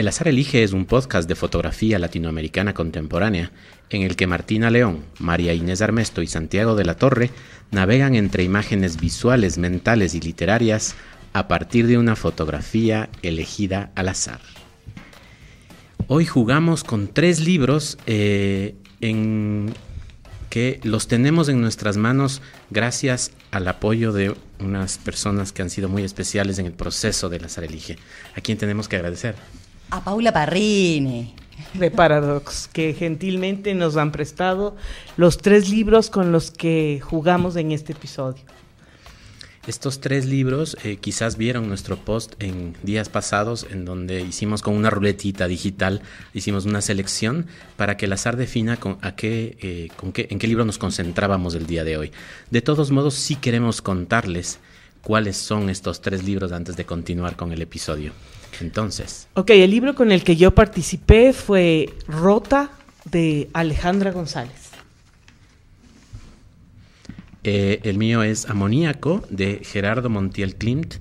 El 0.00 0.08
Azar 0.08 0.28
Elige 0.28 0.62
es 0.62 0.72
un 0.72 0.86
podcast 0.86 1.28
de 1.28 1.34
fotografía 1.34 1.98
latinoamericana 1.98 2.72
contemporánea 2.72 3.52
en 3.90 4.00
el 4.00 4.16
que 4.16 4.26
Martina 4.26 4.70
León, 4.70 5.04
María 5.18 5.52
Inés 5.52 5.82
Armesto 5.82 6.22
y 6.22 6.26
Santiago 6.26 6.74
de 6.74 6.86
la 6.86 6.96
Torre 6.96 7.28
navegan 7.70 8.14
entre 8.14 8.42
imágenes 8.42 8.98
visuales, 8.98 9.58
mentales 9.58 10.14
y 10.14 10.20
literarias 10.22 10.94
a 11.34 11.48
partir 11.48 11.86
de 11.86 11.98
una 11.98 12.16
fotografía 12.16 13.10
elegida 13.20 13.90
al 13.94 14.08
azar. 14.08 14.40
Hoy 16.06 16.24
jugamos 16.24 16.82
con 16.82 17.08
tres 17.08 17.40
libros 17.40 17.98
eh, 18.06 18.76
que 20.48 20.80
los 20.82 21.08
tenemos 21.08 21.50
en 21.50 21.60
nuestras 21.60 21.98
manos 21.98 22.40
gracias 22.70 23.32
al 23.50 23.68
apoyo 23.68 24.14
de 24.14 24.34
unas 24.60 24.96
personas 24.96 25.52
que 25.52 25.60
han 25.60 25.68
sido 25.68 25.90
muy 25.90 26.04
especiales 26.04 26.58
en 26.58 26.64
el 26.64 26.72
proceso 26.72 27.28
del 27.28 27.44
azar 27.44 27.64
elige. 27.64 27.98
¿A 28.34 28.40
quién 28.40 28.56
tenemos 28.56 28.88
que 28.88 28.96
agradecer? 28.96 29.34
A 29.90 30.04
Paula 30.04 30.32
Parrini. 30.32 31.34
De 31.74 31.90
Paradox, 31.90 32.68
que 32.72 32.94
gentilmente 32.94 33.74
nos 33.74 33.96
han 33.96 34.12
prestado 34.12 34.76
los 35.16 35.38
tres 35.38 35.68
libros 35.68 36.10
con 36.10 36.32
los 36.32 36.50
que 36.50 37.00
jugamos 37.02 37.56
en 37.56 37.72
este 37.72 37.92
episodio. 37.92 38.42
Estos 39.66 40.00
tres 40.00 40.26
libros 40.26 40.76
eh, 40.84 40.96
quizás 40.96 41.36
vieron 41.36 41.68
nuestro 41.68 41.96
post 41.96 42.32
en 42.42 42.74
días 42.82 43.08
pasados 43.08 43.66
en 43.70 43.84
donde 43.84 44.22
hicimos 44.22 44.62
con 44.62 44.74
una 44.74 44.90
ruletita 44.90 45.48
digital, 45.48 46.02
hicimos 46.34 46.64
una 46.64 46.80
selección 46.80 47.46
para 47.76 47.96
que 47.96 48.06
el 48.06 48.12
azar 48.12 48.36
defina 48.36 48.78
con, 48.78 48.98
a 49.02 49.14
qué, 49.16 49.58
eh, 49.60 49.88
con 49.96 50.12
qué, 50.12 50.28
en 50.30 50.38
qué 50.38 50.46
libro 50.46 50.64
nos 50.64 50.78
concentrábamos 50.78 51.54
el 51.54 51.66
día 51.66 51.84
de 51.84 51.98
hoy. 51.98 52.12
De 52.50 52.62
todos 52.62 52.90
modos, 52.90 53.14
sí 53.14 53.36
queremos 53.36 53.82
contarles 53.82 54.60
cuáles 55.02 55.36
son 55.36 55.68
estos 55.68 56.00
tres 56.00 56.24
libros 56.24 56.52
antes 56.52 56.76
de 56.76 56.86
continuar 56.86 57.36
con 57.36 57.52
el 57.52 57.60
episodio. 57.60 58.12
Entonces. 58.60 59.28
Ok, 59.34 59.50
el 59.50 59.70
libro 59.70 59.94
con 59.94 60.12
el 60.12 60.24
que 60.24 60.36
yo 60.36 60.54
participé 60.54 61.32
fue 61.32 61.94
Rota 62.06 62.70
de 63.04 63.48
Alejandra 63.52 64.12
González. 64.12 64.70
Eh, 67.42 67.80
el 67.84 67.96
mío 67.96 68.22
es 68.22 68.48
Amoníaco 68.50 69.22
de 69.30 69.62
Gerardo 69.64 70.10
Montiel 70.10 70.56
Klimt, 70.56 70.96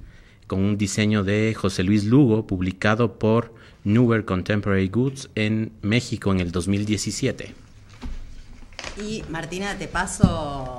con 0.47 0.61
un 0.61 0.77
diseño 0.77 1.23
de 1.23 1.53
José 1.53 1.83
Luis 1.83 2.05
Lugo, 2.05 2.47
publicado 2.47 3.19
por 3.19 3.53
Newer 3.83 4.25
Contemporary 4.25 4.88
Goods 4.88 5.29
en 5.35 5.71
México 5.81 6.31
en 6.31 6.39
el 6.39 6.51
2017. 6.51 7.53
Y 9.05 9.23
Martina, 9.29 9.77
te 9.77 9.88
paso 9.88 10.78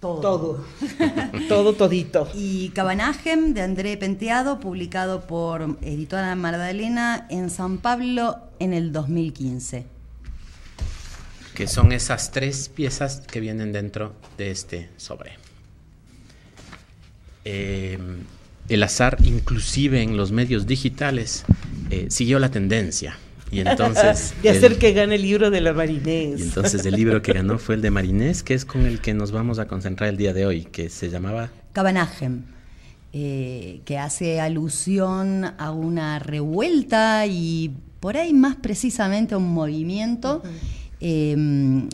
todo. 0.00 0.20
Todo. 0.20 0.64
todo, 1.48 1.74
todito. 1.74 2.28
Y 2.34 2.70
Cabanagem 2.70 3.54
de 3.54 3.62
André 3.62 3.96
Penteado, 3.96 4.58
publicado 4.58 5.22
por 5.22 5.78
Editora 5.82 6.34
Magdalena 6.34 7.26
en 7.30 7.50
San 7.50 7.78
Pablo 7.78 8.38
en 8.58 8.72
el 8.72 8.92
2015 8.92 10.00
que 11.60 11.66
son 11.68 11.92
esas 11.92 12.30
tres 12.30 12.70
piezas 12.70 13.20
que 13.20 13.38
vienen 13.38 13.70
dentro 13.70 14.14
de 14.38 14.50
este 14.50 14.88
sobre. 14.96 15.32
Em, 17.44 18.24
el 18.70 18.82
azar, 18.82 19.18
inclusive 19.24 20.00
en 20.00 20.16
los 20.16 20.32
medios 20.32 20.66
digitales, 20.66 21.44
eh, 21.90 22.06
siguió 22.08 22.38
la 22.38 22.50
tendencia. 22.50 23.18
Y 23.50 23.60
entonces. 23.60 24.34
de 24.42 24.50
hacer 24.50 24.78
que 24.78 24.92
gane 24.92 25.16
el 25.16 25.22
libro 25.22 25.50
de 25.50 25.60
la 25.60 25.72
Marinés. 25.72 26.40
Y 26.40 26.42
entonces 26.44 26.84
el 26.86 26.94
libro 26.94 27.22
que 27.22 27.32
ganó 27.32 27.58
fue 27.58 27.74
el 27.74 27.82
de 27.82 27.90
Marinés, 27.90 28.42
que 28.42 28.54
es 28.54 28.64
con 28.64 28.86
el 28.86 29.00
que 29.00 29.14
nos 29.14 29.32
vamos 29.32 29.58
a 29.58 29.66
concentrar 29.66 30.10
el 30.10 30.16
día 30.16 30.32
de 30.32 30.46
hoy, 30.46 30.64
que 30.64 30.88
se 30.88 31.10
llamaba. 31.10 31.50
Cabanagem. 31.72 32.44
Eh, 33.12 33.80
que 33.84 33.98
hace 33.98 34.40
alusión 34.40 35.44
a 35.58 35.72
una 35.72 36.20
revuelta 36.20 37.26
y 37.26 37.74
por 37.98 38.16
ahí 38.16 38.32
más 38.32 38.54
precisamente 38.54 39.34
a 39.34 39.38
un 39.38 39.52
movimiento. 39.52 40.42
Em, 41.02 41.88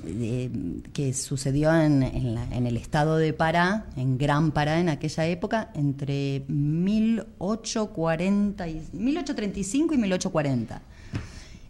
que 0.93 1.15
sucedió 1.15 1.73
en, 1.73 2.03
el 2.03 2.77
estado 2.77 3.19
de 3.19 3.33
Pará, 3.33 3.87
en 3.97 4.19
Gran 4.19 4.51
Pará 4.51 4.81
en 4.81 4.89
aquella 4.89 5.27
época, 5.27 5.71
entre 5.75 6.43
1840 6.49 8.67
y, 8.67 8.83
1835 8.93 9.95
y 9.95 9.99
1840. 9.99 10.83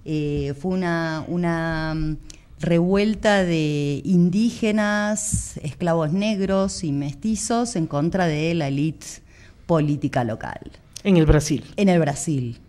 Eh, 0.08 0.54
fue 0.60 0.72
una, 0.72 1.24
una 1.26 1.94
mm, 1.94 2.16
revuelta 2.60 3.42
de 3.42 4.00
indígenas, 4.04 5.56
esclavos 5.58 6.12
negros 6.12 6.84
y 6.84 6.92
mestizos 6.92 7.74
en 7.74 7.88
contra 7.88 8.26
de 8.26 8.54
la 8.54 8.68
élite 8.68 9.06
política 9.66 10.22
local. 10.22 10.60
En 11.02 11.16
el 11.16 11.26
Brasil. 11.26 11.64
En 11.76 11.88
el 11.88 11.98
Brasil, 11.98 12.60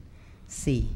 sí. 0.48 0.90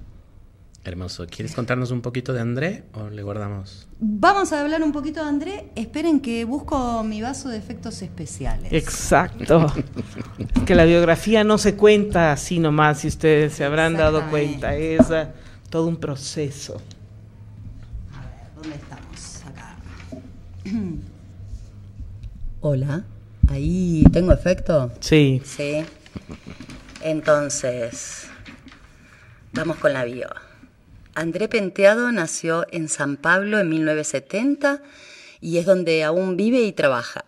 Hermoso. 0.84 1.28
¿Quieres 1.28 1.54
contarnos 1.54 1.92
un 1.92 2.02
poquito 2.02 2.34
de 2.34 2.42
André 2.42 2.86
o 2.94 3.10
le 3.10 3.22
guardamos? 3.22 3.88
Vamos 4.00 4.52
a 4.52 4.62
hablar 4.62 4.82
un 4.82 4.92
poquito 4.92 5.22
de 5.22 5.30
André. 5.30 5.70
Esperen 5.76 6.20
que 6.20 6.44
busco 6.44 7.04
mi 7.04 7.22
vaso 7.22 7.50
de 7.50 7.58
efectos 7.58 8.02
especiales. 8.02 8.74
Exacto. 8.74 9.68
que 10.66 10.74
la 10.74 10.86
biografía 10.86 11.44
no 11.44 11.60
se 11.60 11.76
cuenta 11.76 12.32
así 12.32 12.58
nomás, 12.58 13.02
si 13.02 13.10
ustedes 13.10 13.54
se 13.54 13.64
habrán 13.64 13.94
dado 13.94 14.28
cuenta. 14.32 14.76
Es 14.76 15.12
todo 15.72 15.88
un 15.88 15.96
proceso. 15.96 16.80
A 18.14 18.20
ver, 18.22 18.54
¿dónde 18.56 18.76
estamos? 18.76 19.42
Acá. 19.48 19.78
Hola. 22.62 23.06
Ahí 23.50 24.04
tengo 24.14 24.32
efecto. 24.34 24.92
Sí. 25.00 25.42
Sí. 25.44 25.84
Entonces, 27.02 28.28
vamos 29.54 29.78
con 29.78 29.94
la 29.94 30.04
bio. 30.04 30.30
André 31.16 31.48
Penteado 31.48 32.12
nació 32.12 32.68
en 32.72 32.88
San 32.88 33.18
Pablo 33.18 33.60
en 33.60 33.70
1970 33.70 34.84
y 35.40 35.58
es 35.58 35.66
donde 35.66 36.04
aún 36.04 36.38
vive 36.38 36.62
y 36.62 36.72
trabaja. 36.74 37.26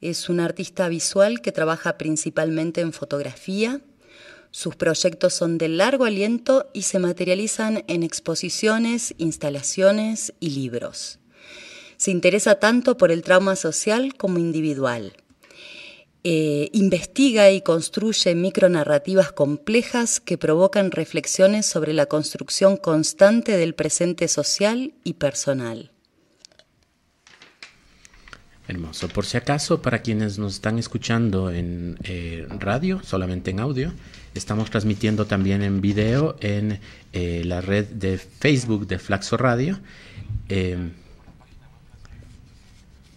Es 0.00 0.28
un 0.28 0.40
artista 0.40 0.88
visual 0.88 1.40
que 1.40 1.52
trabaja 1.52 1.98
principalmente 1.98 2.80
en 2.80 2.92
fotografía. 2.92 3.80
Sus 4.50 4.74
proyectos 4.74 5.34
son 5.34 5.58
de 5.58 5.68
largo 5.68 6.04
aliento 6.04 6.68
y 6.72 6.82
se 6.82 6.98
materializan 6.98 7.84
en 7.86 8.02
exposiciones, 8.02 9.14
instalaciones 9.18 10.34
y 10.40 10.50
libros. 10.50 11.18
Se 11.96 12.10
interesa 12.10 12.56
tanto 12.56 12.96
por 12.96 13.12
el 13.12 13.22
trauma 13.22 13.54
social 13.56 14.14
como 14.16 14.38
individual. 14.38 15.12
Eh, 16.22 16.68
investiga 16.72 17.50
y 17.50 17.62
construye 17.62 18.34
micronarrativas 18.34 19.32
complejas 19.32 20.20
que 20.20 20.36
provocan 20.36 20.90
reflexiones 20.90 21.64
sobre 21.64 21.94
la 21.94 22.06
construcción 22.06 22.76
constante 22.76 23.56
del 23.56 23.74
presente 23.74 24.28
social 24.28 24.92
y 25.02 25.14
personal. 25.14 25.92
Hermoso. 28.68 29.08
Por 29.08 29.24
si 29.24 29.36
acaso, 29.36 29.80
para 29.80 30.02
quienes 30.02 30.38
nos 30.38 30.54
están 30.54 30.78
escuchando 30.78 31.50
en 31.50 31.96
eh, 32.02 32.46
radio, 32.50 33.00
solamente 33.02 33.50
en 33.50 33.60
audio, 33.60 33.92
estamos 34.34 34.70
transmitiendo 34.70 35.26
también 35.26 35.62
en 35.62 35.80
video 35.80 36.36
en 36.40 36.80
eh, 37.12 37.42
la 37.44 37.60
red 37.60 37.86
de 37.86 38.18
Facebook 38.18 38.86
de 38.86 38.98
Flaxo 38.98 39.36
Radio 39.36 39.78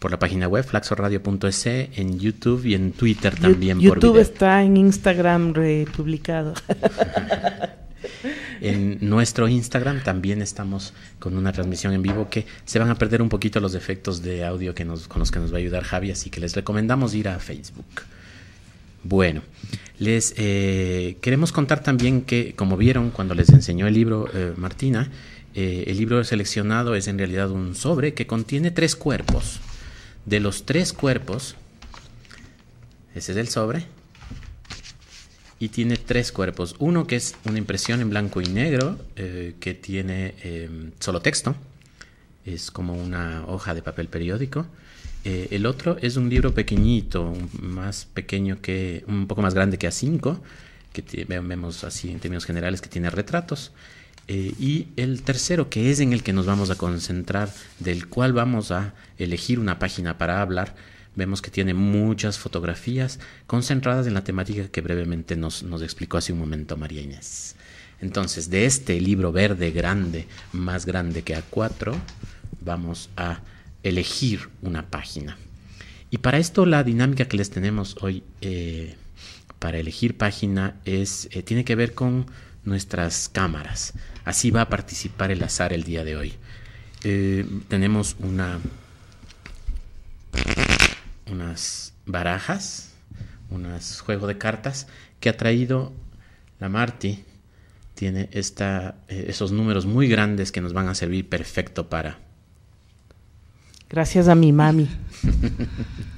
por 0.04 0.12
la 0.12 0.20
página 0.20 0.50
web 0.50 0.66
flaxoradio.es, 0.66 1.66
en 1.66 2.20
YouTube 2.20 2.66
y 2.66 2.74
en 2.74 2.92
Twitter 2.92 3.40
también. 3.40 3.80
YouTube 3.80 4.18
está 4.18 4.62
en 4.62 4.76
Instagram 4.76 5.54
republicado. 5.54 6.56
en 8.62 8.98
nuestro 9.00 9.48
Instagram 9.48 10.04
también 10.04 10.42
estamos 10.42 10.94
con 11.20 11.38
una 11.38 11.54
transmisión 11.54 11.94
en 11.94 12.02
vivo 12.02 12.28
que 12.30 12.46
se 12.66 12.80
van 12.80 12.90
a 12.90 12.96
perder 12.96 13.22
un 13.22 13.30
poquito 13.30 13.62
los 13.62 13.76
efectos 13.76 14.22
de 14.22 14.44
audio 14.44 14.76
que 14.76 14.84
nos, 14.84 15.08
con 15.08 15.20
los 15.20 15.32
que 15.32 15.40
nos 15.40 15.54
va 15.54 15.56
a 15.56 15.60
ayudar 15.60 15.84
Javi, 15.84 16.12
así 16.12 16.30
que 16.30 16.42
les 16.42 16.54
recomendamos 16.54 17.16
ir 17.16 17.30
a 17.30 17.40
Facebook. 17.40 17.86
Bueno, 19.04 19.42
les 20.00 20.34
eh, 20.38 21.18
queremos 21.22 21.52
contar 21.52 21.84
también 21.84 22.22
que, 22.22 22.56
como 22.56 22.78
vieron 22.78 23.12
cuando 23.12 23.36
les 23.36 23.50
enseñó 23.50 23.86
el 23.86 23.94
libro 23.94 24.30
eh, 24.34 24.54
Martina, 24.56 25.12
eh, 25.56 25.84
el 25.88 25.98
libro 25.98 26.24
seleccionado 26.24 26.96
es 26.96 27.08
en 27.08 27.18
realidad 27.18 27.52
un 27.52 27.76
sobre 27.76 28.14
que 28.14 28.26
contiene 28.26 28.72
tres 28.72 28.96
cuerpos 28.96 29.60
de 30.26 30.40
los 30.40 30.66
tres 30.66 30.94
cuerpos, 30.94 31.56
ese 33.14 33.34
es 33.34 33.38
el 33.38 33.50
sobre, 33.50 33.86
y 35.60 35.68
tiene 35.68 35.98
tres 35.98 36.32
cuerpos. 36.32 36.76
Uno 36.80 37.06
que 37.06 37.18
es 37.18 37.36
una 37.44 37.58
impresión 37.58 38.00
en 38.00 38.10
blanco 38.10 38.40
y 38.40 38.46
negro, 38.46 38.98
eh, 39.18 39.56
que 39.60 39.74
tiene 39.74 40.34
solo 41.00 41.22
texto, 41.22 41.56
es 42.46 42.72
como 42.72 42.94
una 42.94 43.46
hoja 43.48 43.74
de 43.74 43.82
papel 43.82 44.08
periódico. 44.08 44.66
Eh, 45.26 45.48
el 45.52 45.66
otro 45.66 45.98
es 46.02 46.18
un 46.18 46.30
libro 46.30 46.54
pequeñito, 46.54 47.34
más 47.62 48.06
pequeño 48.06 48.62
que, 48.62 49.04
un 49.08 49.28
poco 49.28 49.42
más 49.42 49.54
grande 49.54 49.78
que 49.78 49.88
A5, 49.88 50.40
que 50.92 51.26
vemos 51.26 51.84
así 51.84 52.12
en 52.12 52.20
términos 52.20 52.46
generales 52.46 52.82
que 52.82 52.90
tiene 52.90 53.10
retratos. 53.10 53.72
Eh, 54.28 54.54
y 54.58 54.88
el 54.96 55.22
tercero, 55.24 55.70
que 55.70 55.92
es 55.92 56.00
en 56.00 56.14
el 56.14 56.24
que 56.24 56.34
nos 56.34 56.46
vamos 56.46 56.70
a 56.70 56.76
concentrar, 56.76 57.50
del 57.80 58.08
cual 58.08 58.34
vamos 58.34 58.72
a 58.72 58.94
elegir 59.18 59.60
una 59.60 59.80
página 59.80 60.18
para 60.18 60.42
hablar, 60.42 60.76
vemos 61.16 61.42
que 61.42 61.52
tiene 61.52 61.74
muchas 61.74 62.40
fotografías 62.40 63.20
concentradas 63.48 64.08
en 64.08 64.14
la 64.14 64.24
temática 64.24 64.68
que 64.70 64.82
brevemente 64.82 65.36
nos, 65.36 65.64
explicó 65.82 66.18
hace 66.18 66.34
un 66.34 66.40
momento 66.40 66.78
María 66.78 67.02
Inés. 67.02 67.56
Entonces, 68.02 68.50
de 68.50 68.66
este 68.66 69.00
libro 69.00 69.32
verde 69.32 69.72
grande, 69.72 70.28
más 70.52 70.86
grande 70.86 71.24
que 71.24 71.38
A4, 71.38 71.94
vamos 72.62 73.10
a 73.16 73.40
elegir 73.84 74.50
una 74.62 74.90
página. 74.90 75.38
Y 76.10 76.20
para 76.20 76.38
esto 76.38 76.66
la 76.66 76.84
dinámica 76.84 77.26
que 77.26 77.38
les 77.38 77.50
tenemos 77.50 77.98
hoy 78.02 78.24
eh, 78.42 78.96
para 79.60 79.78
elegir 79.78 80.18
página 80.18 80.80
es, 80.86 81.28
eh, 81.32 81.44
tiene 81.44 81.66
que 81.66 81.76
ver 81.76 81.94
con 81.94 82.28
nuestras 82.64 83.30
cámaras. 83.30 83.94
Así 84.24 84.52
va 84.52 84.62
a 84.62 84.70
participar 84.70 85.32
el 85.32 85.44
azar 85.44 85.74
el 85.74 85.84
día 85.84 86.04
de 86.04 86.16
hoy. 86.16 86.34
Eh, 87.04 87.46
tenemos 87.68 88.16
una, 88.20 88.60
unas 91.30 91.94
barajas, 92.06 92.94
un 93.50 93.68
juego 94.06 94.28
de 94.28 94.38
cartas 94.38 94.88
que 95.20 95.30
ha 95.30 95.38
traído 95.38 95.94
la 96.60 96.70
Marty. 96.70 97.24
Tiene 97.96 98.30
esta, 98.32 98.96
esos 99.08 99.52
números 99.52 99.86
muy 99.86 100.08
grandes 100.08 100.52
que 100.52 100.62
nos 100.62 100.74
van 100.74 100.88
a 100.88 100.96
servir 100.96 101.28
perfecto 101.28 101.90
para 101.90 102.20
Gracias 103.94 104.28
a 104.28 104.34
mi 104.34 104.52
mami. 104.52 104.90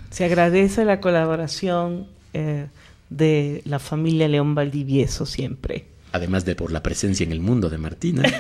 Se 0.10 0.24
agradece 0.24 0.86
la 0.86 1.01
colaboración 1.01 2.07
eh, 2.31 2.68
de 3.10 3.63
la 3.66 3.80
familia 3.80 4.30
León 4.30 4.56
Valdivieso 4.56 5.25
siempre. 5.25 5.83
Además 6.13 6.45
de 6.45 6.56
por 6.56 6.72
la 6.72 6.81
presencia 6.81 7.25
en 7.25 7.33
el 7.33 7.42
mundo 7.42 7.69
de 7.69 7.77
Martina. 7.77 8.24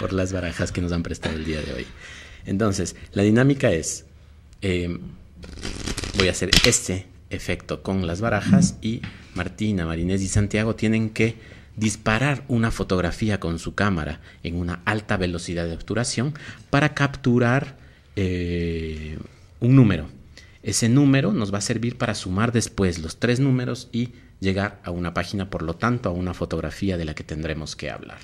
por 0.00 0.14
las 0.14 0.32
barajas 0.32 0.72
que 0.72 0.80
nos 0.80 0.92
han 0.92 1.02
prestado 1.02 1.36
el 1.36 1.44
día 1.44 1.60
de 1.60 1.74
hoy. 1.74 1.86
Entonces, 2.46 2.96
la 3.12 3.22
dinámica 3.22 3.70
es, 3.70 4.06
em, 4.62 4.98
voy 6.16 6.28
a 6.28 6.30
hacer 6.30 6.48
este 6.64 7.04
efecto 7.28 7.82
con 7.82 8.06
las 8.06 8.22
barajas 8.22 8.76
y 8.80 9.02
Martina, 9.34 9.84
Marinés 9.84 10.22
y 10.22 10.28
Santiago 10.28 10.74
tienen 10.74 11.10
que 11.10 11.36
disparar 11.78 12.44
una 12.48 12.70
fotografía 12.70 13.38
con 13.38 13.58
su 13.58 13.74
cámara 13.74 14.20
en 14.42 14.56
una 14.56 14.80
alta 14.84 15.16
velocidad 15.16 15.66
de 15.66 15.74
obturación 15.74 16.34
para 16.70 16.94
capturar 16.94 17.76
eh, 18.16 19.18
un 19.60 19.76
número. 19.76 20.08
Ese 20.62 20.88
número 20.88 21.32
nos 21.32 21.54
va 21.54 21.58
a 21.58 21.62
servir 21.62 21.96
para 21.96 22.14
sumar 22.14 22.50
después 22.50 22.98
los 22.98 23.18
tres 23.18 23.38
números 23.38 23.88
y 23.92 24.10
llegar 24.40 24.80
a 24.84 24.90
una 24.90 25.14
página, 25.14 25.50
por 25.50 25.62
lo 25.62 25.76
tanto, 25.76 26.08
a 26.08 26.12
una 26.12 26.34
fotografía 26.34 26.96
de 26.96 27.04
la 27.04 27.14
que 27.14 27.22
tendremos 27.22 27.76
que 27.76 27.90
hablar. 27.90 28.18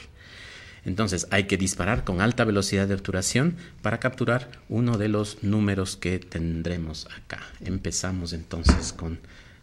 Entonces 0.85 1.29
hay 1.31 1.45
que 1.45 1.57
disparar 1.57 2.05
con 2.05 2.21
alta 2.21 2.45
velocidad 2.45 2.89
de 2.89 2.95
obturación 2.95 3.57
para 3.83 4.01
capturar 4.01 4.51
uno 4.69 4.99
de 4.99 5.09
los 5.09 5.43
números 5.43 5.97
que 5.97 6.19
tendremos 6.19 7.07
acá. 7.17 7.41
Empezamos 7.65 8.33
entonces 8.33 8.93
con 8.93 9.21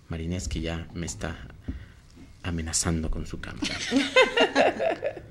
Marinés 0.09 0.47
que 0.47 0.61
ya 0.61 0.87
me 0.93 1.05
está 1.05 1.37
amenazando 2.43 3.09
con 3.09 3.25
su 3.25 3.39
cámara. 3.39 3.75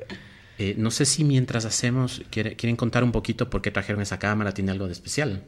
Eh, 0.63 0.75
no 0.77 0.91
sé 0.91 1.07
si 1.07 1.25
mientras 1.25 1.65
hacemos, 1.65 2.21
quieren 2.29 2.77
contar 2.77 3.03
un 3.03 3.13
poquito 3.13 3.49
por 3.49 3.63
qué 3.63 3.71
trajeron 3.71 4.03
esa 4.03 4.19
cámara, 4.19 4.53
tiene 4.53 4.71
algo 4.71 4.89
de 4.89 4.93
especial. 4.93 5.43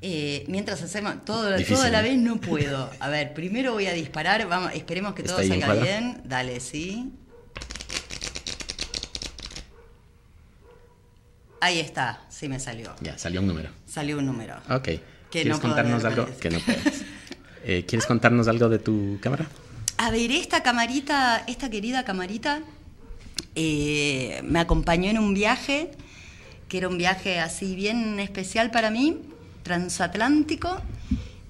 Eh, 0.00 0.44
mientras 0.48 0.82
hacemos 0.82 1.24
todo, 1.24 1.56
toda 1.62 1.90
la 1.90 2.02
vez 2.02 2.18
no 2.18 2.40
puedo. 2.40 2.90
A 2.98 3.08
ver, 3.08 3.34
primero 3.34 3.72
voy 3.72 3.86
a 3.86 3.92
disparar, 3.92 4.48
vamos, 4.48 4.72
esperemos 4.74 5.14
que 5.14 5.22
todo 5.22 5.40
salga 5.44 5.74
bien. 5.74 6.22
Dale, 6.24 6.58
sí. 6.58 7.12
Ahí 11.60 11.78
está, 11.78 12.26
sí 12.28 12.48
me 12.48 12.58
salió. 12.58 12.92
Ya, 13.00 13.16
salió 13.18 13.40
un 13.40 13.46
número. 13.46 13.70
Salió 13.86 14.18
un 14.18 14.26
número. 14.26 14.56
Ok. 14.68 14.88
¿Quieres 15.30 15.60
contarnos 15.60 16.04
algo? 16.04 16.26
Que 16.40 16.50
no 16.50 16.58
puedes. 16.58 17.04
Eh, 17.64 17.84
¿Quieres 17.86 18.06
contarnos 18.06 18.48
algo 18.48 18.68
de 18.68 18.80
tu 18.80 19.20
cámara? 19.22 19.46
A 20.02 20.10
ver, 20.10 20.32
esta 20.32 20.64
camarita, 20.64 21.44
esta 21.46 21.70
querida 21.70 22.04
camarita, 22.04 22.58
eh, 23.54 24.40
me 24.42 24.58
acompañó 24.58 25.08
en 25.08 25.16
un 25.16 25.32
viaje, 25.32 25.92
que 26.68 26.78
era 26.78 26.88
un 26.88 26.98
viaje 26.98 27.38
así 27.38 27.76
bien 27.76 28.18
especial 28.18 28.72
para 28.72 28.90
mí, 28.90 29.18
transatlántico, 29.62 30.82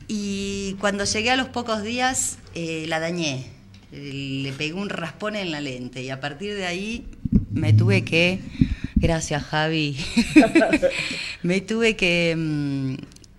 y 0.07 0.77
cuando 0.81 1.05
llegué 1.05 1.31
a 1.31 1.37
los 1.37 1.49
pocos 1.49 1.83
días 1.83 2.37
eh, 2.55 2.85
la 2.89 3.01
dañé, 3.01 3.47
le 3.91 4.53
pegué 4.53 4.75
un 4.75 4.91
raspón 4.91 5.35
en 5.35 5.51
la 5.51 5.63
lente 5.63 6.03
y 6.03 6.11
a 6.11 6.21
partir 6.21 6.55
de 6.55 6.67
ahí 6.67 7.07
me 7.51 7.73
tuve 7.73 8.05
que, 8.05 8.41
gracias 8.97 9.45
Javi, 9.45 9.97
me 11.43 11.63
tuve 11.63 11.97
que, 11.97 12.35
mm, 12.37 12.95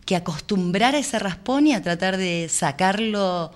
que 0.07 0.15
acostumbrar 0.15 0.95
a 0.95 0.98
ese 0.98 1.19
raspón 1.19 1.68
y 1.68 1.74
a 1.75 1.83
tratar 1.83 2.18
de 2.18 2.48
sacarlo 2.50 3.54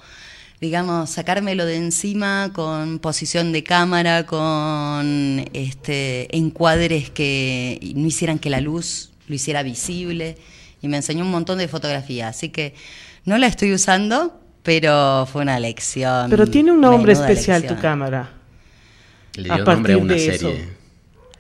digamos, 0.60 1.10
sacármelo 1.10 1.66
de 1.66 1.78
encima 1.78 2.52
con 2.54 3.00
posición 3.00 3.52
de 3.52 3.64
cámara, 3.64 4.26
con 4.26 5.46
este, 5.54 6.36
encuadres 6.36 7.10
que 7.10 7.80
no 7.96 8.08
hicieran 8.08 8.40
que 8.40 8.50
la 8.50 8.62
luz 8.62 9.12
lo 9.28 9.36
hiciera 9.36 9.64
visible. 9.64 10.38
Y 10.82 10.88
me 10.88 10.98
enseñó 10.98 11.26
un 11.26 11.32
montón 11.32 11.58
de 11.58 11.68
fotografía. 11.68 12.28
Así 12.28 12.50
que 12.50 12.74
no 13.26 13.38
la 13.38 13.48
estoy 13.48 13.74
usando, 13.74 14.40
pero 14.64 15.28
fue 15.32 15.42
una 15.42 15.60
lección. 15.60 16.30
Pero 16.30 16.48
tiene 16.48 16.72
un 16.72 16.82
nombre 16.82 17.14
especial 17.14 17.66
tu 17.66 17.78
cámara. 17.78 18.32
Le 19.36 19.44
dio 19.44 19.64
nombre 19.64 19.94
a 19.94 19.98
una 19.98 20.18
serie. 20.18 20.77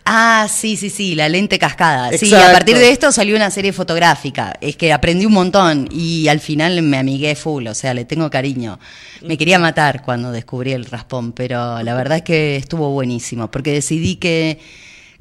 Ah, 0.10 0.48
sí, 0.50 0.78
sí, 0.78 0.90
sí, 0.90 1.16
la 1.16 1.28
lente 1.28 1.60
cascada. 1.60 2.18
Sí, 2.18 2.34
a 2.34 2.54
partir 2.54 2.78
de 2.78 2.92
esto 2.92 3.12
salió 3.12 3.36
una 3.36 3.52
serie 3.52 3.74
fotográfica. 3.74 4.54
Es 4.62 4.78
que 4.78 4.94
aprendí 4.94 5.26
un 5.26 5.34
montón 5.34 5.90
y 5.92 6.30
al 6.30 6.40
final 6.40 6.82
me 6.82 6.98
amigué 6.98 7.36
full, 7.36 7.68
o 7.68 7.76
sea, 7.76 7.94
le 7.94 8.06
tengo 8.06 8.30
cariño. 8.30 8.80
Me 9.22 9.38
quería 9.38 9.60
matar 9.60 10.04
cuando 10.04 10.32
descubrí 10.32 10.72
el 10.72 10.86
raspón, 10.86 11.34
pero 11.34 11.84
la 11.84 11.94
verdad 11.94 12.20
es 12.20 12.24
que 12.24 12.56
estuvo 12.56 12.90
buenísimo, 12.92 13.52
porque 13.52 13.74
decidí 13.74 14.16
que, 14.16 14.60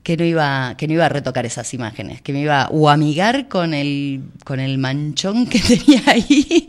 que, 0.04 0.16
no, 0.16 0.24
iba, 0.24 0.76
que 0.78 0.86
no 0.86 0.92
iba 0.94 1.06
a 1.06 1.08
retocar 1.08 1.46
esas 1.46 1.74
imágenes, 1.74 2.22
que 2.22 2.32
me 2.32 2.42
iba 2.42 2.68
o 2.70 2.88
a 2.88 2.92
amigar 2.92 3.48
con 3.48 3.74
el, 3.74 4.22
con 4.44 4.60
el 4.60 4.78
manchón 4.78 5.48
que 5.48 5.58
tenía 5.66 6.04
ahí 6.06 6.68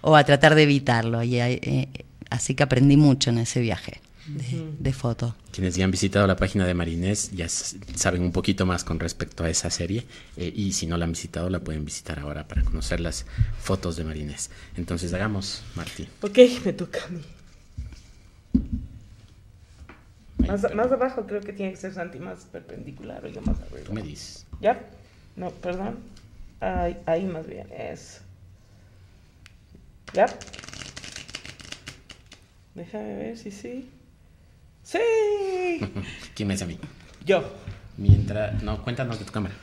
o 0.00 0.16
a 0.16 0.24
tratar 0.24 0.54
de 0.54 0.62
evitarlo. 0.62 1.22
Y, 1.22 1.38
eh, 1.38 1.88
así 2.30 2.54
que 2.54 2.62
aprendí 2.62 2.96
mucho 2.96 3.28
en 3.28 3.36
ese 3.36 3.60
viaje 3.60 4.00
de, 4.28 4.92
foto. 4.92 5.34
Quienes 5.52 5.76
ya 5.76 5.84
han 5.84 5.90
visitado 5.90 6.26
la 6.26 6.36
página 6.36 6.66
de 6.66 6.74
Marinés 6.74 7.30
ya 7.32 7.48
saben 7.48 8.22
un 8.22 8.32
poquito 8.32 8.66
más 8.66 8.84
con 8.84 9.00
respecto 9.00 9.44
a 9.44 9.50
esa 9.50 9.70
serie 9.70 10.04
eh, 10.36 10.52
y 10.54 10.72
si 10.72 10.86
no 10.86 10.96
la 10.96 11.04
han 11.04 11.12
visitado 11.12 11.50
la 11.50 11.60
pueden 11.60 11.84
visitar 11.84 12.18
ahora 12.18 12.46
para 12.46 12.62
conocer 12.62 13.00
las 13.00 13.26
fotos 13.60 13.96
de 13.96 14.04
Marinés. 14.04 14.50
Entonces 14.76 15.12
hagamos, 15.14 15.62
Martín. 15.74 16.08
Ok, 16.22 16.38
me 16.64 16.72
toca 16.72 17.00
a 17.04 17.08
mí. 17.08 17.22
Más, 20.46 20.64
abajo 20.64 21.26
creo 21.26 21.40
que 21.40 21.52
tiene 21.52 21.72
que 21.72 21.78
ser 21.78 21.92
Santi 21.92 22.18
más 22.18 22.44
perpendicular 22.44 23.24
o 23.24 23.28
yo 23.28 23.42
más 23.42 23.60
arriba. 23.60 23.84
Tú 23.84 23.92
me 23.92 24.02
dices. 24.02 24.46
¿Ya? 24.60 24.80
No, 25.36 25.50
perdón. 25.50 25.98
Ahí, 26.60 26.96
ahí 27.06 27.24
más 27.24 27.46
bien 27.46 27.66
es. 27.72 28.20
¿Ya? 30.14 30.26
Déjame 32.74 33.16
ver 33.16 33.36
si 33.36 33.50
sí. 33.50 33.90
¡Sí! 34.88 34.98
¿Quién 36.34 36.48
me 36.48 36.54
a 36.54 36.64
mí? 36.64 36.78
Yo. 37.26 37.44
Mientras. 37.98 38.62
No, 38.62 38.82
cuéntanos 38.82 39.18
de 39.18 39.26
tu 39.26 39.32
cámara. 39.32 39.54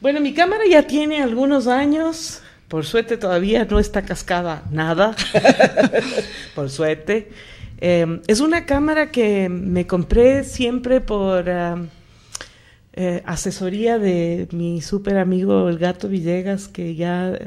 Bueno, 0.00 0.20
mi 0.20 0.34
cámara 0.34 0.64
ya 0.68 0.88
tiene 0.88 1.22
algunos 1.22 1.68
años. 1.68 2.42
Por 2.66 2.84
suerte 2.84 3.16
todavía 3.16 3.64
no 3.64 3.78
está 3.78 4.02
cascada 4.02 4.64
nada. 4.72 5.14
por 6.56 6.68
suerte. 6.68 7.30
Em, 7.78 8.22
es 8.26 8.40
una 8.40 8.66
cámara 8.66 9.12
que 9.12 9.48
me 9.48 9.86
compré 9.86 10.42
siempre 10.42 11.00
por 11.00 11.44
eh, 11.48 13.22
asesoría 13.24 14.00
de 14.00 14.48
mi 14.50 14.80
súper 14.80 15.18
amigo 15.18 15.68
el 15.68 15.78
gato 15.78 16.08
Villegas, 16.08 16.66
que 16.66 16.96
ya 16.96 17.38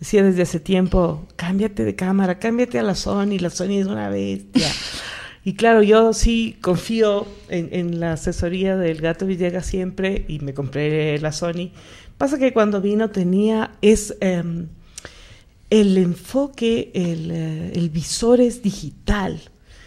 decía 0.00 0.24
desde 0.24 0.42
hace 0.42 0.58
tiempo, 0.58 1.28
cámbiate 1.36 1.84
de 1.84 1.94
cámara, 1.94 2.40
cámbiate 2.40 2.80
a 2.80 2.82
la 2.82 2.96
Sony, 2.96 3.38
la 3.38 3.50
Sony 3.50 3.78
es 3.78 3.86
una 3.86 4.08
bestia. 4.08 4.66
Y 5.48 5.54
claro, 5.54 5.82
yo 5.82 6.12
sí 6.12 6.58
confío 6.60 7.26
en, 7.48 8.00
la 8.00 8.12
asesoría 8.12 8.76
del 8.76 9.00
gato 9.00 9.24
Villegas 9.24 9.64
siempre 9.64 10.26
y 10.28 10.40
me 10.40 10.52
compré 10.52 11.18
la 11.20 11.32
Sony. 11.32 11.70
Pasa 12.18 12.38
que 12.38 12.52
cuando 12.52 12.82
vino 12.82 13.08
tenía, 13.08 13.70
es 13.80 14.14
em, 14.20 14.68
el 15.70 15.96
enfoque, 15.96 16.90
el, 16.92 17.30
eh, 17.30 17.72
el, 17.74 17.88
visor 17.88 18.42
es 18.42 18.62
digital. 18.62 19.40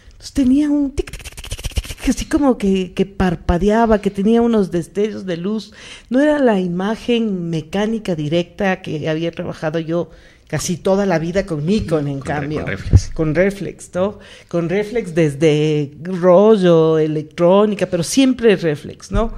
Entonces 0.06 0.32
tenía 0.32 0.68
un 0.68 0.90
tic, 0.90 1.12
tic, 1.12 1.86
tic, 1.86 2.08
así 2.08 2.24
como 2.24 2.58
que, 2.58 2.92
que, 2.92 3.06
parpadeaba, 3.06 4.00
que 4.00 4.10
tenía 4.10 4.42
unos 4.42 4.72
destellos 4.72 5.26
de 5.26 5.36
luz. 5.36 5.72
No 6.10 6.18
era 6.18 6.40
la 6.40 6.58
imagen 6.58 7.50
mecánica 7.50 8.16
directa 8.16 8.82
que 8.82 9.08
había 9.08 9.30
trabajado 9.30 9.78
yo 9.78 10.10
casi 10.52 10.76
toda 10.76 11.06
la 11.06 11.18
vida 11.18 11.46
con 11.46 11.64
Nikon, 11.64 12.08
en 12.08 12.20
cambio. 12.20 12.60
Con 12.60 12.68
reflex. 12.68 13.10
Con 13.14 13.34
reflex, 13.34 13.90
¿no? 13.94 14.18
Con 14.48 14.68
reflex 14.68 15.14
desde 15.14 15.92
rollo, 16.02 16.98
electrónica, 16.98 17.86
pero 17.86 18.02
siempre 18.02 18.54
reflex, 18.56 19.10
¿no? 19.10 19.32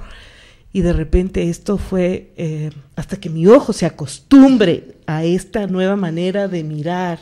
Y 0.73 0.81
de 0.81 0.91
repente 0.91 1.49
esto 1.49 1.77
fue, 1.77 2.33
eh, 2.35 2.69
hasta 2.97 3.15
que 3.15 3.29
mi 3.29 3.47
ojo 3.47 3.71
se 3.71 3.85
acostumbre 3.85 4.97
a 5.07 5.23
esta 5.23 5.67
nueva 5.67 5.95
manera 5.95 6.49
de 6.49 6.65
mirar, 6.65 7.19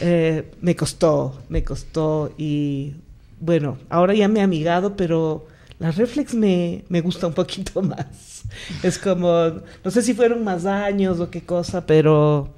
eh, 0.00 0.52
me 0.60 0.76
costó, 0.76 1.42
me 1.48 1.64
costó 1.64 2.32
y 2.38 2.94
bueno, 3.40 3.76
ahora 3.88 4.14
ya 4.14 4.28
me 4.28 4.38
he 4.38 4.42
amigado, 4.44 4.94
pero 4.94 5.48
la 5.80 5.90
reflex 5.90 6.32
me, 6.32 6.84
me 6.88 7.00
gusta 7.00 7.26
un 7.26 7.34
poquito 7.34 7.82
más. 7.82 8.44
Es 8.84 9.00
como, 9.00 9.50
no 9.82 9.90
sé 9.90 10.00
si 10.02 10.14
fueron 10.14 10.44
más 10.44 10.64
años 10.64 11.18
o 11.18 11.28
qué 11.28 11.40
cosa, 11.40 11.84
pero 11.86 12.54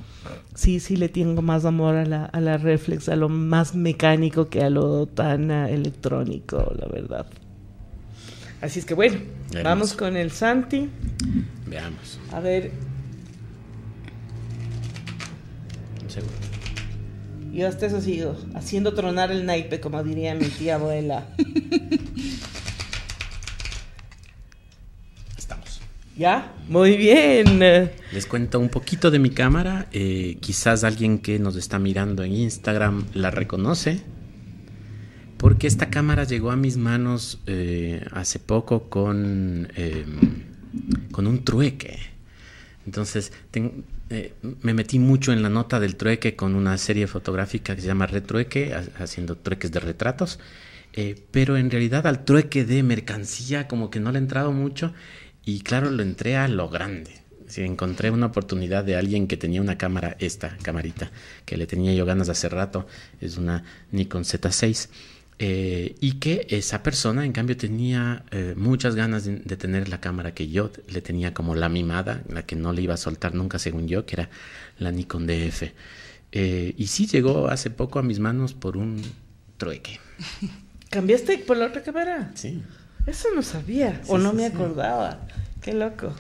sí, 0.55 0.81
sí 0.81 0.97
le 0.97 1.09
tengo 1.09 1.43
más 1.43 1.65
amor 1.65 1.97
a 1.97 2.05
la, 2.05 2.25
a 2.27 2.41
la 2.41 2.57
reflex, 2.59 3.09
a 3.09 3.17
lo 3.17 3.29
más 3.29 3.75
mecánico 3.75 4.49
que 4.49 4.63
a 4.63 4.71
lo 4.71 5.07
tan 5.07 5.51
uh, 5.51 5.67
electrónico, 5.69 6.73
la 6.79 6.87
verdad. 6.89 7.27
Así 8.61 8.81
es 8.81 8.85
que 8.85 8.95
bueno, 8.95 9.19
vamos 9.63 9.93
con 9.93 10.17
el 10.17 10.31
Santi. 10.33 10.89
Veamos. 11.67 12.19
A 12.33 12.41
ver, 12.41 12.73
Un 16.03 16.11
segundo. 16.11 16.35
yo 17.53 17.69
hasta 17.69 17.87
eso 17.87 18.01
sigo 18.01 18.35
haciendo 18.55 18.95
tronar 18.95 19.31
el 19.31 19.47
naipe, 19.47 19.81
como 19.81 20.03
diría 20.03 20.35
mi 20.35 20.47
tía 20.47 20.75
abuela. 20.77 21.27
Estamos. 25.37 25.81
¿Ya? 26.19 26.53
Muy 26.69 26.97
bien. 26.97 27.61
Les 28.13 28.27
cuento 28.27 28.59
un 28.59 28.69
poquito 28.69 29.11
de 29.11 29.19
mi 29.21 29.31
cámara. 29.31 29.87
eh, 29.93 30.37
quizás 30.41 30.83
alguien 30.85 31.19
que 31.21 31.39
nos 31.39 31.55
está 31.57 31.79
mirando 31.79 32.25
en 32.25 32.33
Instagram 32.33 33.05
la 33.15 33.31
reconoce. 33.31 34.01
Porque 35.37 35.69
esta 35.69 35.89
cámara 35.91 36.25
llegó 36.25 36.51
a 36.51 36.57
mis 36.57 36.77
manos 36.77 37.39
eh, 37.47 38.05
hace 38.13 38.41
poco 38.41 38.89
con, 38.91 39.69
eh, 39.77 40.05
con 41.13 41.29
un 41.29 41.45
trueque. 41.45 42.01
Entonces 42.85 43.33
eh, 44.11 44.33
me 44.63 44.75
metí 44.75 44.99
mucho 44.99 45.33
en 45.33 45.43
la 45.43 45.49
nota 45.51 45.79
del 45.79 45.95
trueque 45.95 46.35
con 46.35 46.57
una 46.57 46.77
serie 46.79 47.07
fotográfica 47.07 47.77
que 47.77 47.83
se 47.83 47.87
llama 47.87 48.07
Retrueque, 48.07 48.75
ha- 48.75 49.03
haciendo 49.05 49.37
trueques 49.37 49.71
de 49.71 49.79
retratos. 49.81 50.41
Pero 51.31 51.57
en 51.57 51.71
realidad 51.71 52.09
al 52.09 52.25
trueque 52.25 52.65
de 52.65 52.83
mercancía 52.83 53.69
como 53.69 53.89
que 53.89 54.01
no 54.01 54.11
le 54.11 54.19
he 54.19 54.23
entrado 54.23 54.51
mucho 54.51 54.93
y 55.49 55.61
claro, 55.61 55.91
lo 55.91 56.03
entré 56.03 56.37
a 56.37 56.47
lo 56.47 56.69
grande. 56.69 57.11
Sí, 57.47 57.63
encontré 57.63 58.11
una 58.11 58.27
oportunidad 58.27 58.85
de 58.85 58.97
alguien 58.97 59.27
que 59.27 59.39
tenía 59.39 59.63
una 59.63 59.79
cámara, 59.79 60.15
esta 60.21 60.59
camarita, 60.61 61.11
que 61.47 61.57
le 61.57 61.67
tenía 61.67 61.95
yo 61.95 62.05
ganas 62.05 62.29
hace 62.29 62.51
rato, 62.51 62.87
es 63.23 63.39
una 63.39 63.65
Nikon 63.91 64.25
Z6, 64.25 64.91
eh, 65.39 65.95
y 66.01 66.19
que 66.19 66.47
esa 66.51 66.83
persona 66.83 67.25
en 67.25 67.33
cambio 67.33 67.57
tenía 67.57 68.27
eh, 68.31 68.53
muchas 68.59 68.95
ganas 68.95 69.25
de, 69.25 69.37
de 69.37 69.57
tener 69.57 69.89
la 69.89 70.03
cámara 70.03 70.35
que 70.35 70.49
yo 70.49 70.71
le 70.87 71.01
tenía 71.01 71.33
como 71.33 71.55
la 71.55 71.71
mimada, 71.71 72.23
la 72.29 72.43
que 72.43 72.55
no 72.55 72.75
le 72.75 72.83
iba 72.83 72.93
a 72.93 72.99
soltar 72.99 73.35
nunca 73.35 73.59
según 73.59 73.89
yo, 73.89 74.05
que 74.05 74.17
era 74.17 74.29
la 74.79 74.93
Nikon 74.93 75.27
DF. 75.27 75.63
Eh, 76.31 76.75
y 76.77 76.89
sí 76.89 77.07
llegó 77.07 77.49
hace 77.49 77.71
poco 77.71 77.99
a 77.99 78.03
mis 78.03 78.19
manos 78.19 78.53
por 78.53 78.77
un 78.77 79.01
trueque. 79.57 79.99
¿Cambiaste 80.91 81.39
por 81.39 81.57
la 81.57 81.69
otra 81.69 81.83
cámara? 81.83 82.33
Sí. 82.35 82.63
Eso 83.07 83.29
no 83.35 83.43
sabía, 83.43 84.01
o 84.09 84.19
no 84.19 84.31
sí, 84.31 84.37
me 84.37 84.49
sí. 84.49 84.55
acordaba. 84.55 85.19
Qué 85.63 85.73
loco. 85.73 86.13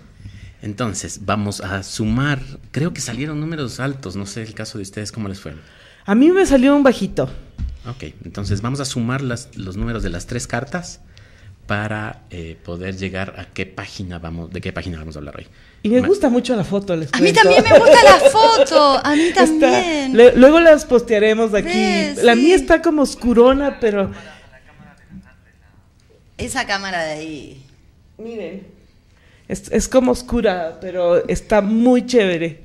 Entonces, 0.62 1.20
vamos 1.24 1.60
a 1.60 1.82
sumar. 1.82 2.40
Creo 2.72 2.92
que 2.92 3.00
salieron 3.00 3.40
números 3.40 3.78
altos. 3.78 4.16
No 4.16 4.26
sé 4.26 4.42
el 4.42 4.54
caso 4.54 4.78
de 4.78 4.82
ustedes, 4.82 5.12
¿cómo 5.12 5.28
les 5.28 5.38
fue? 5.40 5.54
A 6.04 6.14
mí 6.14 6.30
me 6.30 6.44
salió 6.46 6.74
un 6.74 6.82
bajito. 6.82 7.24
Ok, 7.88 8.04
entonces 8.24 8.60
vamos 8.60 8.80
a 8.80 8.84
sumar 8.84 9.20
las- 9.22 9.56
los 9.56 9.76
números 9.76 10.02
de 10.02 10.10
las 10.10 10.26
tres 10.26 10.46
cartas 10.46 11.00
para 11.66 12.22
eh, 12.30 12.56
poder 12.64 12.96
llegar 12.96 13.34
a 13.38 13.44
qué 13.44 13.66
página 13.66 14.18
vamos, 14.18 14.50
de 14.50 14.60
qué 14.62 14.72
página 14.72 14.98
vamos 14.98 15.16
a 15.16 15.18
hablar 15.20 15.36
hoy. 15.36 15.46
Y 15.82 15.90
me 15.90 16.00
Ma- 16.00 16.08
gusta 16.08 16.28
mucho 16.30 16.56
la 16.56 16.64
foto, 16.64 16.96
les 16.96 17.12
A 17.12 17.18
mí 17.20 17.32
también 17.32 17.62
me 17.62 17.78
gusta 17.78 18.02
la 18.04 18.30
foto. 18.30 19.00
A 19.04 19.14
mí 19.14 19.20
Está- 19.28 19.44
también. 19.44 20.16
le- 20.16 20.34
luego 20.34 20.60
las 20.60 20.84
postearemos 20.86 21.52
aquí. 21.54 21.68
Ves, 21.68 22.22
La 22.24 22.34
sí. 22.34 22.40
mía 22.40 22.56
está 22.56 22.80
como 22.82 23.02
oscurona, 23.02 23.78
pero 23.80 24.10
Esa 26.38 26.66
cámara 26.66 27.04
de 27.04 27.12
ahí. 27.12 27.62
miren, 28.16 28.66
es, 29.48 29.70
es 29.70 29.88
como 29.88 30.12
oscura, 30.12 30.78
pero 30.80 31.26
está 31.28 31.60
muy 31.60 32.06
chévere. 32.06 32.60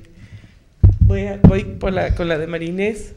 Voy, 1.00 1.26
a- 1.26 1.38
voy 1.42 1.64
por 1.64 1.92
la, 1.92 2.14
con 2.14 2.28
la 2.28 2.38
de 2.38 2.46
Marinés. 2.46 3.12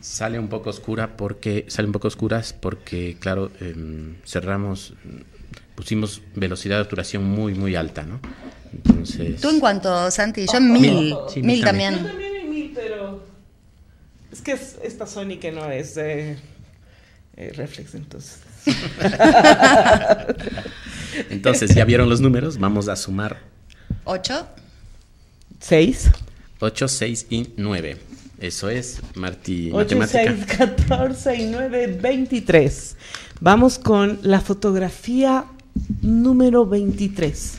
Sale 0.00 0.38
un 0.38 0.48
poco 0.48 0.70
oscura 0.70 1.16
porque 1.16 1.64
sale 1.68 1.86
un 1.86 1.92
poco 1.92 2.08
oscuras 2.08 2.52
porque 2.52 3.16
claro 3.18 3.50
em, 3.60 4.16
cerramos 4.24 4.94
pusimos 5.74 6.22
velocidad 6.34 6.76
de 6.76 6.82
obturación 6.82 7.24
muy 7.24 7.54
muy 7.54 7.74
alta, 7.74 8.04
¿no? 8.04 8.20
Entonces 8.72 9.40
¿Tú 9.40 9.50
en 9.50 9.60
cuánto, 9.60 10.10
Santi? 10.10 10.46
Yo 10.50 10.58
en 10.58 10.72
mil. 10.72 10.82
Mil. 10.82 11.16
Sí, 11.28 11.40
mil 11.42 11.46
mil 11.56 11.64
también. 11.64 11.94
Yo 11.98 12.04
también 12.06 12.36
en 12.36 12.50
mil, 12.50 12.72
pero 12.74 13.22
es 14.32 14.40
que 14.40 14.52
es 14.52 14.76
esta 14.82 15.06
Sony 15.06 15.38
que 15.40 15.50
no 15.52 15.70
es 15.70 15.96
eh, 15.96 16.38
eh, 17.38 17.52
reflex, 17.54 17.94
entonces. 17.94 18.40
entonces 21.30 21.74
ya 21.74 21.84
vieron 21.86 22.08
los 22.10 22.20
números, 22.20 22.58
vamos 22.58 22.88
a 22.88 22.96
sumar 22.96 23.38
¿Ocho? 24.04 24.46
Seis. 25.60 26.10
8, 26.60 26.88
6 26.88 27.26
y 27.30 27.48
9. 27.56 27.98
Eso 28.40 28.68
es, 28.70 29.00
Martí, 29.14 29.70
8, 29.72 29.96
matemática. 29.98 30.56
6, 30.56 30.86
14 30.86 31.36
y 31.36 31.46
9, 31.46 31.98
23. 32.00 32.96
Vamos 33.40 33.78
con 33.78 34.18
la 34.22 34.40
fotografía 34.40 35.44
número 36.00 36.64
23. 36.64 37.58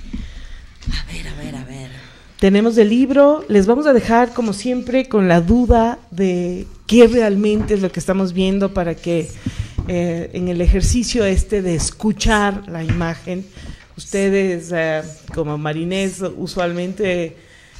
A 0.87 1.13
ver, 1.13 1.27
a 1.27 1.33
ver, 1.35 1.55
a 1.55 1.63
ver. 1.65 1.91
Tenemos 2.39 2.77
el 2.77 2.89
libro, 2.89 3.45
les 3.47 3.67
vamos 3.67 3.85
a 3.85 3.93
dejar 3.93 4.33
como 4.33 4.53
siempre 4.53 5.07
con 5.07 5.27
la 5.27 5.41
duda 5.41 5.99
de 6.09 6.65
qué 6.87 7.07
realmente 7.07 7.73
es 7.75 7.81
lo 7.81 7.91
que 7.91 7.99
estamos 7.99 8.33
viendo 8.33 8.73
para 8.73 8.95
que 8.95 9.29
eh, 9.89 10.29
en 10.33 10.47
el 10.49 10.61
ejercicio 10.61 11.25
este 11.25 11.63
de 11.63 11.73
escuchar 11.73 12.69
la 12.69 12.83
imagen, 12.83 13.43
ustedes 13.97 14.71
eh, 14.71 15.01
como 15.33 15.57
marinés 15.57 16.21
usualmente 16.37 17.35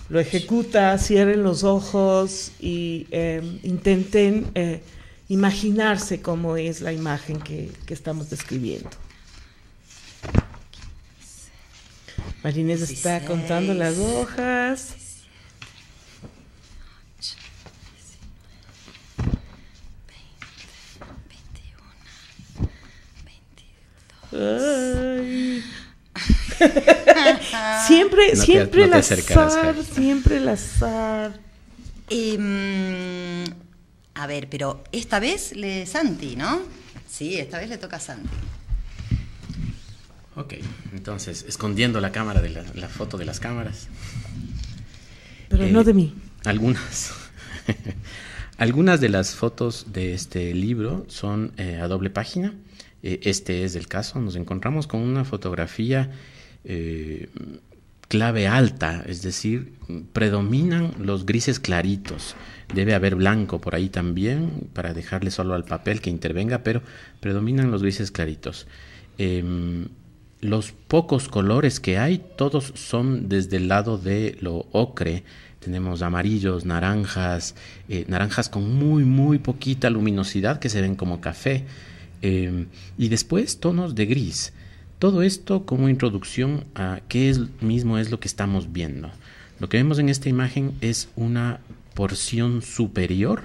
lo 0.10 0.20
ejecuta, 0.20 0.98
cierren 0.98 1.44
los 1.44 1.64
ojos 1.64 2.52
y 2.60 3.06
eh, 3.12 3.60
intenten 3.62 4.50
eh, 4.56 4.82
imaginarse 5.28 6.20
cómo 6.20 6.58
es 6.58 6.82
la 6.82 6.92
imagen 6.92 7.40
que, 7.40 7.70
que 7.86 7.94
estamos 7.94 8.32
describiendo. 8.32 8.90
Marinés 12.44 12.82
está 12.90 13.24
contando 13.24 13.76
las 13.76 14.00
hojas. 14.00 14.99
Ay. 24.32 25.64
siempre, 27.88 28.34
No 28.34 28.40
te- 28.40 28.46
siempre 28.46 28.82
no 28.82 28.86
el 28.88 28.94
azar, 28.94 29.76
siempre 29.84 30.38
el 30.38 30.48
azar. 30.50 31.40
Em, 32.10 33.44
a 34.16 34.28
ver, 34.28 34.50
pero 34.50 34.84
esta 34.92 35.20
vez 35.20 35.56
le 35.56 35.86
Santi, 35.86 36.36
¿no? 36.36 36.62
Sí, 37.10 37.38
esta 37.38 37.60
vez 37.60 37.70
le 37.70 37.78
toca 37.78 37.98
a 37.98 38.00
Santi. 38.00 38.30
Ok, 40.36 40.54
entonces, 40.94 41.46
escondiendo 41.48 42.00
la 42.00 42.12
cámara 42.12 42.42
de 42.42 42.50
la, 42.50 42.64
la 42.76 42.88
foto 42.88 43.18
de 43.18 43.26
las 43.26 43.40
cámaras. 43.40 43.88
Pero 45.50 45.64
Eh, 45.66 45.72
no 45.72 45.84
de 45.84 45.94
mí. 45.94 46.16
Algunas. 46.46 47.12
Algunas 48.58 49.00
de 49.02 49.10
las 49.10 49.36
fotos 49.36 49.88
de 49.94 50.14
este 50.14 50.54
libro 50.54 51.06
son 51.10 51.54
eh, 51.58 51.80
a 51.82 51.88
doble 51.88 52.10
página. 52.10 52.54
Eh, 53.04 53.20
este 53.24 53.64
es 53.64 53.76
el 53.76 53.88
caso. 53.88 54.20
Nos 54.20 54.36
encontramos 54.36 54.88
con 54.88 55.02
una 55.02 55.26
fotografía 55.26 56.12
eh, 56.64 57.30
clave 58.08 58.48
alta, 58.48 59.04
es 59.08 59.22
decir, 59.22 59.74
predominan 60.14 60.94
los 61.00 61.26
grises 61.26 61.60
claritos. 61.60 62.36
Debe 62.74 62.94
haber 62.94 63.16
blanco 63.16 63.62
por 63.62 63.76
ahí 63.76 63.90
también 63.90 64.68
para 64.74 64.94
dejarle 64.94 65.32
solo 65.32 65.54
al 65.54 65.64
papel 65.64 66.02
que 66.02 66.10
intervenga, 66.10 66.64
pero 66.64 66.82
predominan 67.20 67.72
los 67.72 67.82
grises 67.82 68.12
claritos. 68.12 68.68
Em, 69.18 69.88
los 70.42 70.72
pocos 70.72 71.28
colores 71.28 71.80
que 71.80 71.98
hay, 71.98 72.24
todos 72.36 72.72
son 72.76 73.30
desde 73.30 73.58
el 73.58 73.68
lado 73.68 73.98
de 73.98 74.38
lo 74.42 74.68
ocre. 74.72 75.24
Tenemos 75.60 76.02
amarillos, 76.02 76.66
naranjas, 76.66 77.56
eh, 77.90 78.06
naranjas 78.08 78.50
con 78.50 78.74
muy, 78.74 79.04
muy 79.04 79.38
poquita 79.40 79.90
luminosidad 79.90 80.60
que 80.60 80.70
se 80.70 80.82
ven 80.82 80.96
como 80.96 81.22
café. 81.22 81.66
Eh, 82.22 82.66
y 82.98 83.10
después 83.10 83.60
tonos 83.60 83.96
de 83.96 84.06
gris. 84.06 84.54
Todo 85.00 85.22
esto 85.22 85.66
como 85.66 85.88
introducción 85.88 86.66
a 86.76 87.02
qué 87.08 87.30
es 87.30 87.40
mismo 87.62 87.98
es 87.98 88.12
lo 88.12 88.20
que 88.20 88.28
estamos 88.28 88.74
viendo. 88.74 89.10
Lo 89.60 89.70
que 89.70 89.78
vemos 89.78 90.00
en 90.00 90.10
esta 90.10 90.30
imagen 90.30 90.74
es 90.82 91.10
una 91.16 91.60
porción 91.94 92.62
superior 92.62 93.44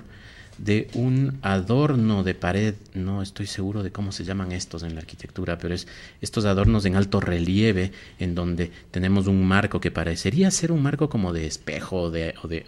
de 0.58 0.88
un 0.94 1.38
adorno 1.42 2.22
de 2.22 2.34
pared, 2.34 2.74
no 2.94 3.22
estoy 3.22 3.46
seguro 3.46 3.82
de 3.82 3.90
cómo 3.90 4.12
se 4.12 4.24
llaman 4.24 4.52
estos 4.52 4.82
en 4.82 4.94
la 4.94 5.00
arquitectura, 5.00 5.58
pero 5.58 5.74
es 5.74 5.86
estos 6.20 6.44
adornos 6.44 6.84
en 6.84 6.96
alto 6.96 7.20
relieve, 7.20 7.92
en 8.18 8.34
donde 8.34 8.70
tenemos 8.90 9.26
un 9.26 9.44
marco 9.46 9.80
que 9.80 9.90
parecería 9.90 10.50
ser 10.50 10.72
un 10.72 10.82
marco 10.82 11.08
como 11.08 11.32
de 11.32 11.46
espejo 11.46 12.02
o 12.02 12.10
de, 12.10 12.34
o 12.42 12.48
de, 12.48 12.64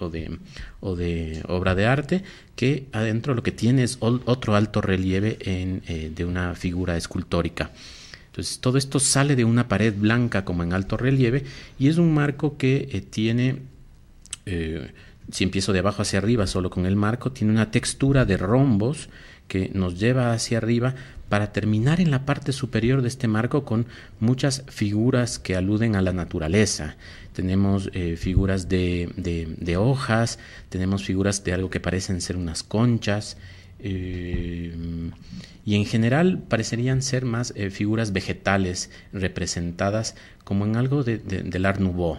o 0.81 0.97
de, 0.97 1.43
obra 1.49 1.75
de 1.75 1.87
arte, 1.87 2.25
que 2.57 2.87
adentro 2.93 3.35
lo 3.35 3.43
que 3.43 3.53
tiene 3.53 3.83
es 3.83 3.99
otro 4.01 4.57
alto 4.57 4.81
relieve 4.81 5.39
en, 5.41 5.83
eh, 5.87 6.11
de 6.15 6.25
una 6.25 6.55
figura 6.55 6.97
escultórica. 6.97 7.71
Entonces 8.27 8.59
todo 8.59 8.77
esto 8.77 9.01
sale 9.01 9.35
de 9.35 9.45
una 9.45 9.67
pared 9.67 9.95
blanca 9.97 10.45
como 10.45 10.63
en 10.63 10.75
alto 10.75 10.97
relieve 10.97 11.45
y 11.79 11.89
es 11.89 11.97
un 11.97 12.13
marco 12.13 12.57
que 12.59 12.89
eh, 12.93 13.01
tiene... 13.01 13.63
Eh, 14.45 14.93
si 15.31 15.45
empiezo 15.45 15.73
de 15.73 15.81
abajo 15.81 16.03
hacia 16.03 16.19
arriba 16.19 16.47
solo 16.47 16.71
con 16.71 16.87
el 16.87 16.97
marco, 16.97 17.33
tiene 17.33 17.53
una 17.53 17.71
textura 17.71 18.25
de 18.25 18.37
rombos 18.37 19.09
que 19.49 19.71
nos 19.75 19.99
lleva 19.99 20.33
hacia 20.33 20.59
arriba 20.59 20.95
para 21.29 21.53
terminar 21.53 22.01
en 22.01 22.11
la 22.11 22.25
parte 22.25 22.53
superior 22.53 23.03
de 23.03 23.09
este 23.09 23.29
marco 23.29 23.65
con 23.65 23.87
muchas 24.21 24.65
figuras 24.69 25.39
que 25.39 25.57
aluden 25.57 25.97
a 25.97 26.03
la 26.03 26.13
naturaleza. 26.13 26.97
Tenemos 27.33 27.91
eh, 27.93 28.17
figuras 28.17 28.69
de, 28.69 29.11
de, 29.17 29.77
hojas, 29.77 30.39
tenemos 30.69 31.05
figuras 31.05 31.43
de 31.45 31.53
algo 31.53 31.71
que 31.71 31.81
parecen 31.81 32.21
ser 32.21 32.37
unas 32.37 32.63
conchas, 32.63 33.37
eh, 33.79 34.75
y 35.65 35.75
en 35.75 35.85
general 35.85 36.43
parecerían 36.49 37.03
ser 37.03 37.25
más 37.25 37.53
eh, 37.57 37.71
figuras 37.71 38.13
vegetales 38.13 38.91
representadas 39.13 40.15
como 40.45 40.65
en 40.65 40.77
algo 40.77 41.03
de, 41.03 41.19
del 41.19 41.67
Art 41.67 41.81
Nouveau 41.81 42.19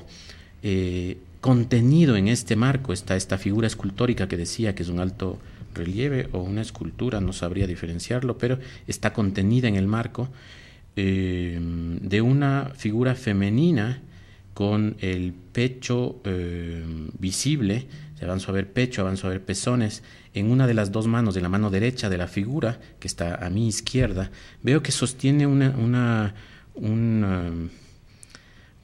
contenido 1.41 2.15
en 2.15 2.27
este 2.27 2.55
marco 2.55 2.93
está 2.93 3.15
esta 3.15 3.37
figura 3.37 3.67
escultórica 3.67 4.27
que 4.27 4.37
decía 4.37 4.75
que 4.75 4.83
es 4.83 4.89
un 4.89 4.99
alto 4.99 5.39
relieve 5.73 6.29
o 6.31 6.39
una 6.39 6.61
escultura, 6.61 7.21
no 7.21 7.33
sabría 7.33 7.67
diferenciarlo, 7.67 8.37
pero 8.37 8.59
está 8.87 9.13
contenida 9.13 9.67
en 9.67 9.75
el 9.75 9.87
marco 9.87 10.29
eh, 10.95 11.59
de 11.59 12.21
una 12.21 12.71
figura 12.75 13.15
femenina 13.15 14.01
con 14.53 14.97
el 14.99 15.33
pecho 15.33 16.19
eh, 16.23 16.83
visible, 17.19 17.87
avanzo 18.23 18.49
a 18.49 18.55
ver 18.55 18.73
pecho, 18.73 19.01
avanzo 19.01 19.27
a 19.27 19.29
ver 19.29 19.45
pezones, 19.45 20.01
en 20.33 20.49
una 20.49 20.65
de 20.65 20.73
las 20.73 20.91
dos 20.91 21.05
manos, 21.05 21.35
de 21.35 21.41
la 21.41 21.49
mano 21.49 21.69
derecha 21.69 22.09
de 22.09 22.17
la 22.17 22.27
figura, 22.27 22.79
que 22.99 23.07
está 23.07 23.35
a 23.35 23.51
mi 23.51 23.67
izquierda, 23.67 24.31
veo 24.63 24.81
que 24.81 24.91
sostiene 24.91 25.45
una, 25.45 26.33
una 26.73 27.53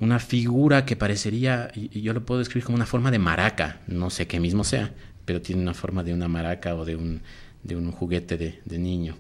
una 0.04 0.20
figura 0.20 0.86
que 0.86 0.96
parecería, 0.96 1.72
y 1.74 2.02
yo 2.02 2.14
lo 2.14 2.26
puedo 2.26 2.40
describir 2.40 2.66
como 2.66 2.76
una 2.76 2.86
forma 2.86 3.12
de 3.12 3.20
maraca, 3.20 3.82
no 3.88 4.10
sé 4.10 4.28
qué 4.28 4.40
mismo 4.40 4.64
sea, 4.64 4.94
pero 5.26 5.42
tiene 5.42 5.62
una 5.62 5.74
forma 5.74 6.04
de 6.04 6.14
una 6.14 6.28
maraca 6.28 6.76
o 6.76 6.86
de 6.86 6.96
un, 6.96 7.22
de 7.64 7.76
un 7.76 7.92
juguete 7.92 8.38
de, 8.38 8.78
niño. 8.78 9.16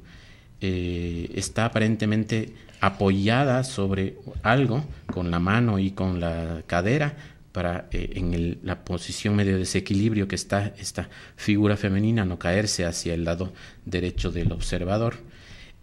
Eh, 0.62 1.32
está 1.36 1.66
aparentemente 1.66 2.54
apoyada 2.80 3.64
sobre 3.64 4.18
algo 4.44 4.86
con 5.08 5.32
la 5.32 5.40
mano 5.40 5.80
y 5.80 5.92
con 5.92 6.20
la 6.20 6.64
cadera 6.68 7.16
para 7.52 7.88
eh, 7.92 8.12
en 8.16 8.60
la 8.64 8.84
posición 8.84 9.36
medio 9.36 9.58
desequilibrio 9.58 10.28
que 10.28 10.36
está 10.36 10.74
esta 10.78 11.10
figura 11.36 11.78
femenina 11.78 12.26
no 12.26 12.40
caerse 12.40 12.86
hacia 12.86 13.14
el 13.14 13.24
lado 13.24 13.54
derecho 13.86 14.32
del 14.32 14.52
observador. 14.52 15.16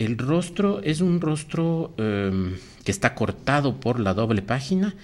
El 0.00 0.16
rostro 0.16 0.80
es 0.82 1.02
un 1.02 1.20
rostro 1.20 1.92
em, 1.98 2.54
que 2.84 2.90
está 2.90 3.14
cortado 3.14 3.80
por 3.80 4.00
la 4.00 4.14
doble 4.14 4.40
página, 4.40 4.94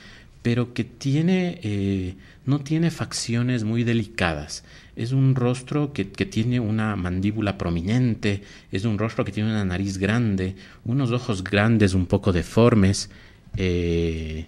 pero 0.40 0.72
que 0.72 0.84
tiene, 0.84 1.60
eh, 1.62 2.14
no 2.46 2.60
tiene 2.60 2.90
facciones 2.90 3.62
muy 3.62 3.84
delicadas. 3.84 4.64
Es 4.96 5.12
un 5.12 5.34
rostro 5.34 5.92
que, 5.92 6.06
tiene 6.06 6.60
una 6.60 6.96
mandíbula 6.96 7.58
prominente, 7.58 8.42
es 8.72 8.86
un 8.86 8.96
rostro 8.96 9.22
que 9.26 9.32
tiene 9.32 9.50
una 9.50 9.66
nariz 9.66 9.98
grande, 9.98 10.56
unos 10.86 11.10
ojos 11.10 11.44
grandes 11.44 11.92
un 11.92 12.06
poco 12.06 12.32
deformes. 12.32 13.10
Eh, 13.58 14.46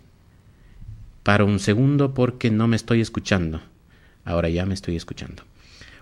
para 1.24 1.44
un 1.44 1.58
segundo 1.58 2.14
porque 2.14 2.50
no 2.50 2.68
me 2.68 2.76
estoy 2.76 3.02
escuchando. 3.02 3.60
Ahora 4.24 4.48
ya 4.48 4.64
me 4.64 4.72
estoy 4.72 4.96
escuchando 4.96 5.42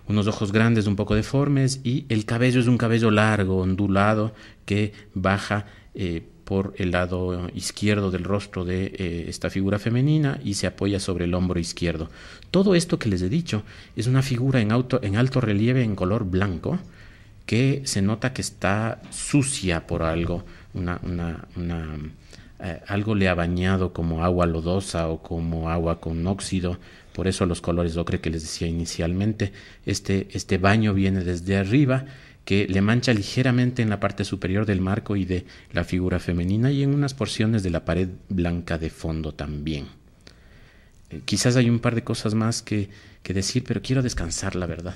unos 0.09 0.27
ojos 0.27 0.53
grandes 0.53 0.87
un 0.87 0.97
poco 0.97 1.15
deformes 1.15 1.81
y 1.85 2.07
el 2.09 2.25
cabello 2.25 2.61
es 2.61 2.67
un 2.67 2.79
cabello 2.79 3.11
largo, 3.11 3.59
ondulado, 3.59 4.35
que 4.65 4.93
baja 5.15 5.67
eh, 5.95 6.23
por 6.45 6.75
el 6.77 6.93
lado 6.93 7.49
izquierdo 7.55 8.13
del 8.13 8.23
rostro 8.23 8.65
de 8.65 8.87
eh, 8.97 9.25
esta 9.29 9.51
figura 9.51 9.81
femenina 9.81 10.39
y 10.45 10.55
se 10.55 10.69
apoya 10.69 11.01
sobre 11.01 11.25
el 11.25 11.35
hombro 11.35 11.59
izquierdo. 11.59 12.09
Todo 12.53 12.77
esto 12.77 13.01
que 13.01 13.09
les 13.09 13.21
he 13.23 13.29
dicho 13.29 13.65
es 13.97 14.07
una 14.07 14.23
figura 14.23 14.61
en, 14.61 14.71
en 15.03 15.17
alto 15.17 15.41
relieve 15.41 15.83
en 15.83 15.97
color 15.97 16.25
blanco 16.25 16.79
que 17.47 17.83
se 17.85 18.01
nota 18.01 18.33
que 18.33 18.43
está 18.43 19.01
sucia 19.11 19.87
por 19.87 20.03
algo, 20.03 20.45
una, 20.75 21.01
una, 21.03 21.97
eh, 22.61 22.81
algo 22.87 23.15
le 23.15 23.29
ha 23.29 23.35
bañado 23.35 23.93
como 23.93 24.25
agua 24.25 24.47
lodosa 24.47 25.09
o 25.09 25.23
como 25.23 25.71
agua 25.71 26.01
con 26.01 26.27
óxido 26.27 26.79
por 27.17 27.29
eso 27.29 27.47
los 27.47 27.63
colores 27.63 27.97
ocre 27.97 28.21
que 28.21 28.29
les 28.29 28.43
decía 28.43 28.69
inicialmente, 28.69 29.51
este, 29.87 30.29
este 30.33 30.59
baño 30.59 30.93
viene 30.93 31.25
desde 31.25 31.57
arriba, 31.57 32.05
que 32.45 32.67
le 32.69 32.83
mancha 32.83 33.15
ligeramente 33.15 33.81
en 33.81 33.89
la 33.89 34.01
parte 34.01 34.23
superior 34.23 34.67
del 34.67 34.83
marco 34.83 35.17
y 35.17 35.25
de 35.25 35.47
la 35.73 35.85
figura 35.85 36.21
femenina 36.21 36.71
y 36.71 36.83
en 36.83 36.93
unas 36.93 37.15
porciones 37.15 37.63
de 37.63 37.71
la 37.71 37.87
pared 37.87 38.11
blanca 38.29 38.77
de 38.77 38.91
fondo 38.91 39.33
también. 39.33 39.87
Eh, 41.09 41.23
quizás 41.25 41.57
hay 41.57 41.71
un 41.71 41.79
par 41.79 41.95
de 41.95 42.05
cosas 42.05 42.35
más 42.35 42.61
que, 42.61 42.91
decir, 43.25 43.65
pero 43.67 43.81
quiero 43.81 44.03
descansar, 44.03 44.55
la 44.55 44.67
verdad. 44.67 44.95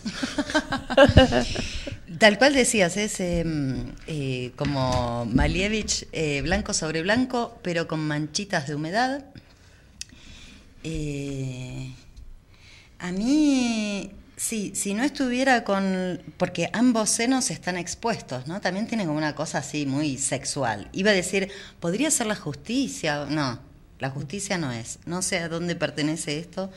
Tal 2.18 2.37
cual 2.37 2.52
decías, 2.52 2.98
es 2.98 3.18
em, 3.20 3.92
eh, 4.06 4.52
como 4.56 5.24
Malievich, 5.24 6.06
eh, 6.12 6.42
blanco 6.42 6.74
sobre 6.74 7.00
blanco, 7.00 7.59
pero 7.62 7.88
con 7.88 8.06
manchitas 8.06 8.68
de 8.68 8.74
humedad. 8.74 9.24
A 13.00 13.12
mí, 13.12 14.10
sí, 14.36 14.72
si 14.74 14.92
no 14.92 15.02
estuviera 15.02 15.64
con. 15.64 16.20
Porque 16.36 16.68
ambos 16.74 17.08
senos 17.08 17.50
están 17.50 17.78
expuestos, 17.78 18.46
¿no? 18.46 18.60
También 18.60 18.86
tienen 18.86 19.06
como 19.06 19.18
una 19.18 19.34
cosa 19.34 19.58
así 19.58 19.86
muy 19.86 20.18
sexual. 20.18 20.90
Iba 20.92 21.10
a 21.10 21.14
decir, 21.14 21.48
¿podría 21.80 22.10
ser 22.10 22.26
la 22.26 22.36
justicia? 22.36 23.24
No, 23.24 23.58
la 23.98 24.10
justicia 24.10 24.58
no 24.58 24.70
es. 24.70 24.98
No 25.06 25.22
sé 25.22 25.38
a 25.38 25.48
dónde 25.48 25.76
pertenece 25.76 26.38
esto, 26.38 26.70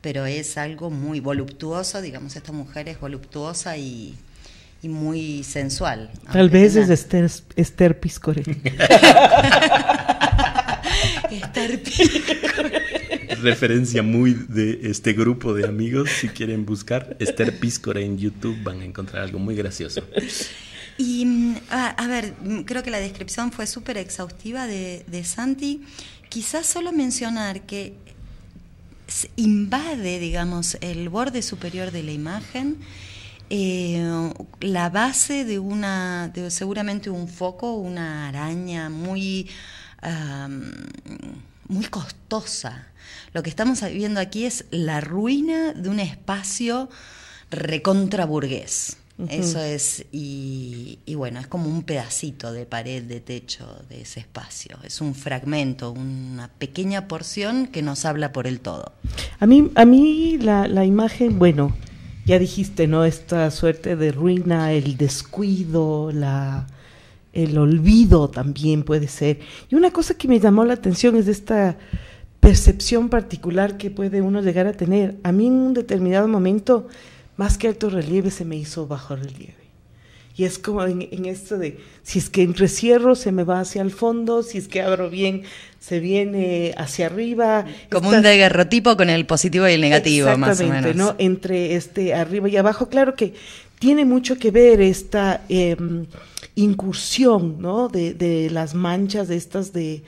pero 0.00 0.26
es 0.26 0.56
algo 0.58 0.90
muy 0.90 1.18
voluptuoso. 1.18 2.00
Digamos, 2.00 2.36
esta 2.36 2.52
mujer 2.52 2.88
es 2.88 3.00
voluptuosa 3.00 3.76
y, 3.76 4.16
muy 4.82 5.42
sensual. 5.42 6.10
Tal 6.30 6.50
vez 6.50 6.76
es 6.76 6.88
Esther, 6.88 7.28
Esther 7.56 7.98
Piscore. 7.98 8.42
Esther 11.30 11.82
Piscore 11.82 12.83
referencia 13.44 14.02
muy 14.02 14.34
de 14.34 14.80
este 14.90 15.12
grupo 15.12 15.54
de 15.54 15.66
amigos. 15.66 16.10
Si 16.10 16.28
quieren 16.28 16.66
buscar 16.66 17.16
Esther 17.20 17.58
Píscora 17.60 18.00
en 18.00 18.18
YouTube 18.18 18.60
van 18.62 18.80
a 18.80 18.84
encontrar 18.84 19.22
algo 19.22 19.38
muy 19.38 19.54
gracioso. 19.54 20.02
Y 20.96 21.24
mm, 21.24 21.56
a, 21.70 22.06
ver, 22.06 22.34
mm, 22.42 22.60
creo 22.62 22.82
que 22.82 22.90
la 22.90 23.00
descripción 23.00 23.52
fue 23.52 23.66
súper 23.66 23.98
exhaustiva 23.98 24.66
de, 24.66 25.24
Santi. 25.24 25.82
Quizás 26.28 26.66
solo 26.66 26.92
mencionar 26.92 27.62
que 27.62 27.94
invade, 29.36 30.18
digamos, 30.18 30.78
el 30.80 31.08
borde 31.08 31.42
superior 31.42 31.90
de 31.90 32.02
la 32.02 32.12
imagen. 32.12 32.78
Eh, 33.50 34.32
la 34.60 34.88
base 34.88 35.44
de 35.44 35.58
una, 35.58 36.28
de 36.28 36.50
seguramente 36.50 37.10
un 37.10 37.28
foco, 37.28 37.74
una 37.74 38.28
araña 38.28 38.88
muy, 38.88 39.50
muy 41.68 41.84
costosa, 41.86 42.88
lo 43.32 43.42
que 43.42 43.50
estamos 43.50 43.82
viendo 43.92 44.20
aquí 44.20 44.44
es 44.44 44.64
la 44.70 45.00
ruina 45.00 45.72
de 45.72 45.88
un 45.88 46.00
espacio 46.00 46.88
recontraburgués. 47.50 48.96
Eso 49.28 49.60
es, 49.60 50.06
y, 50.10 50.98
bueno, 51.14 51.38
es 51.38 51.46
como 51.46 51.68
un 51.68 51.84
pedacito 51.84 52.52
de 52.52 52.66
pared, 52.66 53.00
de 53.04 53.20
techo 53.20 53.64
de 53.88 54.00
ese 54.00 54.18
espacio. 54.18 54.76
Es 54.82 55.00
un 55.00 55.14
fragmento, 55.14 55.92
una 55.92 56.48
pequeña 56.48 57.06
porción 57.06 57.68
que 57.68 57.80
nos 57.80 58.04
habla 58.06 58.32
por 58.32 58.48
el 58.48 58.58
todo. 58.58 58.92
A 59.38 59.46
mí, 59.46 59.70
a 59.76 59.84
mí 59.84 60.36
la, 60.38 60.66
la 60.66 60.84
imagen, 60.84 61.38
bueno, 61.38 61.76
ya 62.26 62.40
dijiste, 62.40 62.88
¿no? 62.88 63.04
Esta 63.04 63.52
suerte 63.52 63.94
de 63.94 64.10
ruina, 64.10 64.72
el 64.72 64.96
descuido, 64.96 66.10
la, 66.10 66.66
el 67.32 67.56
olvido 67.58 68.30
también 68.30 68.82
puede 68.82 69.06
ser. 69.06 69.38
Y 69.68 69.76
una 69.76 69.92
cosa 69.92 70.14
que 70.14 70.26
me 70.26 70.40
llamó 70.40 70.64
la 70.64 70.74
atención 70.74 71.16
es 71.16 71.28
esta 71.28 71.76
percepción 72.44 73.08
particular 73.08 73.76
que 73.78 73.90
puede 73.90 74.20
uno 74.20 74.42
llegar 74.42 74.66
a 74.66 74.72
tener. 74.72 75.16
A 75.22 75.32
mí 75.32 75.46
en 75.46 75.54
un 75.54 75.74
determinado 75.74 76.28
momento, 76.28 76.88
más 77.36 77.56
que 77.56 77.68
alto 77.68 77.88
relieve, 77.88 78.30
se 78.30 78.44
me 78.44 78.56
hizo 78.56 78.86
bajo 78.86 79.16
relieve. 79.16 79.64
Y 80.36 80.44
es 80.44 80.58
como 80.58 80.84
en, 80.84 81.24
esto 81.26 81.58
de, 81.58 81.78
si 82.02 82.18
es 82.18 82.28
que 82.28 82.42
entre 82.42 82.66
cierro 82.66 83.14
se 83.14 83.30
me 83.30 83.44
va 83.44 83.60
hacia 83.60 83.82
el 83.82 83.92
fondo, 83.92 84.42
si 84.42 84.58
es 84.58 84.66
que 84.66 84.82
abro 84.82 85.08
bien 85.08 85.44
se 85.78 86.00
viene 86.00 86.74
hacia 86.76 87.06
arriba. 87.06 87.66
Como 87.90 88.10
un 88.10 88.20
daguerrotipo 88.20 88.96
con 88.96 89.10
el 89.10 89.26
positivo 89.26 89.68
y 89.68 89.72
el 89.72 89.80
negativo, 89.80 90.36
más 90.36 90.60
o 90.60 90.66
menos. 90.66 90.96
¿no? 90.96 91.14
Entre 91.18 91.76
este 91.76 92.14
arriba 92.14 92.48
y 92.48 92.56
abajo, 92.56 92.88
claro 92.88 93.14
que 93.14 93.34
tiene 93.78 94.04
mucho 94.04 94.36
que 94.36 94.50
ver 94.50 94.80
esta 94.80 95.42
em, 95.48 96.06
incursión 96.56 97.60
¿no? 97.60 97.88
de, 97.88 98.48
las 98.50 98.74
manchas 98.74 99.30
estas 99.30 99.72
de, 99.72 100.02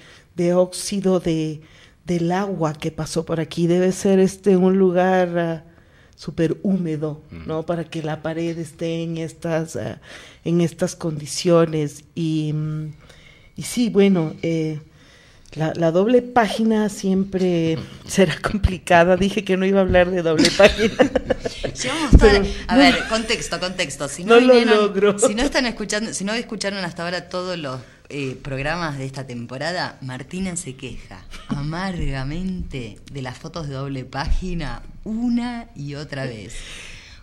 óxido 0.54 1.20
de, 1.20 1.60
del 2.06 2.32
agua 2.32 2.74
que 2.74 2.90
pasó 2.90 3.24
por 3.24 3.40
aquí. 3.40 3.66
Debe 3.66 3.92
ser 3.92 4.18
este 4.18 4.56
un 4.56 4.78
lugar 4.78 5.38
ah, 5.38 5.64
súper 6.14 6.56
húmedo, 6.62 7.22
¿no? 7.30 7.66
Para 7.66 7.84
que 7.84 8.02
la 8.02 8.22
pared 8.22 8.56
esté 8.58 9.02
en 9.02 9.18
estas, 9.18 9.76
ah, 9.76 10.00
en 10.44 10.60
estas 10.60 10.94
condiciones. 10.96 12.04
Y, 12.14 12.52
mm, 12.54 12.92
y 13.56 13.62
sí, 13.62 13.90
bueno, 13.90 14.34
eh, 14.42 14.80
la, 15.54 15.90
doble 15.90 16.22
página 16.22 16.88
siempre 16.88 17.78
será 18.06 18.38
complicada. 18.40 19.16
Dije 19.16 19.44
que 19.44 19.56
no 19.56 19.66
iba 19.66 19.80
a 19.80 19.82
hablar 19.82 20.10
de 20.10 20.22
doble 20.22 20.50
página. 20.50 20.94
a, 22.68 22.76
ver, 22.76 23.08
contexto, 23.08 23.58
contexto. 23.58 24.08
Si 24.08 24.24
no, 24.24 24.38
lo 24.38 24.64
logro. 24.64 25.18
Si 25.18 25.34
no 25.34 25.42
están 25.42 25.66
escuchando, 25.66 26.12
si 26.14 26.24
no 26.24 26.34
escucharon 26.34 26.84
hasta 26.84 27.04
ahora 27.04 27.28
todos 27.28 27.58
los 27.58 27.80
eh, 28.08 28.38
programas 28.42 28.98
de 28.98 29.04
esta 29.04 29.26
temporada, 29.26 29.98
Martina 30.00 30.56
se 30.56 30.76
queja 30.76 31.24
amargamente 31.48 32.98
de 33.10 33.22
las 33.22 33.38
fotos 33.38 33.68
de 33.68 33.74
doble 33.74 34.04
página 34.04 34.82
una 35.04 35.68
y 35.74 35.94
otra 35.94 36.24
vez. 36.24 36.54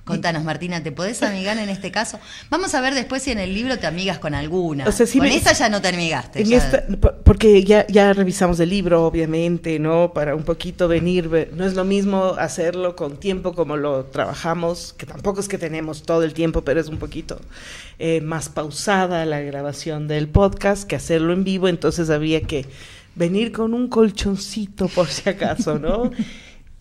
Contanos, 0.05 0.43
Martina, 0.43 0.83
¿te 0.83 0.91
podés 0.91 1.23
amigar 1.23 1.57
en 1.57 1.69
este 1.69 1.89
caso? 1.89 2.19
Vamos 2.49 2.75
a 2.75 2.81
ver 2.81 2.93
después 2.93 3.23
si 3.23 3.31
en 3.31 3.39
el 3.39 3.53
libro 3.53 3.79
te 3.79 3.87
amigas 3.87 4.19
con 4.19 4.35
alguna. 4.35 4.83
con 4.83 5.25
esta 5.25 5.53
ya 5.53 5.69
no 5.69 5.81
te 5.81 5.87
amigaste. 5.87 6.43
porque 7.23 7.63
ya, 7.63 7.87
ya 7.87 8.11
revisamos 8.11 8.59
el 8.59 8.69
libro, 8.69 9.05
obviamente, 9.05 9.79
¿no? 9.79 10.11
Para 10.11 10.35
un 10.35 10.43
poquito 10.43 10.89
venir. 10.89 11.49
No 11.55 11.65
es 11.65 11.75
lo 11.75 11.85
mismo 11.85 12.35
hacerlo 12.37 12.97
con 12.97 13.17
tiempo 13.17 13.53
como 13.53 13.77
lo 13.77 14.03
trabajamos, 14.03 14.91
que 14.91 15.05
tampoco 15.05 15.39
es 15.39 15.47
que 15.47 15.57
tenemos 15.57 16.03
todo 16.03 16.23
el 16.23 16.33
tiempo, 16.33 16.63
pero 16.63 16.81
es 16.81 16.89
un 16.89 16.97
poquito 16.97 17.39
eh, 17.97 18.19
más 18.19 18.49
pausada 18.49 19.25
la 19.25 19.39
grabación 19.39 20.09
del 20.09 20.27
podcast 20.27 20.85
que 20.85 20.97
hacerlo 20.97 21.31
en 21.31 21.45
vivo. 21.45 21.69
Entonces 21.69 22.09
había 22.09 22.41
que 22.41 22.65
venir 23.15 23.53
con 23.53 23.73
un 23.73 23.87
colchoncito 23.87 24.89
por 24.89 25.07
si 25.07 25.29
acaso, 25.29 25.79
¿no? 25.79 26.11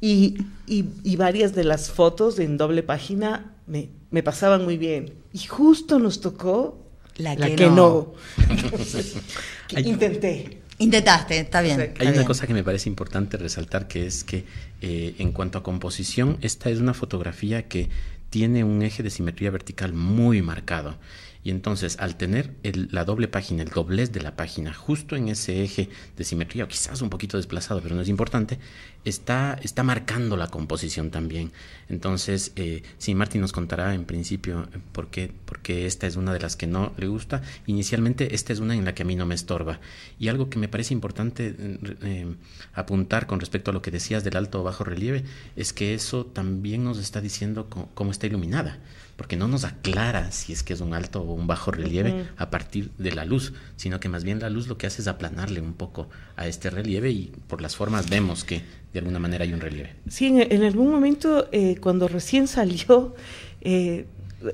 Y, 0.04 0.36
y, 0.66 1.14
varias 1.14 1.54
de 1.54 1.62
las 1.62 1.92
fotos 1.92 2.40
en 2.40 2.56
doble 2.56 2.82
página 2.82 3.54
me, 3.68 3.88
me, 4.10 4.24
pasaban 4.24 4.64
muy 4.64 4.76
bien. 4.76 5.14
Y 5.32 5.38
justo 5.38 6.00
nos 6.00 6.20
tocó 6.20 6.84
la 7.18 7.36
que, 7.36 7.70
no. 7.70 8.14
intenté. 9.76 10.58
Intentaste, 10.78 11.38
está 11.38 11.62
bien. 11.62 11.94
Hay 12.00 12.08
una 12.08 12.24
cosa 12.24 12.48
que 12.48 12.52
me 12.52 12.64
parece 12.64 12.88
importante 12.88 13.36
resaltar, 13.36 13.86
que 13.86 14.04
es 14.04 14.24
que 14.24 14.44
eh, 14.80 15.14
en 15.18 15.30
cuanto 15.30 15.58
a 15.58 15.62
composición, 15.62 16.36
esta 16.40 16.68
es 16.68 16.80
una 16.80 16.94
fotografía 16.94 17.68
que 17.68 17.88
tiene 18.28 18.64
un 18.64 18.82
eje 18.82 19.04
de 19.04 19.10
simetría 19.10 19.52
vertical 19.52 19.92
muy 19.92 20.42
marcado. 20.42 20.96
Y 21.44 21.50
entonces, 21.50 21.96
al 21.98 22.16
tener 22.16 22.54
la 22.62 23.04
doble 23.04 23.26
página, 23.26 23.64
el 23.64 23.70
doblez 23.70 24.12
de 24.12 24.20
la 24.20 24.36
página, 24.36 24.72
justo 24.72 25.16
en 25.16 25.28
ese 25.28 25.64
eje 25.64 25.88
de 26.16 26.24
simetría, 26.24 26.64
o 26.64 26.68
quizás 26.68 27.02
un 27.02 27.10
poquito 27.10 27.36
desplazado, 27.36 27.80
pero 27.82 27.96
no 27.96 28.02
es 28.02 28.08
importante, 28.08 28.60
está, 29.04 29.58
está 29.60 29.82
marcando 29.82 30.36
la 30.36 30.46
composición 30.46 31.10
también. 31.10 31.50
Entonces, 31.88 32.52
eh, 32.54 32.84
sí, 32.98 33.16
Martín 33.16 33.40
nos 33.40 33.52
contará 33.52 33.92
en 33.94 34.04
principio 34.04 34.68
eh, 34.72 34.78
por 34.92 35.08
qué, 35.10 35.32
porque 35.44 35.86
esta 35.86 36.06
es 36.06 36.14
una 36.14 36.32
de 36.32 36.38
las 36.38 36.54
que 36.54 36.68
no 36.68 36.92
le 36.96 37.08
gusta. 37.08 37.42
Inicialmente, 37.66 38.36
esta 38.36 38.52
es 38.52 38.60
una 38.60 38.76
en 38.76 38.84
la 38.84 38.94
que 38.94 39.02
a 39.02 39.06
mí 39.06 39.16
no 39.16 39.26
me 39.26 39.34
estorba. 39.34 39.80
Y 40.20 40.28
algo 40.28 40.48
que 40.48 40.60
me 40.60 40.68
parece 40.68 40.94
importante 40.94 41.56
eh, 41.58 42.34
apuntar 42.72 43.26
con 43.26 43.40
respecto 43.40 43.72
a 43.72 43.74
lo 43.74 43.82
que 43.82 43.90
decías 43.90 44.22
del 44.22 44.36
alto 44.36 44.60
o 44.60 44.62
bajo 44.62 44.84
relieve, 44.84 45.24
es 45.56 45.72
que 45.72 45.94
eso 45.94 46.24
también 46.24 46.84
nos 46.84 46.98
está 46.98 47.20
diciendo 47.20 47.68
cómo 47.94 48.12
está 48.12 48.28
iluminada 48.28 48.78
porque 49.22 49.36
no 49.36 49.46
nos 49.46 49.62
aclara 49.62 50.32
si 50.32 50.52
es 50.52 50.64
que 50.64 50.72
es 50.72 50.80
un 50.80 50.94
alto 50.94 51.22
o 51.22 51.32
un 51.34 51.46
bajo 51.46 51.70
relieve 51.70 52.26
a 52.36 52.50
partir 52.50 52.90
de 52.98 53.12
la 53.12 53.24
luz, 53.24 53.52
sino 53.76 54.00
que 54.00 54.08
más 54.08 54.24
bien 54.24 54.40
la 54.40 54.50
luz 54.50 54.66
lo 54.66 54.76
que 54.76 54.88
hace 54.88 55.00
es 55.00 55.06
aplanarle 55.06 55.60
un 55.60 55.74
poco 55.74 56.08
a 56.34 56.48
este 56.48 56.70
relieve 56.70 57.12
y 57.12 57.32
por 57.46 57.62
las 57.62 57.76
formas 57.76 58.10
vemos 58.10 58.42
que 58.42 58.62
de 58.92 58.98
alguna 58.98 59.20
manera 59.20 59.44
hay 59.44 59.52
un 59.52 59.60
relieve. 59.60 59.94
Sí, 60.08 60.26
en, 60.26 60.64
algún 60.64 60.90
momento 60.90 61.48
eh, 61.52 61.76
cuando 61.80 62.08
recién 62.08 62.48
salió, 62.48 63.14
eh, 63.60 64.06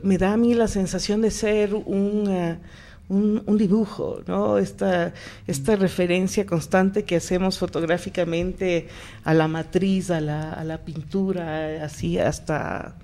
me 0.03 0.19
da 0.19 0.35
a 0.35 0.37
mí 0.37 0.53
la 0.53 0.69
sensación 0.69 1.23
de 1.23 1.31
ser 1.31 1.73
un... 1.75 2.29
Eh, 2.29 2.59
un, 3.09 3.59
dibujo, 3.59 4.23
¿no? 4.27 4.59
Esta, 4.59 5.15
esta 5.47 5.77
referencia 5.77 6.45
constante 6.45 7.05
que 7.05 7.17
hacemos 7.17 7.59
fotográficamente 7.59 8.89
a 9.25 9.35
la 9.35 9.49
matriz, 9.49 10.11
a 10.11 10.21
la, 10.21 10.53
a 10.53 10.65
la 10.65 10.79
pintura, 10.79 11.85
así 11.85 12.19
hasta 12.19 12.97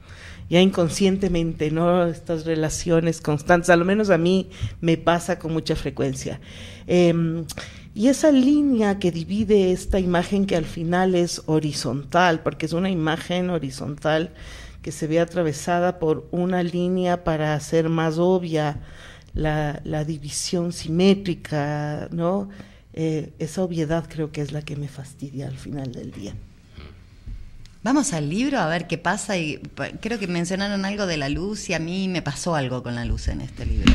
ya 0.50 0.60
inconscientemente, 0.60 1.70
¿no? 1.70 2.04
Estas 2.04 2.44
relaciones 2.44 3.20
constantes, 3.20 3.70
a 3.70 3.76
lo 3.76 3.84
menos 3.84 4.10
a 4.10 4.18
mí 4.18 4.50
me 4.80 4.96
pasa 4.96 5.38
con 5.38 5.52
mucha 5.52 5.74
frecuencia. 5.74 6.40
Em, 6.86 7.44
y 7.94 8.08
esa 8.08 8.30
línea 8.30 8.98
que 8.98 9.10
divide 9.10 9.72
esta 9.72 10.00
imagen 10.00 10.46
que 10.46 10.56
al 10.56 10.64
final 10.64 11.14
es 11.14 11.42
horizontal, 11.46 12.40
porque 12.42 12.66
es 12.66 12.72
una 12.72 12.90
imagen 12.90 13.50
horizontal 13.50 14.32
que 14.82 14.92
se 14.92 15.06
ve 15.06 15.18
atravesada 15.18 15.98
por 15.98 16.28
una 16.30 16.62
línea 16.62 17.24
para 17.24 17.54
hacer 17.54 17.88
más 17.88 18.18
obvia 18.18 18.80
la, 19.34 20.04
división 20.04 20.72
simétrica, 20.72 22.08
¿no? 22.10 22.48
Eh, 22.92 23.32
esa 23.38 23.62
obviedad 23.62 24.06
creo 24.08 24.30
que 24.30 24.40
es 24.40 24.52
la 24.52 24.62
que 24.62 24.76
me 24.76 24.88
fastidia 24.88 25.48
al 25.48 25.56
final 25.56 25.92
del 25.92 26.12
día. 26.12 26.34
Vamos 27.82 28.14
al 28.14 28.30
libro 28.30 28.60
a 28.60 28.68
ver 28.68 28.86
qué 28.86 28.96
pasa 28.96 29.36
y 29.36 29.58
creo 30.00 30.18
que 30.18 30.26
mencionaron 30.26 30.84
algo 30.86 31.06
de 31.06 31.18
la 31.18 31.28
luz 31.28 31.68
y 31.68 31.74
a 31.74 31.78
mí 31.78 32.08
me 32.08 32.22
pasó 32.22 32.54
algo 32.54 32.82
con 32.82 32.94
la 32.94 33.04
luz 33.04 33.28
en 33.28 33.42
este 33.42 33.66
libro. 33.66 33.92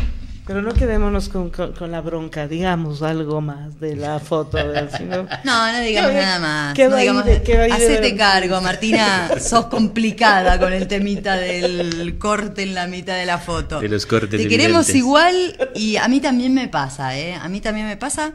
Pero 0.50 0.64
no 0.64 0.74
quedémonos 0.74 1.30
con, 1.30 1.52
la 1.92 2.02
bronca, 2.02 2.48
digamos 2.48 3.04
algo 3.04 3.40
más 3.40 3.80
de 3.80 3.96
la 3.96 4.20
foto. 4.20 4.58
¿no? 5.04 5.28
no, 5.44 5.80
digamos 5.82 6.12
nada 6.12 6.40
más. 6.40 6.76
No 6.76 6.96
digamos, 6.96 7.24
hacete 7.24 8.16
cargo, 8.16 8.60
Martina, 8.64 9.30
sos 9.40 9.68
complicada 9.68 10.58
con 10.58 10.74
el 10.74 10.88
temita 10.88 11.38
del 11.38 12.18
corte 12.18 12.64
en 12.64 12.74
la 12.74 12.88
mitad 12.88 13.16
de 13.16 13.28
la 13.28 13.38
foto. 13.38 13.80
De 13.80 13.90
los 13.90 14.08
cortes 14.08 14.42
Te 14.42 14.48
queremos 14.48 14.90
igual 14.96 15.56
y 15.76 15.98
a 15.98 16.08
mí 16.08 16.20
también 16.20 16.56
me 16.56 16.68
pasa, 16.68 17.16
¿eh? 17.16 17.36
A 17.36 17.48
mí 17.48 17.62
también 17.62 17.86
me 17.86 17.98
pasa, 17.98 18.34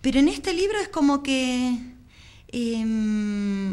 pero 0.00 0.20
en 0.20 0.28
este 0.28 0.52
libro 0.52 0.78
es 0.78 0.86
como 0.86 1.20
que... 1.24 1.76
Em, 2.52 3.72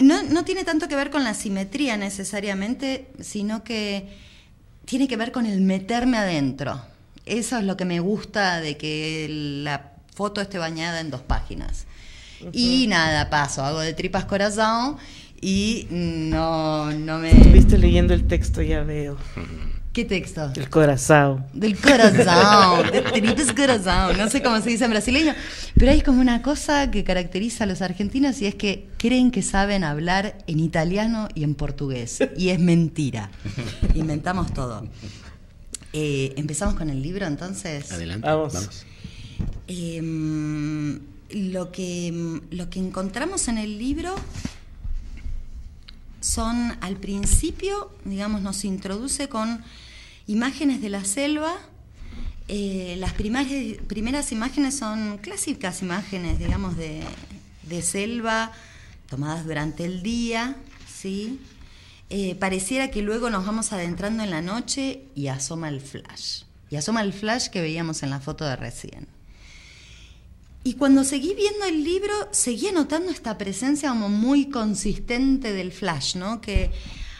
no, 0.00 0.22
no 0.30 0.44
tiene 0.44 0.62
tanto 0.62 0.86
que 0.86 0.94
ver 0.94 1.10
con 1.10 1.24
la 1.24 1.34
simetría 1.34 1.96
necesariamente, 1.96 3.08
sino 3.18 3.64
que 3.64 4.16
tiene 4.84 5.08
que 5.08 5.16
ver 5.16 5.32
con 5.32 5.44
el 5.44 5.60
meterme 5.60 6.18
adentro. 6.18 6.80
Eso 7.26 7.58
es 7.58 7.64
lo 7.64 7.76
que 7.76 7.84
me 7.84 7.98
gusta 7.98 8.60
de 8.60 8.76
que 8.76 9.26
la 9.28 9.92
foto 10.14 10.40
esté 10.40 10.58
bañada 10.58 11.00
en 11.00 11.10
dos 11.10 11.22
páginas. 11.22 11.86
Y 12.52 12.86
nada, 12.88 13.30
paso, 13.30 13.64
hago 13.64 13.80
de 13.80 13.94
tripas 13.94 14.24
corazón 14.26 14.96
y 15.40 15.86
no, 15.90 16.90
no 16.92 17.18
me... 17.18 17.30
Estuviste 17.30 17.78
leyendo 17.78 18.14
el 18.14 18.26
texto, 18.26 18.62
ya 18.62 18.82
veo. 18.82 19.16
¿Qué 19.92 20.04
texto? 20.04 20.50
Del 20.50 20.68
corazón. 20.68 21.46
Del 21.54 21.76
corazón, 21.78 22.92
de 22.92 23.00
tripas 23.00 23.52
corazón. 23.52 24.16
No 24.18 24.28
sé 24.28 24.42
cómo 24.42 24.60
se 24.60 24.70
dice 24.70 24.84
en 24.84 24.90
brasileño, 24.90 25.34
pero 25.76 25.90
hay 25.90 26.02
como 26.02 26.20
una 26.20 26.42
cosa 26.42 26.90
que 26.90 27.02
caracteriza 27.02 27.64
a 27.64 27.66
los 27.66 27.82
argentinos 27.82 28.40
y 28.42 28.46
es 28.46 28.54
que 28.54 28.88
creen 28.98 29.30
que 29.30 29.42
saben 29.42 29.84
hablar 29.84 30.36
en 30.46 30.60
italiano 30.60 31.28
y 31.34 31.44
en 31.44 31.54
portugués. 31.54 32.18
Y 32.36 32.50
es 32.50 32.60
mentira. 32.60 33.30
Inventamos 33.94 34.52
todo. 34.52 34.86
Eh, 35.98 36.34
Empezamos 36.36 36.74
con 36.74 36.90
el 36.90 37.00
libro 37.00 37.26
entonces. 37.26 37.90
Adelante. 37.90 38.28
Vamos. 38.28 38.84
Em, 39.66 41.00
lo, 41.30 41.72
que, 41.72 42.40
lo 42.50 42.68
que 42.68 42.78
encontramos 42.78 43.48
en 43.48 43.56
el 43.56 43.78
libro 43.78 44.14
son 46.20 46.76
al 46.82 46.96
principio, 46.96 47.90
digamos, 48.04 48.42
nos 48.42 48.66
introduce 48.66 49.30
con 49.30 49.62
imágenes 50.26 50.82
de 50.82 50.90
la 50.90 51.02
selva. 51.06 51.54
Eh, 52.48 52.96
las 52.98 53.14
primeras, 53.14 53.48
primeras 53.86 54.32
imágenes 54.32 54.76
son 54.76 55.16
clásicas 55.16 55.80
imágenes, 55.80 56.38
digamos, 56.38 56.76
de, 56.76 57.04
selva, 57.80 58.52
tomadas 59.08 59.46
durante 59.46 59.86
el 59.86 60.02
día, 60.02 60.56
¿sí? 60.94 61.40
Eh, 62.08 62.36
pareciera 62.36 62.90
que 62.90 63.02
luego 63.02 63.30
nos 63.30 63.44
vamos 63.44 63.72
adentrando 63.72 64.22
en 64.22 64.30
la 64.30 64.42
noche 64.42 65.02
y 65.14 65.26
asoma 65.26 65.68
el 65.68 65.80
flash. 65.80 66.42
Y 66.70 66.76
asoma 66.76 67.02
el 67.02 67.12
flash 67.12 67.48
que 67.48 67.60
veíamos 67.60 68.02
en 68.02 68.10
la 68.10 68.20
foto 68.20 68.44
de 68.44 68.56
recién. 68.56 69.08
Y 70.62 70.74
cuando 70.74 71.04
seguí 71.04 71.34
viendo 71.34 71.64
el 71.64 71.84
libro, 71.84 72.12
seguía 72.32 72.72
notando 72.72 73.10
esta 73.10 73.38
presencia 73.38 73.88
como 73.90 74.08
muy 74.08 74.50
consistente 74.50 75.52
del 75.52 75.72
flash, 75.72 76.16
¿no? 76.16 76.40
Que 76.40 76.72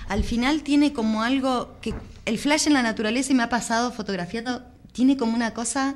al 0.08 0.24
final 0.24 0.62
tiene 0.62 0.92
como 0.92 1.22
algo 1.22 1.76
que 1.80 1.94
el 2.24 2.38
flash 2.38 2.66
en 2.66 2.72
la 2.72 2.82
naturaleza, 2.82 3.32
y 3.32 3.36
me 3.36 3.44
ha 3.44 3.48
pasado 3.48 3.92
fotografiando, 3.92 4.64
tiene 4.92 5.16
como 5.16 5.34
una 5.34 5.54
cosa 5.54 5.94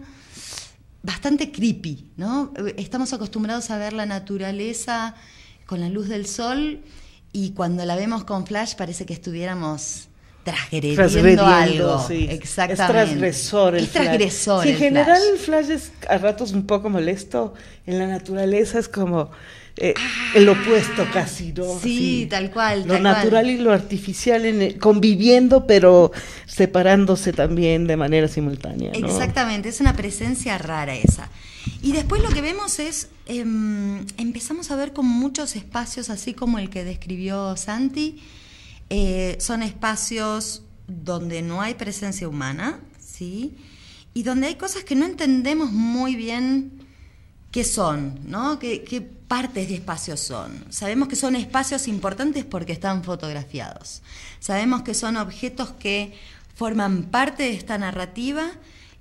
bastante 1.03 1.51
creepy, 1.51 2.11
¿no? 2.17 2.53
Estamos 2.77 3.13
acostumbrados 3.13 3.71
a 3.71 3.79
ver 3.79 3.95
la 3.95 4.07
naturaleza 4.07 5.15
con 5.67 5.81
la 5.81 5.89
luz 5.89 6.09
del 6.09 6.27
sol 6.27 6.83
y 7.33 7.51
cuando 7.53 7.85
la 7.85 7.97
vemos 7.97 8.25
con 8.25 8.47
flash 8.47 8.75
parece 8.77 9.07
que 9.07 9.13
estuviéramos 9.15 10.09
transgrediendo, 10.45 11.47
algo. 11.47 12.05
Sí. 12.09 12.27
Exactamente. 12.31 12.83
Es 12.83 12.89
transgresor 12.91 13.77
el 13.77 13.85
es 13.85 13.91
transgresor 13.93 14.63
Sí, 14.63 14.69
el 14.71 14.75
en 14.75 14.81
general 14.81 15.17
flash. 15.21 15.31
el 15.33 15.39
flash 15.39 15.71
es 15.71 15.93
a 16.09 16.19
ratos 16.19 16.53
un 16.53 16.67
poco 16.67 16.89
molesto. 16.91 17.55
En 17.87 17.99
la 17.99 18.07
naturaleza 18.07 18.79
es 18.79 18.89
como 18.89 19.31
eh, 19.77 19.95
el 20.35 20.49
opuesto 20.49 21.07
casi, 21.13 21.53
¿no? 21.53 21.79
Sí, 21.81 22.27
tal 22.29 22.51
cual, 22.51 22.83
Lo 22.87 22.95
tal 22.95 23.03
natural 23.03 23.45
cual. 23.45 23.51
y 23.51 23.59
lo 23.59 23.73
artificial 23.73 24.45
en 24.45 24.63
el- 24.63 24.79
conviviendo, 24.79 25.67
pero 25.67 26.11
separándose 26.47 27.33
también 27.33 27.87
de 27.87 27.97
manera 27.97 28.29
simultánea. 28.29 28.93
¿no? 28.99 29.07
Exactamente, 29.07 29.69
es 29.69 29.81
una 29.81 29.95
presencia 29.97 30.59
rara 30.59 30.95
esa. 30.95 31.29
Y 31.83 31.93
después 31.93 32.23
lo 32.23 32.29
que 32.31 32.41
vemos 32.41 32.79
es, 32.79 33.09
em, 33.31 34.05
empezamos 34.17 34.71
a 34.71 34.77
ver 34.77 34.93
como 34.93 35.09
muchos 35.09 35.55
espacios, 35.55 36.11
así 36.11 36.35
como 36.35 36.59
el 36.59 36.69
que 36.69 36.85
describió 36.85 37.57
Santi, 37.57 38.21
eh, 38.91 39.37
son 39.39 39.63
espacios 39.63 40.63
donde 40.89 41.41
no 41.41 41.63
hay 41.63 41.75
presencia 41.75 42.29
humana, 42.29 42.81
¿sí? 42.99 43.57
Y 44.15 44.25
donde 44.25 44.49
hay 44.49 44.57
cosas 44.57 44.83
que 44.83 44.97
no 44.97 45.07
entendemos 45.07 45.71
muy 45.71 46.17
bien 46.17 46.73
qué 47.53 47.63
son, 47.63 48.19
¿no? 48.27 48.59
¿Qué, 48.59 48.83
qué 48.83 49.01
partes 49.01 49.69
de 49.69 49.77
espacios 49.77 50.19
son? 50.19 50.65
Sabemos 50.71 51.07
que 51.07 51.15
son 51.15 51.37
espacios 51.37 51.87
importantes 51.87 52.45
porque 52.45 52.73
están 52.73 53.05
fotografiados. 53.05 54.03
Sabemos 54.41 54.83
que 54.83 54.95
son 54.95 55.17
objetos 55.17 55.71
que 55.71 56.15
forman 56.57 57.05
parte 57.05 57.45
de 57.45 57.53
esta 57.53 57.79
narrativa, 57.79 58.51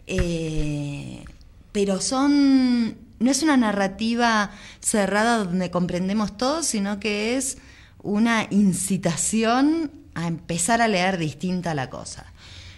eh, 0.05 1.25
pero 1.71 1.99
son 1.99 3.08
no 3.19 3.31
es 3.31 3.43
una 3.43 3.57
narrativa 3.57 4.51
cerrada 4.79 5.43
donde 5.43 5.71
comprendemos 5.71 6.37
todo, 6.37 6.63
sino 6.63 6.99
que 6.99 7.37
es 7.37 7.57
una 8.01 8.47
incitación 8.49 9.91
a 10.15 10.27
empezar 10.27 10.81
a 10.81 10.87
leer 10.87 11.17
distinta 11.17 11.73
la 11.73 11.89
cosa. 11.89 12.25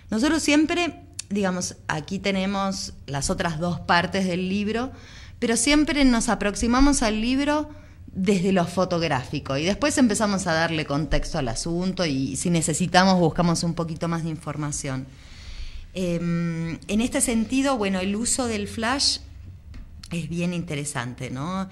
Nosotros 0.10 0.44
siempre, 0.44 1.04
digamos, 1.30 1.78
aquí 1.88 2.20
tenemos 2.20 2.94
las 3.06 3.30
otras 3.30 3.60
dos 3.60 3.80
partes 3.80 4.26
del 4.26 4.50
libro, 4.50 4.92
pero 5.40 5.56
siempre 5.56 6.04
nos 6.06 6.30
aproximamos 6.30 7.02
al 7.04 7.22
libro 7.22 7.70
desde 8.14 8.52
lo 8.52 8.66
fotográfico 8.66 9.56
y 9.58 9.64
después 9.64 9.98
empezamos 9.98 10.46
a 10.46 10.54
darle 10.54 10.86
contexto 10.86 11.38
al 11.38 11.48
asunto 11.48 12.06
y 12.06 12.36
si 12.36 12.50
necesitamos 12.50 13.18
buscamos 13.20 13.64
un 13.64 13.74
poquito 13.74 14.08
más 14.08 14.24
de 14.24 14.30
información. 14.30 15.08
Eh, 15.94 16.16
en 16.16 17.02
este 17.02 17.22
sentido, 17.22 17.78
bueno, 17.78 18.00
el 18.00 18.16
uso 18.16 18.48
del 18.48 18.68
flash 18.68 19.20
es 20.12 20.30
bien 20.30 20.54
interesante, 20.54 21.30
¿no? 21.30 21.70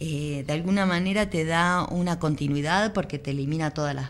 Eh, 0.00 0.44
de 0.46 0.52
alguna 0.52 0.86
manera 0.86 1.30
te 1.30 1.44
da 1.44 1.84
una 1.84 2.18
continuidad 2.18 2.92
porque 2.92 3.18
te 3.18 3.30
elimina 3.30 3.72
todas 3.72 3.94
las, 3.94 4.08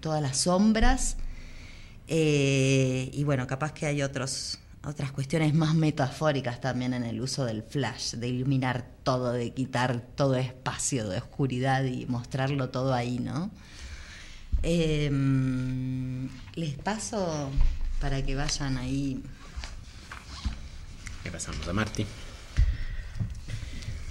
todas 0.00 0.22
las 0.22 0.38
sombras. 0.38 1.16
Eh, 2.06 3.10
y 3.12 3.24
bueno, 3.24 3.46
capaz 3.46 3.72
que 3.72 3.86
hay 3.86 4.02
otros, 4.02 4.58
otras 4.84 5.12
cuestiones 5.12 5.54
más 5.54 5.74
metafóricas 5.74 6.60
también 6.60 6.94
en 6.94 7.04
el 7.04 7.20
uso 7.20 7.44
del 7.44 7.62
flash, 7.62 8.14
de 8.14 8.28
iluminar 8.28 8.86
todo, 9.02 9.32
de 9.32 9.52
quitar 9.52 10.00
todo 10.14 10.36
espacio 10.36 11.08
de 11.08 11.18
oscuridad 11.18 11.84
y 11.84 12.06
mostrarlo 12.06 12.68
todo 12.68 12.94
ahí, 12.94 13.18
¿no? 13.18 13.50
Eh, 14.62 15.10
les 16.54 16.76
paso 16.78 17.50
para 18.00 18.22
que 18.24 18.36
vayan 18.36 18.78
ahí. 18.78 19.22
Le 21.24 21.30
pasamos 21.30 21.66
a 21.66 21.72
Marti. 21.72 22.06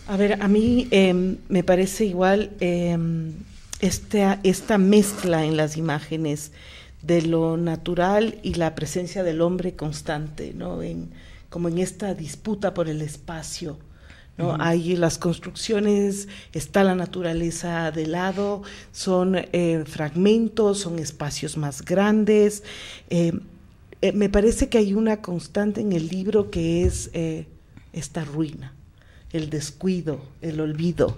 A 0.08 0.18
ver, 0.18 0.42
a 0.42 0.48
mí 0.48 0.88
eh, 0.92 1.38
me 1.48 1.64
parece 1.64 2.06
igual 2.06 2.52
eh, 2.60 2.98
esta, 3.80 4.40
esta 4.44 4.78
mezcla 4.78 5.46
en 5.46 5.58
las 5.58 5.78
imágenes 5.78 6.52
de 7.02 7.22
lo 7.22 7.58
natural 7.58 8.40
y 8.44 8.56
la 8.56 8.76
presencia 8.76 9.24
del 9.24 9.42
hombre 9.42 9.76
constante, 9.76 10.54
¿no? 10.54 10.82
En, 10.82 11.10
como 11.50 11.68
en 11.68 11.78
esta 11.78 12.14
disputa 12.14 12.74
por 12.74 12.90
el 12.90 13.02
espacio. 13.02 13.78
¿no? 14.38 14.56
Hay 14.60 14.96
las 14.96 15.18
construcciones, 15.18 16.28
está 16.54 16.84
la 16.84 16.96
naturaleza 16.96 17.92
de 17.92 18.08
lado, 18.08 18.64
son 18.92 19.36
eh, 19.36 19.84
fragmentos, 19.86 20.80
son 20.80 20.98
espacios 20.98 21.58
más 21.58 21.84
grandes. 21.84 22.64
Eh, 23.10 23.34
eh, 24.02 24.14
me 24.14 24.30
parece 24.30 24.70
que 24.70 24.80
hay 24.80 24.94
una 24.94 25.22
constante 25.22 25.82
en 25.82 25.92
el 25.92 26.08
libro 26.08 26.50
que 26.50 26.86
es 26.86 27.12
eh, 27.14 27.46
esta 27.94 28.24
ruina, 28.24 28.74
el 29.34 29.50
descuido, 29.50 30.22
el 30.42 30.60
olvido. 30.60 31.18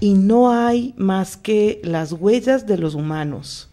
Y 0.00 0.14
no 0.14 0.52
hay 0.52 0.94
más 0.96 1.36
que 1.36 1.80
las 1.84 2.12
huellas 2.12 2.66
de 2.66 2.78
los 2.78 2.94
humanos. 2.94 3.68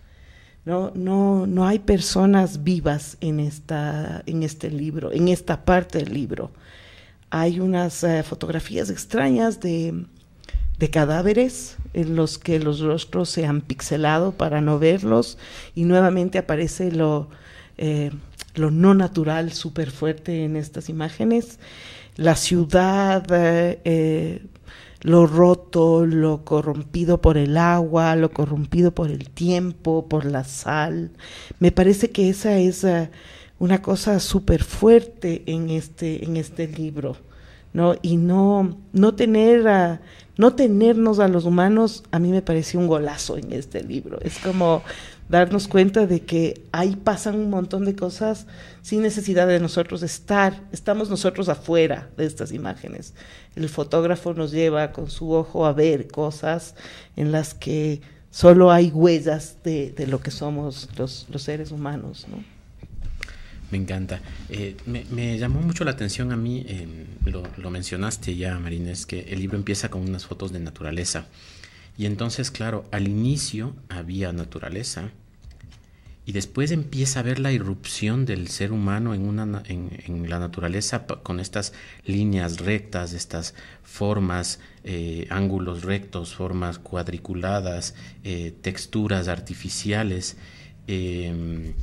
No, 0.66 0.92
no, 0.94 1.48
no 1.48 1.66
hay 1.66 1.80
personas 1.80 2.64
vivas 2.64 3.18
en, 3.22 3.40
esta, 3.40 4.22
en 4.26 4.44
este 4.44 4.70
libro, 4.70 5.12
en 5.12 5.28
esta 5.28 5.66
parte 5.66 6.00
del 6.00 6.14
libro. 6.14 6.52
Hay 7.32 7.60
unas 7.60 8.04
eh, 8.04 8.24
fotografías 8.24 8.90
extrañas 8.90 9.60
de, 9.60 10.06
de 10.80 10.90
cadáveres 10.90 11.78
en 11.94 12.16
los 12.16 12.38
que 12.38 12.60
los 12.60 12.80
rostros 12.80 13.30
se 13.30 13.46
han 13.46 13.62
pixelado 13.62 14.32
para 14.32 14.62
no 14.62 14.80
verlos 14.80 15.38
y 15.76 15.84
nuevamente 15.84 16.38
aparece 16.38 16.92
lo, 16.92 17.30
eh, 17.78 18.12
lo 18.56 18.72
no 18.72 18.94
natural 18.94 19.52
súper 19.52 19.92
fuerte 19.92 20.46
en 20.46 20.56
estas 20.56 20.90
imágenes. 20.90 21.60
La 22.20 22.36
ciudad, 22.36 23.26
eh, 23.32 23.80
eh, 23.86 24.46
lo 25.04 25.26
roto, 25.26 26.06
lo 26.06 26.44
corrompido 26.44 27.22
por 27.22 27.38
el 27.38 27.56
agua, 27.56 28.18
lo 28.18 28.32
corrompido 28.32 28.94
por 28.94 29.10
el 29.10 29.30
tiempo, 29.30 30.10
por 30.10 30.26
la 30.26 30.44
sal. 30.44 31.12
Me 31.60 31.72
parece 31.72 32.12
que 32.12 32.28
esa 32.28 32.58
es 32.58 32.84
eh, 32.84 33.10
una 33.58 33.82
cosa 33.82 34.20
súper 34.20 34.66
fuerte 34.66 35.44
en 35.46 35.70
este, 35.70 36.26
en 36.26 36.36
este 36.36 36.68
libro, 36.68 37.16
¿no? 37.72 37.96
Y 38.02 38.18
no, 38.18 38.78
no 38.92 39.16
tener 39.16 40.00
no 40.36 40.56
tenernos 40.56 41.20
a 41.20 41.30
los 41.30 41.46
humanos, 41.46 42.04
a 42.12 42.20
mí 42.20 42.32
me 42.32 42.42
pareció 42.42 42.82
un 42.82 42.88
golazo 42.88 43.38
en 43.38 43.54
este 43.54 43.82
libro. 43.82 44.20
Es 44.22 44.40
como 44.40 44.84
darnos 45.30 45.68
cuenta 45.68 46.08
de 46.08 46.22
que 46.22 46.64
ahí 46.72 46.96
pasan 46.96 47.36
un 47.36 47.50
montón 47.50 47.86
de 47.86 47.96
cosas 47.96 48.48
sin 48.82 49.04
necesidad 49.04 49.48
de 49.48 49.60
nosotros 49.60 50.02
estar, 50.02 50.62
estamos 50.72 51.10
nosotros 51.10 51.48
afuera 51.50 52.10
de 52.18 52.26
estas 52.26 52.52
imágenes. 52.52 53.14
El 53.56 53.70
fotógrafo 53.70 54.34
nos 54.34 54.52
lleva 54.52 54.92
con 54.92 55.10
su 55.10 55.32
ojo 55.32 55.66
a 55.66 55.74
ver 55.74 56.08
cosas 56.08 56.76
en 57.16 57.32
las 57.32 57.54
que 57.54 58.02
solo 58.32 58.72
hay 58.72 58.90
huellas 58.90 59.58
de, 59.64 59.92
de 59.92 60.08
lo 60.08 60.20
que 60.20 60.32
somos 60.32 60.90
los, 60.98 61.28
los 61.30 61.42
seres 61.42 61.72
humanos, 61.72 62.26
¿no? 62.30 62.44
Me 63.72 63.78
encanta. 63.78 64.20
Eh, 64.50 64.76
me, 64.88 65.38
llamó 65.38 65.62
mucho 65.62 65.84
la 65.84 65.92
atención 65.92 66.32
a 66.32 66.36
mí, 66.36 66.66
eh, 66.68 66.88
lo, 67.26 67.44
lo, 67.58 67.70
mencionaste 67.70 68.36
ya, 68.36 68.58
Marines, 68.58 69.06
que 69.06 69.22
el 69.30 69.40
libro 69.40 69.58
empieza 69.58 69.90
con 69.90 70.02
unas 70.02 70.26
fotos 70.26 70.52
de 70.52 70.60
naturaleza. 70.60 71.28
Y 72.00 72.06
entonces, 72.06 72.50
claro, 72.50 72.86
al 72.94 73.10
inicio 73.10 73.76
había 73.90 74.32
naturaleza 74.32 75.10
y 76.26 76.32
después 76.32 76.72
empieza 76.72 77.20
a 77.20 77.24
ver 77.24 77.40
la 77.40 77.52
irrupción 77.52 78.26
del 78.26 78.48
ser 78.48 78.72
humano 78.72 79.14
en, 79.14 79.28
una, 79.28 79.64
en, 79.66 79.90
en 80.06 80.30
la 80.30 80.40
naturaleza 80.40 81.06
con 81.06 81.42
estas 81.42 81.74
líneas 82.06 82.60
rectas, 82.60 83.12
estas 83.12 83.54
formas, 83.84 84.62
eh, 84.86 85.28
ángulos 85.30 85.84
rectos, 85.84 86.34
formas 86.34 86.80
cuadriculadas, 86.80 87.96
eh, 88.24 88.54
texturas 88.62 89.28
artificiales. 89.28 90.38
Eh, 90.88 91.74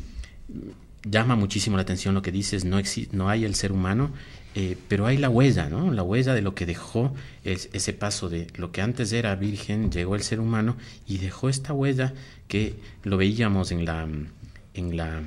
llama 1.05 1.37
muchísimo 1.37 1.77
la 1.77 1.83
atención 1.83 2.15
lo 2.15 2.23
que 2.23 2.33
dices, 2.33 2.65
no, 2.65 2.79
no 3.13 3.29
hay 3.29 3.45
el 3.45 3.55
ser 3.55 3.71
humano, 3.71 4.13
eh, 4.59 4.79
pero 4.89 5.05
hay 5.05 5.19
la 5.19 5.29
huella, 5.29 5.69
¿no? 5.69 5.93
La 5.93 6.03
huella 6.03 6.33
de 6.33 6.41
lo 6.41 6.55
que 6.55 6.65
dejó 6.65 7.13
es, 7.45 7.69
ese 7.75 7.93
paso 7.93 8.31
de 8.31 8.47
lo 8.57 8.73
que 8.73 8.81
antes 8.81 9.13
era 9.13 9.37
virgen, 9.37 9.93
llegó 9.93 10.15
el 10.17 10.23
ser 10.23 10.41
humano 10.41 10.79
y 11.07 11.19
dejó 11.19 11.51
esta 11.51 11.75
huella 11.75 12.15
que 12.49 12.75
lo 13.05 13.19
veíamos 13.19 13.71
en 13.71 13.85
la, 13.85 14.09
en 14.73 14.97
la 14.97 15.23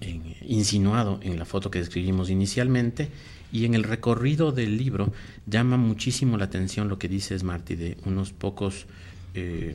en, 0.00 0.36
insinuado 0.42 1.18
en 1.24 1.40
la 1.40 1.44
foto 1.44 1.72
que 1.72 1.80
describimos 1.80 2.30
inicialmente 2.30 3.08
y 3.50 3.64
en 3.64 3.74
el 3.74 3.82
recorrido 3.82 4.52
del 4.52 4.76
libro 4.76 5.12
llama 5.46 5.76
muchísimo 5.76 6.38
la 6.38 6.44
atención 6.44 6.88
lo 6.88 7.00
que 7.00 7.08
dices, 7.08 7.42
Marty, 7.42 7.74
de 7.74 7.96
unos 8.04 8.32
pocos 8.32 8.86
eh, 9.34 9.74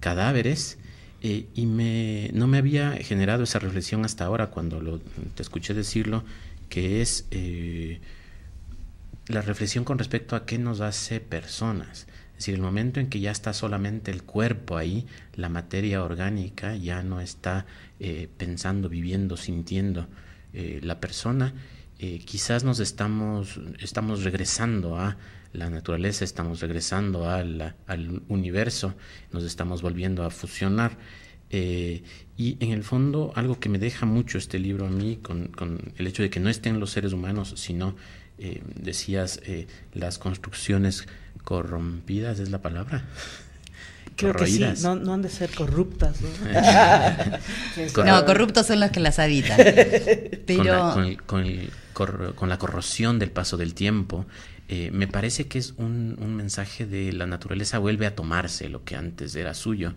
cadáveres 0.00 0.78
eh, 1.20 1.46
y 1.54 1.66
me, 1.66 2.30
no 2.32 2.48
me 2.48 2.58
había 2.58 2.92
generado 2.92 3.44
esa 3.44 3.60
reflexión 3.60 4.04
hasta 4.04 4.24
ahora 4.24 4.48
cuando 4.48 4.80
lo, 4.80 4.98
te 4.98 5.42
escuché 5.42 5.74
decirlo, 5.74 6.24
que 6.68 7.00
es 7.02 7.26
eh, 7.30 8.00
la 9.26 9.42
reflexión 9.42 9.84
con 9.84 9.98
respecto 9.98 10.36
a 10.36 10.46
qué 10.46 10.58
nos 10.58 10.80
hace 10.80 11.20
personas. 11.20 12.06
Es 12.32 12.44
decir, 12.44 12.54
el 12.54 12.60
momento 12.60 13.00
en 13.00 13.08
que 13.08 13.20
ya 13.20 13.30
está 13.30 13.52
solamente 13.52 14.10
el 14.10 14.22
cuerpo 14.22 14.76
ahí, 14.76 15.06
la 15.34 15.48
materia 15.48 16.04
orgánica 16.04 16.76
ya 16.76 17.02
no 17.02 17.20
está 17.20 17.66
eh, 17.98 18.28
pensando, 18.36 18.88
viviendo, 18.88 19.36
sintiendo 19.36 20.08
la 20.80 20.98
persona, 20.98 21.52
quizás 22.24 22.64
nos 22.64 22.80
estamos, 22.80 23.60
estamos 23.78 24.24
regresando 24.24 24.96
a 24.96 25.18
la 25.52 25.70
naturaleza, 25.70 26.24
estamos 26.24 26.60
regresando 26.60 27.28
al 27.28 28.22
universo, 28.28 28.94
nos 29.30 29.44
estamos 29.44 29.82
volviendo 29.82 30.24
a 30.24 30.30
fusionar. 30.30 30.96
Eh, 31.50 32.02
y 32.36 32.56
en 32.60 32.72
el 32.72 32.84
fondo, 32.84 33.32
algo 33.34 33.58
que 33.58 33.68
me 33.68 33.78
deja 33.78 34.06
mucho 34.06 34.38
este 34.38 34.58
libro 34.58 34.86
a 34.86 34.90
mí, 34.90 35.18
con, 35.22 35.50
el 35.96 36.06
hecho 36.06 36.22
de 36.22 36.30
que 36.30 36.40
no 36.40 36.48
estén 36.48 36.78
los 36.78 36.90
seres 36.90 37.12
humanos, 37.12 37.54
sino, 37.56 37.96
eh, 38.38 38.62
decías, 38.76 39.40
eh, 39.44 39.66
las 39.94 40.18
construcciones 40.18 41.06
corrompidas, 41.44 42.38
¿es 42.38 42.50
la 42.50 42.62
palabra? 42.62 43.04
Creo 44.16 44.34
que 44.34 44.46
sí, 44.46 44.64
no, 44.82 45.14
han 45.14 45.22
de 45.22 45.28
ser 45.28 45.50
corruptas. 45.50 46.16
¿no? 46.20 46.28
no, 48.04 48.24
corruptos 48.24 48.66
son 48.66 48.80
los 48.80 48.90
que 48.90 48.98
las 48.98 49.20
habitan. 49.20 49.56
Pero... 50.46 50.94
Con, 51.24 52.48
la, 52.48 52.58
corrosión 52.58 53.18
del 53.18 53.30
paso 53.30 53.56
del 53.56 53.74
tiempo, 53.74 54.26
eh, 54.68 54.90
me 54.92 55.06
parece 55.06 55.46
que 55.46 55.58
es 55.58 55.72
un, 55.78 56.16
mensaje 56.36 56.84
de 56.84 57.12
la 57.12 57.26
naturaleza 57.26 57.78
vuelve 57.78 58.06
a 58.06 58.14
tomarse 58.14 58.68
lo 58.68 58.84
que 58.84 58.96
antes 58.96 59.34
era 59.34 59.54
suyo. 59.54 59.94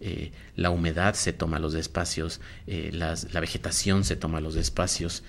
Eh, 0.00 0.32
la 0.56 0.70
humedad 0.70 1.14
se 1.14 1.32
toma 1.34 1.58
los 1.58 1.74
espacios, 1.74 2.40
eh, 2.66 2.90
la 2.92 3.40
vegetación 3.40 4.02
se 4.04 4.16
toma 4.16 4.40
los 4.40 4.56
espacios, 4.56 5.22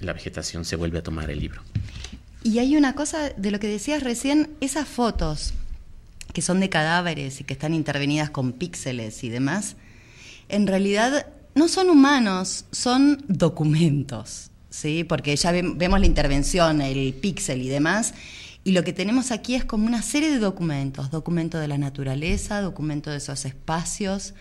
la 0.00 0.12
vegetación 0.12 0.64
se 0.64 0.76
vuelve 0.76 0.98
a 0.98 1.02
tomar 1.02 1.30
el 1.30 1.40
libro. 1.40 1.62
Y 2.42 2.58
hay 2.60 2.76
una 2.76 2.94
cosa 2.94 3.30
de 3.30 3.50
lo 3.50 3.58
que 3.58 3.66
decías 3.66 4.02
recién, 4.02 4.50
esas 4.60 4.88
fotos 4.88 5.52
que 6.32 6.42
son 6.42 6.60
de 6.60 6.68
cadáveres 6.68 7.40
y 7.40 7.44
que 7.44 7.54
están 7.54 7.74
intervenidas 7.74 8.30
con 8.30 8.52
píxeles 8.52 9.24
y 9.24 9.30
demás, 9.30 9.76
en 10.48 10.66
realidad 10.66 11.26
no 11.54 11.66
son 11.68 11.90
humanos, 11.90 12.66
son 12.70 13.24
documentos, 13.26 14.50
¿sí? 14.70 15.04
Porque 15.04 15.34
ya 15.36 15.52
vemos 15.52 16.00
la 16.00 16.06
intervención, 16.06 16.80
el 16.80 17.14
píxel 17.14 17.62
y 17.62 17.68
demás, 17.68 18.14
y 18.66 18.72
lo 18.72 18.82
que 18.82 18.92
tenemos 18.92 19.30
aquí 19.30 19.54
es 19.54 19.64
como 19.64 19.86
una 19.86 20.02
serie 20.02 20.28
de 20.28 20.40
documentos, 20.40 21.12
documento 21.12 21.56
de 21.58 21.68
la 21.68 21.78
naturaleza, 21.78 22.60
documento 22.60 23.10
de 23.10 23.18
esos 23.18 23.44
espacios. 23.44 24.34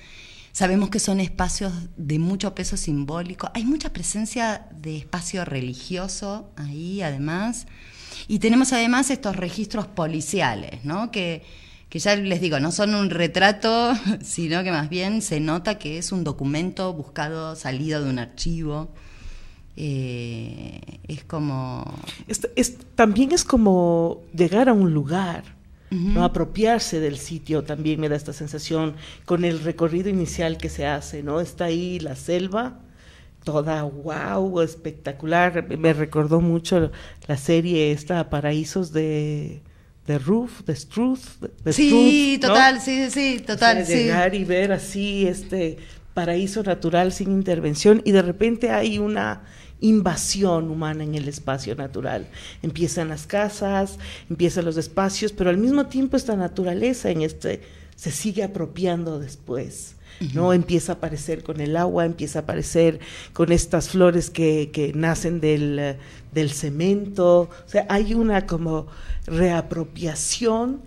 Sabemos 0.51 0.89
que 0.89 0.97
son 0.97 1.19
espacios 1.19 1.71
de 1.95 2.17
mucho 2.17 2.55
peso 2.55 2.75
simbólico. 2.75 3.51
Hay 3.53 3.65
mucha 3.65 3.93
presencia 3.93 4.65
de 4.71 4.97
espacio 4.97 5.45
religioso 5.45 6.49
ahí, 6.55 7.03
además. 7.03 7.67
Y 8.27 8.39
tenemos 8.39 8.73
además 8.73 9.11
estos 9.11 9.35
registros 9.35 9.85
policiales, 9.85 10.83
¿no? 10.83 11.11
Que, 11.11 11.43
que 11.89 11.99
ya 11.99 12.15
les 12.15 12.41
digo, 12.41 12.59
no 12.59 12.71
son 12.71 12.95
un 12.95 13.11
retrato, 13.11 13.93
sino 14.23 14.63
que 14.63 14.71
más 14.71 14.89
bien 14.89 15.21
se 15.21 15.39
nota 15.39 15.77
que 15.77 15.99
es 15.99 16.11
un 16.11 16.23
documento 16.23 16.91
buscado, 16.93 17.55
salido 17.55 18.03
de 18.03 18.09
un 18.09 18.17
archivo. 18.17 18.91
Eh, 19.77 20.79
es 21.07 21.23
como... 21.23 21.99
también 22.95 23.31
es 23.31 23.43
como 23.43 24.21
llegar 24.33 24.69
a 24.69 24.73
un 24.73 24.93
lugar, 24.93 25.43
¿no? 25.91 26.25
apropiarse 26.25 26.99
del 26.99 27.17
sitio, 27.17 27.63
también 27.63 28.01
me 28.01 28.09
da 28.09 28.17
esta 28.17 28.33
sensación 28.33 28.95
con 29.25 29.45
el 29.45 29.61
recorrido 29.61 30.09
inicial 30.09 30.57
que 30.57 30.67
se 30.67 30.85
hace, 30.85 31.23
¿no? 31.23 31.39
Está 31.39 31.65
ahí 31.65 31.99
la 31.99 32.15
selva, 32.15 32.79
toda 33.45 33.83
wow, 33.83 34.61
espectacular. 34.61 35.65
Me 35.77 35.93
recordó 35.93 36.41
mucho 36.41 36.91
la 37.27 37.37
serie 37.37 37.93
esta 37.93 38.29
Paraísos 38.29 38.91
de, 38.91 39.61
de 40.05 40.19
Roof, 40.19 40.63
de 40.65 40.75
Struth. 40.75 41.39
De 41.63 41.71
sí, 41.71 42.37
total, 42.41 42.81
sí, 42.81 43.09
sí, 43.09 43.41
total. 43.45 43.85
Llegar 43.85 44.35
y 44.35 44.43
ver 44.43 44.73
así 44.73 45.27
este 45.27 45.77
paraíso 46.13 46.63
natural 46.63 47.11
sin 47.11 47.31
intervención 47.31 48.01
y 48.05 48.11
de 48.11 48.21
repente 48.21 48.71
hay 48.71 48.99
una 48.99 49.43
invasión 49.81 50.69
humana 50.69 51.03
en 51.03 51.15
el 51.15 51.27
espacio 51.27 51.75
natural. 51.75 52.27
Empiezan 52.61 53.09
las 53.09 53.27
casas, 53.27 53.97
empiezan 54.29 54.65
los 54.65 54.77
espacios, 54.77 55.31
pero 55.31 55.49
al 55.49 55.57
mismo 55.57 55.87
tiempo 55.87 56.17
esta 56.17 56.35
naturaleza 56.35 57.09
en 57.09 57.21
este 57.21 57.61
se 57.95 58.11
sigue 58.11 58.43
apropiando 58.43 59.19
después. 59.19 59.95
¿no? 60.33 60.53
Empieza 60.53 60.93
a 60.93 60.95
aparecer 60.95 61.43
con 61.43 61.59
el 61.59 61.75
agua, 61.75 62.05
empieza 62.05 62.39
a 62.39 62.41
aparecer 62.43 62.99
con 63.33 63.51
estas 63.51 63.89
flores 63.89 64.29
que, 64.29 64.71
que 64.71 64.93
nacen 64.93 65.41
del, 65.41 65.97
del, 66.31 66.51
cemento, 66.51 67.41
o 67.41 67.67
sea, 67.69 67.85
hay 67.89 68.13
una 68.13 68.45
como 68.45 68.87
reapropiación 69.25 70.83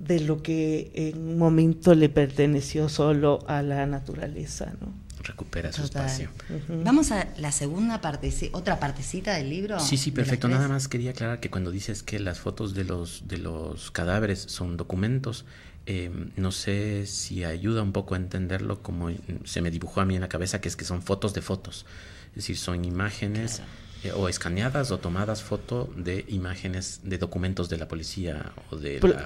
de 0.00 0.18
lo 0.18 0.42
que 0.42 0.90
en 0.94 1.18
un 1.18 1.38
momento 1.38 1.94
le 1.94 2.08
perteneció 2.08 2.88
solo 2.88 3.38
a 3.46 3.62
la 3.62 3.86
naturaleza, 3.86 4.72
¿no? 4.80 5.01
Recupera 5.22 5.72
su 5.72 5.84
espacio. 5.84 6.30
Vamos 6.68 7.12
a 7.12 7.28
la 7.38 7.52
segunda 7.52 8.00
parte, 8.00 8.32
otra 8.52 8.78
partecita 8.78 9.34
del 9.34 9.50
libro. 9.50 9.80
Sí, 9.80 9.96
sí, 9.96 10.10
perfecto. 10.10 10.48
Nada 10.48 10.68
más 10.68 10.88
quería 10.88 11.10
aclarar 11.10 11.40
que 11.40 11.50
cuando 11.50 11.70
dices 11.70 12.02
que 12.02 12.18
las 12.18 12.40
fotos 12.40 12.74
de 12.74 12.84
los 12.84 13.28
de 13.28 13.38
los 13.38 13.90
cadáveres 13.90 14.40
son 14.40 14.76
documentos, 14.76 15.44
Em, 15.84 16.30
no 16.36 16.52
sé 16.52 17.06
si 17.06 17.44
ayuda 17.44 17.82
un 17.82 17.92
poco 17.92 18.14
a 18.14 18.16
entenderlo 18.16 18.82
como 18.82 19.10
se 19.44 19.60
me 19.62 19.70
dibujó 19.72 20.00
a 20.00 20.04
mí 20.04 20.14
en 20.14 20.20
la 20.20 20.28
cabeza, 20.28 20.60
que 20.60 20.68
es 20.68 20.76
que 20.76 20.84
son 20.84 21.02
fotos 21.02 21.34
de 21.34 21.42
fotos. 21.42 21.86
Es 22.30 22.36
decir, 22.36 22.56
son 22.56 22.84
imágenes 22.84 23.62
eh, 24.04 24.12
o 24.16 24.28
escaneadas 24.28 24.90
o 24.90 24.98
tomadas 24.98 25.42
foto 25.42 25.88
de 25.96 26.24
imágenes 26.28 27.00
de 27.04 27.18
documentos 27.18 27.68
de 27.68 27.78
la 27.78 27.86
policía 27.86 28.52
o 28.70 28.76
de 28.76 29.00
la 29.00 29.24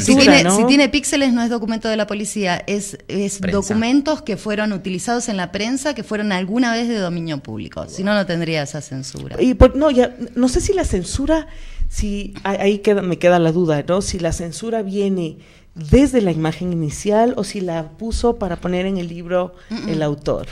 si, 0.00 0.16
tiene, 0.16 0.50
si 0.50 0.64
tiene 0.66 0.88
píxeles 0.88 1.32
no 1.32 1.42
es 1.42 1.50
documento 1.50 1.88
de 1.88 1.96
la 1.96 2.06
policía, 2.06 2.62
es, 2.66 2.96
es 3.08 3.40
documentos 3.40 4.22
que 4.22 4.36
fueron 4.36 4.72
utilizados 4.72 5.28
en 5.28 5.36
la 5.36 5.50
prensa, 5.50 5.94
que 5.94 6.04
fueron 6.04 6.30
alguna 6.30 6.72
vez 6.72 6.88
de 6.88 6.98
dominio 6.98 7.42
público. 7.42 7.86
Si 7.88 8.04
no, 8.04 8.14
no 8.14 8.24
tendría 8.24 8.62
esa 8.62 8.80
censura. 8.80 9.40
Y 9.42 9.56
no, 9.74 9.90
ya, 9.90 10.14
no 10.36 10.48
sé 10.48 10.60
si 10.60 10.72
la 10.72 10.84
censura, 10.84 11.48
si 11.88 12.34
ahí 12.44 12.78
queda, 12.78 13.02
me 13.02 13.18
queda 13.18 13.38
la 13.38 13.50
duda, 13.50 13.82
¿no? 13.86 14.00
Si 14.00 14.18
la 14.20 14.32
censura 14.32 14.82
viene 14.82 15.38
desde 15.74 16.20
la 16.20 16.30
imagen 16.30 16.72
inicial 16.72 17.34
o 17.36 17.42
si 17.42 17.60
la 17.60 17.90
puso 17.98 18.36
para 18.36 18.56
poner 18.56 18.86
en 18.86 18.98
el 18.98 19.08
libro 19.08 19.54
el 19.88 20.02
autor. 20.02 20.46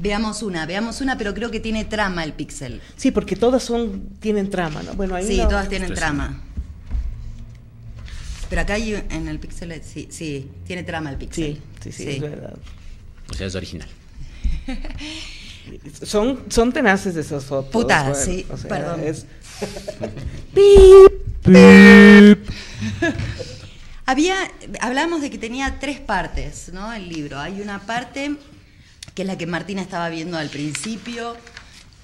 Veamos 0.00 0.42
una, 0.42 0.64
veamos 0.64 1.02
una, 1.02 1.18
pero 1.18 1.34
creo 1.34 1.50
que 1.50 1.60
tiene 1.60 1.84
trama 1.84 2.24
el 2.24 2.32
pixel. 2.32 2.80
Sí, 2.96 3.10
porque 3.10 3.36
todas 3.36 3.62
son 3.62 4.08
tienen 4.18 4.48
trama, 4.48 4.82
¿no? 4.82 4.94
Bueno, 4.94 5.14
ahí 5.14 5.26
sí, 5.26 5.36
todas 5.36 5.68
tienen 5.68 5.92
trama. 5.92 6.42
Pero 8.48 8.62
acá 8.62 8.74
hay 8.74 8.94
en 9.10 9.28
el 9.28 9.38
pixel, 9.38 9.78
sí, 9.84 10.08
sí, 10.10 10.50
tiene 10.66 10.84
trama 10.84 11.10
el 11.10 11.18
pixel. 11.18 11.60
Sí, 11.82 11.92
sí, 11.92 12.04
sí, 12.04 12.08
es 12.12 12.20
verdad. 12.20 12.54
O 13.30 13.34
sea, 13.34 13.46
es 13.46 13.54
original. 13.54 13.88
son, 16.02 16.44
son 16.48 16.72
tenaces 16.72 17.14
de 17.14 17.20
esas 17.20 17.44
fotos. 17.44 17.70
Puta, 17.70 18.14
sí, 18.14 18.46
perdón. 18.68 19.02
Es... 19.04 19.26
Había, 24.06 24.50
hablamos 24.80 25.20
de 25.20 25.30
que 25.30 25.36
tenía 25.36 25.78
tres 25.78 26.00
partes, 26.00 26.70
¿no? 26.72 26.90
El 26.90 27.06
libro. 27.08 27.38
Hay 27.38 27.60
una 27.60 27.80
parte 27.80 28.36
que 29.14 29.22
es 29.22 29.28
la 29.28 29.36
que 29.36 29.46
Martina 29.46 29.82
estaba 29.82 30.08
viendo 30.08 30.38
al 30.38 30.48
principio, 30.48 31.36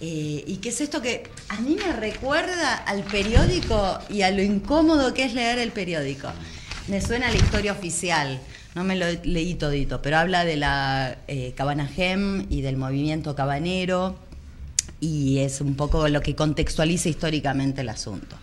eh, 0.01 0.45
y 0.47 0.57
que 0.57 0.69
es 0.69 0.81
esto 0.81 1.01
que 1.01 1.25
a 1.49 1.61
mí 1.61 1.77
me 1.77 1.93
recuerda 1.93 2.77
al 2.77 3.03
periódico 3.05 3.99
y 4.11 4.23
a 4.23 4.31
lo 4.31 4.43
incómodo 4.43 5.15
que 5.15 5.25
es 5.25 5.33
leer 5.33 5.59
el 5.59 5.73
periódico. 5.73 6.29
Me 6.89 7.01
suena 7.01 7.31
la 7.31 7.37
historia 7.37 7.73
oficial, 7.73 8.39
no 8.75 8.85
me 8.85 8.95
lo 8.95 9.07
leí 9.25 9.55
todito, 9.55 10.03
pero 10.03 10.19
habla 10.19 10.45
de 10.45 10.57
la 10.57 11.19
eh, 11.29 11.55
Cabana 11.57 11.87
Gem 11.87 12.47
y 12.51 12.61
del 12.61 12.77
movimiento 12.77 13.35
cabanero, 13.35 14.19
y 15.01 15.39
es 15.39 15.61
un 15.61 15.77
poco 15.77 16.09
lo 16.09 16.21
que 16.21 16.35
contextualiza 16.35 17.09
históricamente 17.09 17.81
el 17.81 17.89
asunto. 17.89 18.37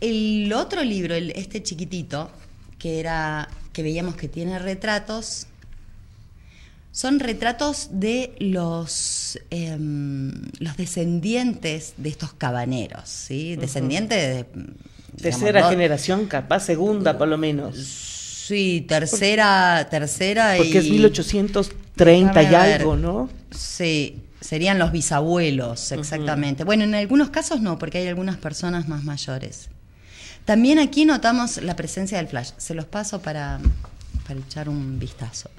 El 0.00 0.52
otro 0.52 0.82
libro, 0.82 1.14
este 1.14 1.62
chiquitito, 1.62 2.30
que 2.78 3.00
era 3.00 3.48
que 3.72 3.82
veíamos 3.82 4.16
que 4.16 4.28
tiene 4.28 4.58
retratos, 4.58 5.46
son 6.92 7.20
retratos 7.20 7.88
de 7.92 8.34
los, 8.38 9.38
em, 9.50 10.32
los 10.58 10.76
descendientes 10.76 11.94
de 11.96 12.08
estos 12.08 12.32
cabaneros, 12.32 13.08
¿sí? 13.08 13.56
Descendientes 13.56 14.18
de... 14.18 14.46
Tercera 15.20 15.68
generación, 15.68 16.26
capaz, 16.26 16.60
segunda 16.60 17.18
por 17.18 17.28
lo 17.28 17.36
menos. 17.36 17.76
Sí, 17.76 18.84
tercera, 18.88 19.86
tercera 19.90 20.54
Porque 20.56 20.78
es 20.78 20.88
1830 20.88 22.42
y 22.42 22.54
algo, 22.54 22.96
¿no? 22.96 23.28
Sí, 23.50 24.22
serían 24.40 24.78
los 24.78 24.92
bisabuelos, 24.92 25.92
exactamente. 25.92 26.64
Bueno, 26.64 26.84
en 26.84 26.94
algunos 26.94 27.30
casos 27.30 27.60
no, 27.60 27.78
porque 27.78 27.98
hay 27.98 28.08
algunas 28.08 28.36
personas 28.36 28.88
más 28.88 29.04
mayores. 29.04 29.68
También 30.44 30.78
aquí 30.78 31.04
notamos 31.04 31.62
la 31.62 31.76
presencia 31.76 32.18
del 32.18 32.26
flash. 32.26 32.50
Se 32.56 32.74
los 32.74 32.86
paso 32.86 33.20
para, 33.20 33.60
echar 34.48 34.68
un 34.68 34.98
vistazo. 34.98 35.50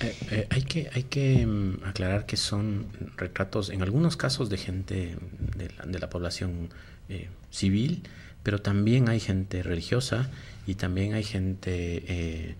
Eh, 0.00 0.16
eh, 0.30 0.46
hay 0.50 0.62
que, 0.62 0.90
hay 0.92 1.04
que 1.04 1.46
mm, 1.46 1.84
aclarar 1.84 2.26
que 2.26 2.36
son 2.36 2.86
retratos, 3.16 3.70
en 3.70 3.82
algunos 3.82 4.16
casos, 4.16 4.50
de 4.50 4.56
gente 4.56 5.16
de 5.56 5.98
la, 5.98 6.10
población 6.10 6.68
eh, 7.08 7.28
civil, 7.50 8.02
pero 8.42 8.60
también 8.60 9.08
hay 9.08 9.20
gente 9.20 9.62
religiosa 9.62 10.30
y 10.66 10.74
también 10.74 11.14
hay 11.14 11.24
gente 11.24 12.56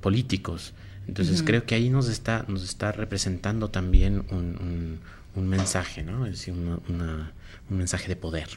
políticos. 0.00 0.72
Entonces 1.06 1.42
creo 1.42 1.64
que 1.64 1.74
ahí 1.74 1.90
nos 1.90 2.08
está, 2.08 2.44
nos 2.48 2.62
está 2.62 2.92
representando 2.92 3.68
también 3.68 4.24
un, 4.30 5.00
mensaje, 5.36 6.02
¿no? 6.02 6.26
Es 6.26 6.32
decir, 6.32 6.54
un 6.54 7.40
mensaje 7.68 8.08
de 8.08 8.16
poder. 8.16 8.48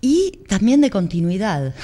y 0.00 0.40
también 0.48 0.80
de 0.80 0.90
continuidad. 0.90 1.74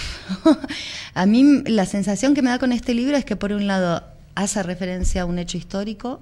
a 1.14 1.26
mí 1.26 1.62
la 1.66 1.84
sensación 1.84 2.34
que 2.34 2.42
me 2.42 2.50
da 2.50 2.58
con 2.58 2.72
este 2.72 2.94
libro 2.94 3.16
es 3.16 3.24
que 3.24 3.36
por 3.36 3.52
un 3.52 3.66
lado 3.66 4.15
hace 4.36 4.62
referencia 4.62 5.22
a 5.22 5.24
un 5.24 5.40
hecho 5.40 5.58
histórico, 5.58 6.20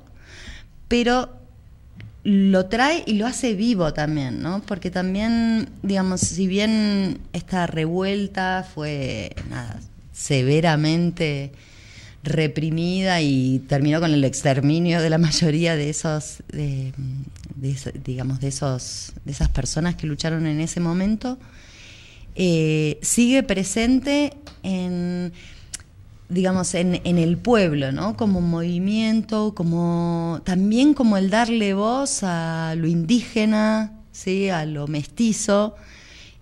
pero 0.89 1.45
lo 2.23 2.67
trae 2.67 3.03
y 3.07 3.15
lo 3.15 3.27
hace 3.27 3.55
vivo 3.55 3.93
también, 3.93 4.41
¿no? 4.41 4.63
Porque 4.63 4.91
también, 4.91 5.69
digamos, 5.83 6.23
si 6.23 6.47
bien 6.47 7.19
esta 7.35 7.67
revuelta 7.67 8.67
fue 8.75 9.37
severamente 10.15 11.53
reprimida 12.23 13.21
y 13.21 13.59
terminó 13.69 14.01
con 14.01 14.15
el 14.15 14.25
exterminio 14.25 15.03
de 15.03 15.11
la 15.11 15.19
mayoría 15.19 15.77
de 15.77 15.91
esos, 15.91 16.43
digamos, 18.05 18.41
de 18.41 18.49
esos, 18.49 19.13
de 19.25 19.33
esas 19.33 19.51
personas 19.51 19.97
que 19.97 20.07
lucharon 20.07 20.47
en 20.47 20.61
ese 20.61 20.81
momento, 20.81 21.39
eh, 22.37 22.99
sigue 23.03 23.43
presente 23.43 24.33
en 24.63 25.33
digamos, 26.35 26.75
en, 26.75 27.01
en, 27.05 27.19
el 27.19 27.39
pueblo, 27.39 27.93
¿no? 27.93 28.17
Como 28.17 28.41
movimiento, 28.41 29.55
como 29.55 30.43
también 30.45 30.93
como 30.93 31.17
el 31.17 31.31
darle 31.31 31.75
voz 31.75 32.23
a 32.23 32.75
lo 32.77 32.87
indígena, 32.89 33.93
¿sí? 34.15 34.49
a 34.49 34.65
lo 34.65 34.87
mestizo, 34.87 35.75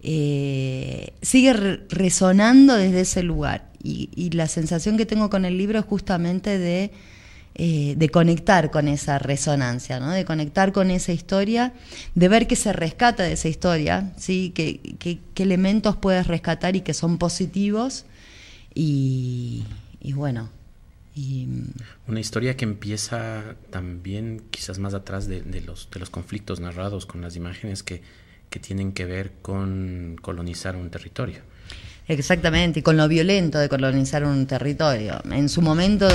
eh, 0.03 1.13
sigue 1.23 1.53
resonando 1.89 2.77
desde 2.77 3.01
ese 3.01 3.23
lugar. 3.23 3.71
Y, 3.85 4.31
la 4.31 4.47
sensación 4.47 4.97
que 4.97 5.07
tengo 5.07 5.29
con 5.29 5.45
el 5.45 5.59
libro 5.59 5.81
es 5.81 5.85
justamente 5.85 6.57
de, 6.57 6.93
eh, 7.57 7.95
de 7.97 8.09
conectar 8.09 8.71
con 8.71 8.87
esa 8.87 9.19
resonancia, 9.19 9.99
¿no? 9.99 10.11
de 10.13 10.25
conectar 10.25 10.73
con 10.73 10.91
esa 10.93 11.13
historia, 11.13 11.73
de 12.15 12.29
ver 12.29 12.47
que 12.47 12.55
se 12.55 12.73
rescata 12.73 13.25
de 13.25 13.33
esa 13.33 13.49
historia, 13.49 14.13
¿sí? 14.17 14.53
qué 14.55 15.19
elementos 15.37 15.97
puedes 15.97 16.29
rescatar 16.29 16.77
y 16.77 16.83
que 16.83 16.95
son 16.95 17.19
positivos 17.19 18.07
y, 18.75 19.65
bueno. 20.11 20.51
Y, 21.15 21.47
Una 22.09 22.21
historia 22.21 22.57
que 22.57 22.65
empieza 22.65 23.55
también 23.71 24.43
quizás 24.51 24.79
más 24.79 24.95
atrás 24.95 25.29
de, 25.29 25.43
los, 25.61 25.89
de 25.91 26.01
los 26.01 26.11
conflictos 26.11 26.59
narrados 26.59 27.07
con 27.07 27.21
las 27.21 27.37
imágenes 27.37 27.83
que, 27.83 28.03
que 28.51 28.59
tienen 28.59 28.93
que 28.93 29.05
ver 29.05 29.33
con 29.43 30.17
colonizar 30.21 30.75
un 30.75 30.91
territorio. 30.91 31.43
Exactamente, 32.09 32.81
y 32.81 32.83
con 32.83 32.97
lo 32.97 33.07
violento 33.07 33.59
de 33.59 33.69
colonizar 33.69 34.25
un 34.25 34.47
territorio. 34.47 35.21
En 35.31 35.49
su 35.49 35.63
momento, 35.63 36.09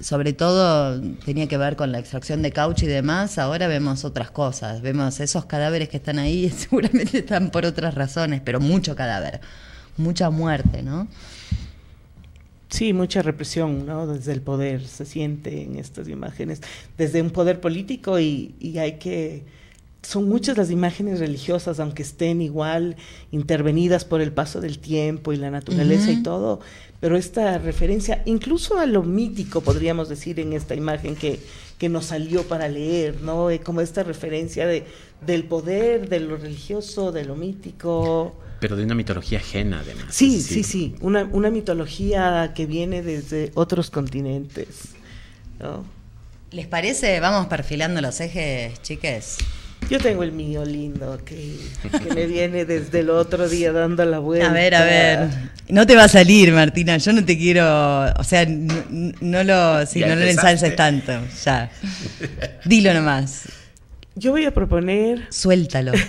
sobre 0.00 0.32
todo, 0.32 1.00
tenía 1.24 1.46
que 1.46 1.58
ver 1.58 1.76
con 1.76 1.92
la 1.92 1.98
extracción 1.98 2.40
de 2.40 2.50
caucho 2.50 2.86
y 2.86 2.88
demás, 2.88 3.38
ahora 3.38 3.68
vemos 3.68 4.04
otras 4.04 4.30
cosas, 4.30 4.80
vemos 4.80 5.20
esos 5.20 5.44
cadáveres 5.44 5.90
que 5.90 5.98
están 5.98 6.18
ahí, 6.18 6.48
seguramente 6.56 7.18
están 7.18 7.50
por 7.50 7.66
otras 7.66 7.94
razones, 7.94 8.40
pero 8.42 8.58
mucho 8.58 8.96
cadáver, 8.96 9.40
mucha 9.98 10.30
muerte, 10.30 10.82
¿no? 10.82 11.08
Sí, 12.68 12.92
mucha 12.92 13.22
represión, 13.22 13.86
¿no? 13.86 14.06
Desde 14.06 14.32
el 14.32 14.42
poder 14.42 14.86
se 14.86 15.06
siente 15.06 15.62
en 15.62 15.76
estas 15.76 16.08
imágenes, 16.08 16.60
desde 16.98 17.22
un 17.22 17.30
poder 17.30 17.60
político 17.60 18.18
y, 18.20 18.54
hay 18.78 18.98
que... 18.98 19.42
Son 20.02 20.28
muchas 20.28 20.56
las 20.56 20.70
imágenes 20.70 21.18
religiosas, 21.18 21.80
aunque 21.80 22.02
estén 22.02 22.40
igual 22.40 22.96
intervenidas 23.32 24.04
por 24.04 24.20
el 24.20 24.32
paso 24.32 24.60
del 24.60 24.78
tiempo 24.78 25.32
y 25.32 25.36
la 25.36 25.50
naturaleza 25.50 26.12
y 26.12 26.22
todo, 26.22 26.60
pero 27.00 27.16
esta 27.16 27.58
referencia, 27.58 28.22
incluso 28.24 28.78
a 28.78 28.86
lo 28.86 29.02
mítico, 29.02 29.60
podríamos 29.60 30.08
decir, 30.08 30.38
en 30.38 30.52
esta 30.52 30.76
imagen 30.76 31.16
que, 31.16 31.40
que 31.78 31.88
nos 31.88 32.06
salió 32.06 32.44
para 32.44 32.68
leer, 32.68 33.22
¿no? 33.22 33.50
Eh, 33.50 33.58
como 33.58 33.80
esta 33.80 34.04
referencia 34.04 34.66
de, 34.66 34.84
del 35.26 35.44
poder, 35.44 36.08
de 36.08 36.20
lo 36.20 36.36
religioso, 36.36 37.10
de 37.10 37.24
lo 37.24 37.34
mítico. 37.34 38.34
Pero 38.60 38.76
de 38.76 38.84
una 38.84 38.94
mitología 38.94 39.38
ajena, 39.38 39.80
además. 39.80 40.06
Sí, 40.10 40.42
sí, 40.42 40.64
sí, 40.64 40.94
una, 41.00 41.24
una 41.24 41.50
mitología 41.50 42.52
que 42.54 42.66
viene 42.66 43.02
desde 43.02 43.52
otros 43.54 43.90
continentes. 43.90 44.94
¿no? 45.58 45.84
¿Les 46.50 46.66
parece? 46.66 47.20
Vamos 47.20 47.46
perfilando 47.46 48.00
los 48.00 48.20
ejes, 48.20 48.80
chiques. 48.82 49.36
Yo 49.90 49.98
tengo 49.98 50.22
el 50.22 50.32
mío 50.32 50.64
lindo, 50.64 51.18
que, 51.24 51.56
que 51.82 52.14
me 52.14 52.26
viene 52.26 52.64
desde 52.64 53.00
el 53.00 53.10
otro 53.10 53.48
día 53.48 53.72
dando 53.72 54.04
la 54.04 54.18
vuelta. 54.18 54.50
A 54.50 54.52
ver, 54.52 54.74
a 54.74 54.84
ver. 54.84 55.28
No 55.68 55.86
te 55.86 55.94
va 55.94 56.04
a 56.04 56.08
salir, 56.08 56.52
Martina. 56.52 56.96
Yo 56.98 57.12
no 57.12 57.24
te 57.24 57.38
quiero. 57.38 58.04
O 58.18 58.24
sea, 58.24 58.44
no, 58.46 59.44
lo, 59.44 59.86
sí, 59.86 60.00
no 60.00 60.14
lo 60.14 60.22
ensalces 60.22 60.74
tanto. 60.76 61.12
Ya. 61.44 61.70
Dilo 62.64 62.92
nomás. 62.92 63.44
Yo 64.14 64.32
voy 64.32 64.44
a 64.44 64.52
proponer. 64.52 65.26
Suéltalo. 65.30 65.92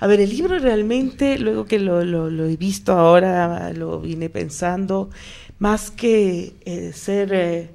A 0.00 0.06
ver, 0.06 0.20
el 0.20 0.30
libro 0.30 0.58
realmente, 0.58 1.38
luego 1.38 1.66
que 1.66 1.78
lo, 1.78 2.02
lo, 2.02 2.46
he 2.46 2.56
visto 2.56 2.92
ahora, 2.92 3.70
lo 3.74 4.00
vine 4.00 4.30
pensando, 4.30 5.10
más 5.58 5.90
que 5.90 6.54
eh, 6.64 6.92
ser, 6.94 7.30
eh, 7.34 7.70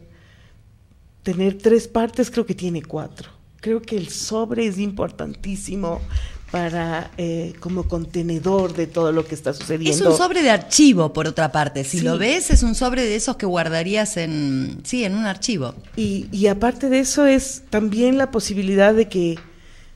tener 1.22 1.60
tres 1.60 1.88
partes, 1.88 2.32
creo 2.32 2.48
que 2.48 2.56
tiene 2.56 2.82
cuatro. 2.82 3.30
Creo 3.62 3.80
que 3.80 3.96
el 3.96 4.10
sobre 4.10 4.66
es 4.66 4.80
importantísimo 4.80 6.02
para 6.50 7.12
eh, 7.18 7.54
como 7.60 7.88
contenedor 7.88 8.74
de 8.74 8.88
todo 8.88 9.12
lo 9.12 9.24
que 9.24 9.36
está 9.36 9.54
sucediendo. 9.54 9.92
Es 9.92 10.02
un 10.02 10.18
sobre 10.18 10.42
de 10.42 10.50
archivo, 10.50 11.14
por 11.14 11.28
otra 11.28 11.52
parte. 11.52 11.84
Si 11.84 12.00
lo 12.00 12.18
ves, 12.18 12.50
es 12.50 12.64
un 12.64 12.74
sobre 12.74 13.04
de 13.04 13.16
esos 13.16 13.36
que 13.36 13.46
guardarías 13.46 14.18
en, 14.18 14.80
sí, 14.84 15.04
en 15.04 15.14
un 15.14 15.26
archivo. 15.26 15.76
Y, 15.96 16.28
y 16.32 16.48
aparte 16.48 16.90
de 16.90 17.00
eso 17.00 17.28
es 17.28 17.64
también 17.70 18.18
la 18.18 18.32
posibilidad 18.32 18.96
de 18.96 19.10
que, 19.10 19.38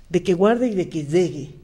de 0.09 0.21
que 0.21 0.35
guarde 0.35 0.67
y 0.67 0.75
de 0.75 0.89
que 0.89 1.05
llegue. 1.05 1.58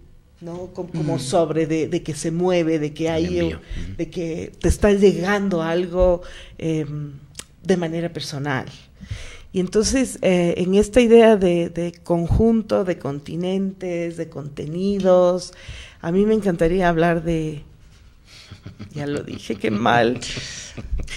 ¿No? 0.45 0.67
Como, 0.73 1.17
sobre 1.17 1.65
de, 1.65 2.03
que 2.03 2.13
se 2.13 2.29
mueve, 2.29 2.77
de 2.77 2.93
que 2.93 3.09
hay, 3.09 3.57
de 3.97 4.09
que 4.11 4.51
te 4.59 4.67
está 4.67 4.91
llegando 4.91 5.63
algo 5.63 6.21
em, 6.59 7.13
de 7.63 7.77
manera 7.77 8.13
personal. 8.13 8.67
Y 9.51 9.59
entonces, 9.59 10.19
eh, 10.21 10.53
en 10.57 10.75
esta 10.75 11.01
idea 11.01 11.35
de, 11.35 11.99
conjunto, 12.03 12.83
de 12.83 12.99
continentes, 12.99 14.17
de 14.17 14.29
contenidos, 14.29 15.53
a 16.01 16.11
mí 16.11 16.25
me 16.25 16.35
encantaría 16.35 16.89
hablar 16.89 17.23
de, 17.23 17.63
ya 18.91 19.07
lo 19.07 19.23
dije, 19.23 19.55
qué 19.55 19.71
mal. 19.71 20.19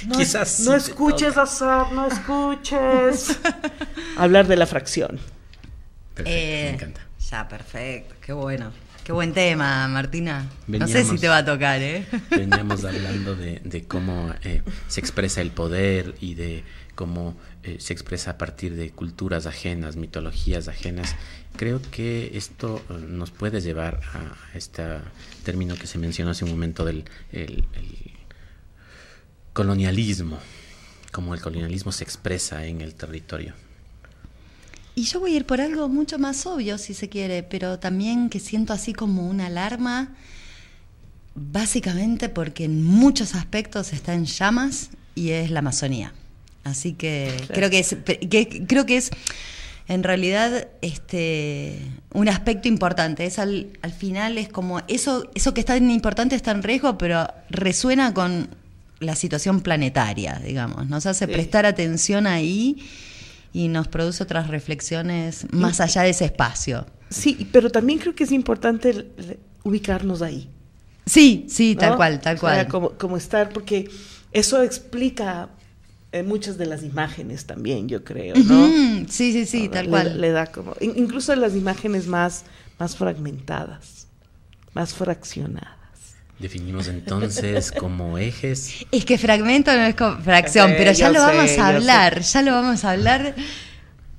No, 0.07 0.17
Quizás 0.17 0.61
no 0.61 0.75
escuches, 0.75 1.37
Azar, 1.37 1.93
no 1.93 2.07
escuches. 2.07 3.39
hablar 4.17 4.47
de 4.47 4.57
la 4.57 4.67
fracción. 4.67 5.19
Perfecto, 6.15 6.31
me 6.31 6.69
eh, 6.69 6.71
encanta. 6.71 7.01
Ya, 7.31 7.49
perfecto, 7.49 8.15
qué 8.21 8.33
bueno. 8.33 8.73
Qué 9.09 9.13
buen 9.13 9.33
tema, 9.33 9.89
Martina. 9.89 10.51
no 10.67 10.87
sé 10.87 11.03
si 11.03 11.17
te 11.17 11.29
va 11.29 11.39
a 11.39 11.45
tocar, 11.47 11.81
¿eh? 11.81 12.05
Veníamos 12.29 12.85
hablando 12.85 13.35
de, 13.35 13.87
cómo 13.89 14.35
eh, 14.43 14.61
se 14.87 15.01
expresa 15.01 15.41
el 15.41 15.51
poder 15.51 16.15
y 16.21 16.35
de 16.35 16.63
cómo 16.95 17.35
eh, 17.63 17.79
se 17.81 17.95
expresa 17.95 18.33
a 18.33 18.37
partir 18.37 18.77
de 18.77 18.91
culturas 18.91 19.47
ajenas, 19.47 19.97
mitologías 19.97 20.69
ajenas. 20.69 21.17
Creo 21.57 21.81
que 21.91 22.37
esto 22.37 22.85
eh, 22.91 22.99
nos 23.09 23.31
puede 23.31 23.63
llevar 23.63 24.03
a 24.13 24.37
este 24.55 24.85
término 25.43 25.77
que 25.77 25.87
se 25.87 25.97
mencionó 25.97 26.33
hace 26.33 26.45
un 26.45 26.51
momento 26.51 26.85
del 26.85 27.07
el 27.33 27.65
colonialismo, 29.55 30.39
cómo 31.13 31.33
el 31.33 31.41
colonialismo 31.41 31.93
se 31.93 32.05
expresa 32.05 32.67
en 32.67 32.83
el 32.83 32.95
territorio. 32.95 33.55
Y 34.99 35.05
yo 35.05 35.21
voy 35.21 35.35
a 35.35 35.37
ir 35.37 35.47
por 35.47 35.61
algo 35.61 35.89
mucho 35.89 36.19
más 36.19 36.45
obvio, 36.45 36.77
si 36.77 36.93
se 36.93 37.09
quiere, 37.09 37.45
pero 37.45 37.79
también 37.79 38.29
que 38.29 38.41
siento 38.41 38.73
así 38.73 38.93
como 38.93 39.29
una 39.29 39.47
alarma, 39.47 40.17
básicamente 41.37 42.29
porque 42.29 42.65
en 42.65 42.83
muchos 42.83 43.37
aspectos 43.37 43.93
está 43.93 44.15
en 44.15 44.25
llamas 44.25 44.91
y 45.15 45.31
es 45.31 45.53
la 45.53 45.61
Amazonía. 45.61 46.15
Así 46.65 46.95
que 46.95 47.33
creo 47.47 47.71
que 47.71 47.79
es, 47.79 47.97
creo 48.67 48.87
que 48.87 48.97
es 48.97 49.11
en 49.87 50.03
realidad 50.03 50.67
este 50.83 51.81
un 52.13 52.29
aspecto 52.29 52.67
importante. 52.67 53.25
Es 53.25 53.39
al, 53.39 53.69
al 53.83 53.93
final 53.93 54.37
es 54.37 54.49
como 54.49 54.81
eso, 54.89 55.31
eso 55.37 55.55
que 55.55 55.61
es 55.61 55.67
tan 55.67 55.89
importante 55.93 56.35
está 56.35 56.51
en 56.51 56.65
riesgo, 56.65 56.99
pero 56.99 57.29
resuena 57.51 58.13
con 58.15 58.49
la 58.99 59.15
situación 59.15 59.61
planetaria, 59.61 60.43
digamos. 60.45 60.89
Nos 60.89 61.07
hace 61.07 61.29
prestar 61.29 61.67
atención 61.67 62.27
ahí 62.27 62.85
y 63.53 63.69
nos 63.69 63.89
produce 63.89 64.23
otras 64.23 64.49
reflexiones 64.49 65.47
más 65.53 65.81
allá 65.81 66.03
de 66.03 66.11
ese 66.11 66.27
espacio. 66.27 66.87
Sí, 67.11 67.49
pero 67.53 67.71
también 67.71 67.99
creo 67.99 68.15
que 68.15 68.25
es 68.25 68.33
importante 68.33 69.07
ubicarnos 69.65 70.23
ahí. 70.23 70.49
Sí, 71.07 71.47
sí, 71.49 71.75
tal 71.75 71.97
cual, 71.97 72.21
tal 72.21 72.39
cual. 72.39 72.69
como, 72.69 73.17
estar, 73.17 73.49
porque 73.51 73.91
eso 74.33 74.63
explica 74.63 75.49
eh, 76.13 76.23
muchas 76.23 76.59
de 76.59 76.67
las 76.67 76.83
imágenes 76.83 77.47
también, 77.47 77.89
yo 77.89 78.05
creo, 78.05 78.35
¿no? 78.37 78.67
Sí, 79.09 79.33
sí, 79.33 79.47
sí, 79.47 79.69
tal 79.69 79.89
cual. 79.89 80.21
Le 80.21 80.31
da 80.31 80.47
como, 80.47 80.75
incluso 80.81 81.35
las 81.35 81.55
imágenes 81.55 82.07
más, 82.07 82.45
más 82.79 82.97
fragmentadas, 82.97 84.07
más 84.75 84.93
fraccionadas. 84.93 85.78
Definimos 86.39 86.89
entonces 86.89 87.73
como 87.79 88.19
ejes. 88.19 88.87
Es 88.93 89.05
que 89.05 89.19
fragmento 89.19 89.73
no 89.75 89.85
es 89.85 89.97
fracción, 90.23 90.73
pero 90.77 90.93
ya 90.93 91.11
lo 91.11 91.21
vamos 91.21 91.59
a 91.59 91.69
hablar, 91.69 92.21
ya 92.21 92.43
lo 92.43 92.53
vamos 92.53 92.85
a 92.85 92.93
hablar. 92.93 93.35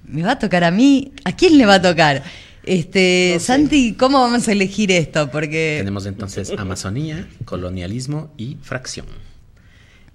Me 0.04 0.24
va 0.24 0.32
a 0.32 0.40
tocar 0.40 0.64
a 0.64 0.72
mí, 0.72 1.14
¿a 1.24 1.36
quién 1.36 1.58
le 1.58 1.66
va 1.66 1.76
a 1.76 1.82
tocar? 1.82 2.24
Este, 2.64 3.32
No 3.34 3.40
sé. 3.40 3.46
Santi, 3.46 3.94
¿cómo 3.94 4.20
vamos 4.20 4.48
a 4.48 4.52
elegir 4.52 4.92
esto? 4.92 5.32
Porque 5.32 5.78
Tenemos 5.80 6.06
entonces 6.06 6.52
Amazonía, 6.58 7.28
colonialismo 7.46 8.34
y 8.38 8.58
fracción. 8.62 9.06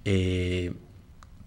Eh, 0.03 0.73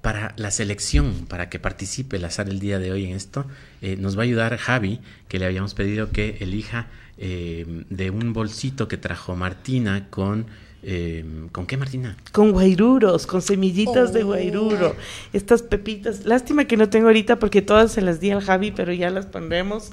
para 0.01 0.33
la 0.37 0.51
selección, 0.51 1.27
para 1.29 1.49
que 1.49 1.59
participe 1.59 2.17
el 2.17 2.25
azar 2.25 2.49
el 2.49 2.61
día 2.61 2.79
de 2.79 2.93
hoy 2.93 3.05
en 3.05 3.17
esto, 3.17 3.47
eh, 3.83 3.97
nos 3.97 4.17
va 4.17 4.23
a 4.23 4.25
ayudar 4.25 4.57
Javi, 4.57 5.01
que 5.29 5.39
le 5.39 5.45
habíamos 5.45 5.75
pedido 5.75 6.11
que 6.11 6.39
elija 6.41 6.87
eh, 7.19 7.85
de 7.91 8.11
un 8.11 8.33
bolsito 8.33 8.89
que 8.89 8.97
trajo 8.97 9.35
Martina 9.37 10.09
con... 10.11 10.47
eh, 10.83 11.25
¿Con 11.53 11.67
qué, 11.67 11.77
Martina? 11.77 12.17
Con 12.33 12.53
guairuros, 12.53 13.27
con 13.27 13.43
semillitas 13.43 14.13
de 14.13 14.23
Oh. 14.23 14.27
guairuro. 14.27 14.95
Estas 15.33 15.63
pepitas. 15.63 16.25
Lástima 16.25 16.67
que 16.67 16.77
no 16.77 16.89
tengo 16.89 17.09
ahorita 17.09 17.39
porque 17.41 17.61
todas 17.63 17.91
se 17.93 18.01
las 18.01 18.21
di 18.21 18.31
al 18.31 18.41
Javi, 18.43 18.71
pero 18.71 18.93
ya 18.93 19.11
las 19.11 19.27
pondremos. 19.27 19.91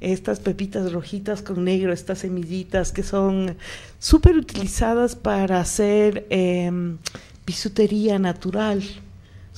Estas 0.00 0.38
pepitas 0.38 0.92
rojitas 0.92 1.42
con 1.42 1.64
negro, 1.64 1.92
estas 1.92 2.20
semillitas 2.20 2.92
que 2.92 3.02
son 3.02 3.56
súper 3.98 4.36
utilizadas 4.36 5.16
para 5.16 5.58
hacer 5.60 6.26
em, 6.30 6.98
bisutería 7.44 8.18
natural. 8.20 8.82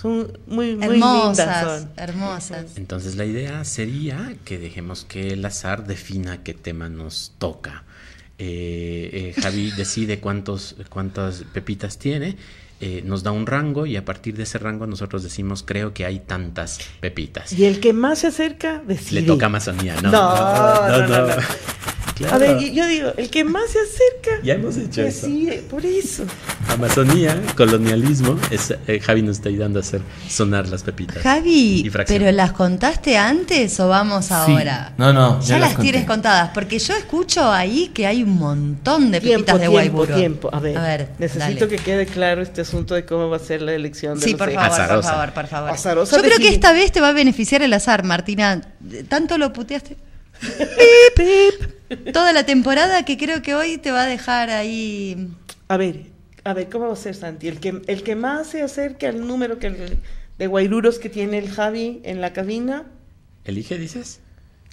Son 0.00 0.38
muy, 0.46 0.76
muy 0.76 0.98
lindas. 0.98 1.38
hermosas, 1.38 1.80
Son. 1.82 1.90
hermosas. 1.96 2.76
Entonces 2.76 3.16
la 3.16 3.26
idea 3.26 3.64
sería 3.64 4.34
que 4.44 4.58
dejemos 4.58 5.04
que 5.04 5.34
el 5.34 5.44
azar 5.44 5.86
defina 5.86 6.42
qué 6.42 6.54
tema 6.54 6.88
nos 6.88 7.34
toca. 7.38 7.84
Eh, 8.38 9.34
eh, 9.36 9.42
Javi 9.42 9.70
decide 9.72 10.18
cuántos, 10.20 10.76
cuántas 10.88 11.44
pepitas 11.52 11.98
tiene, 11.98 12.38
eh, 12.80 13.02
nos 13.04 13.22
da 13.22 13.30
un 13.32 13.46
rango 13.46 13.86
y 13.86 13.96
a 13.96 14.04
partir 14.04 14.36
de 14.36 14.44
ese 14.44 14.58
rango 14.58 14.86
nosotros 14.86 15.22
decimos 15.22 15.62
creo 15.66 15.92
que 15.92 16.04
hay 16.06 16.20
tantas 16.20 16.78
pepitas. 17.00 17.52
Y 17.52 17.64
el 17.66 17.80
que 17.80 17.92
más 17.92 18.20
se 18.20 18.28
acerca 18.28 18.82
decide. 18.86 19.20
Le 19.22 19.26
toca 19.26 19.46
Amazonía, 19.46 19.96
¿no? 20.02 20.10
No, 20.10 20.88
no, 20.88 21.06
no, 21.08 21.26
no. 21.28 21.34
Claro. 22.16 22.34
A 22.34 22.38
ver, 22.38 22.58
yo- 22.72 22.86
digo, 22.86 23.12
el 23.16 23.30
que 23.30 23.44
más 23.44 23.62
se 23.70 23.78
acerca 23.78 24.42
Ya 24.44 24.52
hemos 24.54 24.76
hecho 24.76 25.00
eso. 25.02 25.26
decide. 25.26 25.62
Por 25.70 25.86
eso. 25.86 26.24
Amazonía, 26.68 27.40
colonialismo, 27.56 28.38
es, 28.50 28.74
eh, 28.86 29.00
Javi 29.00 29.22
nos 29.22 29.36
está 29.38 29.48
ayudando 29.48 29.78
a 29.78 29.82
hacer 29.82 30.02
sonar 30.28 30.68
las 30.68 30.82
pepitas. 30.82 31.22
Javi. 31.22 31.90
¿pero 32.06 32.30
las 32.30 32.52
contaste 32.52 33.16
antes 33.16 33.80
o 33.80 33.88
vamos 33.88 34.26
Sí. 34.26 34.34
ahora? 34.34 34.92
No, 34.98 35.14
no, 35.14 35.40
Ya, 35.40 35.46
ya 35.46 35.58
las, 35.60 35.78
tienes 35.78 36.04
contadas, 36.04 36.50
porque 36.52 36.78
yo 36.78 36.94
escucho 36.94 37.50
ahí 37.50 37.90
que 37.94 38.06
hay 38.06 38.22
un 38.22 38.36
montón 38.38 39.10
de 39.10 39.20
Tiempo, 39.20 39.46
pepitas 39.46 39.54
de 39.54 39.60
tiempo, 39.68 39.72
guayburo. 39.96 40.14
tiempo. 40.14 40.50
A 40.52 40.60
ver, 40.60 41.08
necesito 41.18 41.64
dale. 41.64 41.68
que 41.68 41.76
quede 41.82 42.04
claro 42.06 42.42
este 42.42 42.60
asunto 42.60 42.69
de 42.72 43.04
cómo 43.04 43.28
va 43.28 43.36
a 43.36 43.40
ser 43.40 43.62
la 43.62 43.72
elección 43.74 44.18
de 44.18 44.24
Sí, 44.24 44.30
los 44.32 44.38
por 44.38 44.52
favor, 44.52 44.88
por 44.88 45.02
favor, 45.04 45.32
por 45.32 45.46
favor. 45.46 45.70
Azarosa 45.70 46.16
Yo 46.16 46.22
creo 46.22 46.38
que 46.38 46.48
esta 46.48 46.72
vez 46.72 46.92
te 46.92 47.00
va 47.00 47.08
a 47.08 47.12
beneficiar 47.12 47.62
el 47.62 47.72
azar, 47.72 48.04
Martina. 48.04 48.60
Tanto 49.08 49.38
lo 49.38 49.52
puteaste. 49.52 49.96
Pip. 51.16 52.12
Toda 52.12 52.32
la 52.32 52.44
temporada 52.46 53.04
que 53.04 53.16
creo 53.16 53.42
que 53.42 53.54
hoy 53.54 53.78
te 53.78 53.90
va 53.90 54.02
a 54.02 54.06
dejar 54.06 54.50
ahí. 54.50 55.28
A 55.68 55.76
ver, 55.76 56.06
a 56.44 56.54
ver, 56.54 56.68
¿cómo 56.68 56.86
va 56.86 56.92
a 56.92 56.96
ser 56.96 57.14
Santi? 57.14 57.48
El 57.48 57.58
que, 57.60 57.82
el 57.86 58.02
que 58.02 58.14
más 58.16 58.48
se 58.48 58.62
acerque 58.62 59.06
al 59.06 59.26
número 59.26 59.58
que 59.58 59.66
el- 59.68 59.98
de 60.38 60.46
guairuros 60.46 60.98
que 60.98 61.10
tiene 61.10 61.38
el 61.38 61.50
Javi 61.50 62.00
en 62.04 62.20
la 62.20 62.32
cabina, 62.32 62.84
¿Elige, 63.44 63.76
dices? 63.76 64.20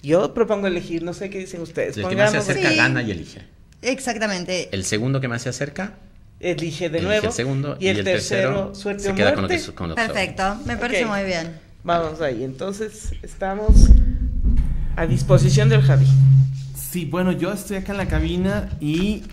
yo 0.02 0.32
propongo 0.32 0.66
elegir, 0.66 1.02
no 1.02 1.12
sé 1.12 1.28
qué 1.28 1.38
dicen 1.38 1.60
ustedes. 1.60 1.96
El 1.98 2.08
que 2.08 2.16
más 2.16 2.30
se 2.30 2.38
Pongamos- 2.38 2.50
acerca 2.50 2.70
Sí. 2.70 2.76
gana 2.76 3.02
y 3.02 3.10
elige. 3.10 3.42
Exactamente. 3.82 4.68
El 4.72 4.84
segundo 4.84 5.20
que 5.20 5.28
más 5.28 5.42
se 5.42 5.50
acerca 5.50 5.94
Elige 6.40 6.88
de 6.88 6.98
elige 6.98 7.04
nuevo. 7.08 7.26
el 7.26 7.32
segundo 7.32 7.76
y 7.80 7.88
el, 7.88 8.04
tercero, 8.04 8.74
suerte 8.74 9.02
se 9.04 9.10
o 9.10 9.14
queda 9.14 9.34
con 9.34 9.42
lo 9.42 9.48
muerte. 9.48 9.72
con 9.74 9.90
sobra. 9.90 10.06
Perfecto, 10.06 10.56
me 10.66 10.76
parece 10.76 11.04
Ok. 11.04 11.10
muy 11.10 11.24
bien. 11.24 11.58
Vamos 11.84 12.20
ahí, 12.20 12.44
entonces 12.44 13.12
estamos 13.22 13.88
a 14.96 15.06
disposición 15.06 15.68
del 15.68 15.82
Javi. 15.82 16.06
Sí, 16.76 17.04
bueno, 17.04 17.32
yo 17.32 17.52
estoy 17.52 17.76
acá 17.78 17.92
en 17.92 17.98
la 17.98 18.06
cabina 18.08 18.70
y 18.80 19.24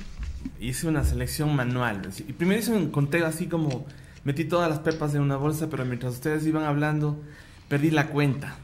hice 0.59 0.87
una 0.87 1.03
selección 1.03 1.55
manual. 1.55 2.01
Y 2.27 2.33
primero 2.33 2.59
hice 2.59 2.71
un 2.71 2.89
conteo 2.91 3.25
así 3.25 3.47
como 3.47 3.85
metí 4.23 4.45
todas 4.45 4.69
las 4.69 4.79
pepas 4.79 5.13
en 5.15 5.21
una 5.21 5.37
bolsa, 5.37 5.67
pero 5.69 5.85
mientras 5.85 6.13
ustedes 6.13 6.45
iban 6.45 6.63
hablando, 6.63 7.19
perdí 7.67 7.91
la 7.91 8.07
cuenta. 8.07 8.55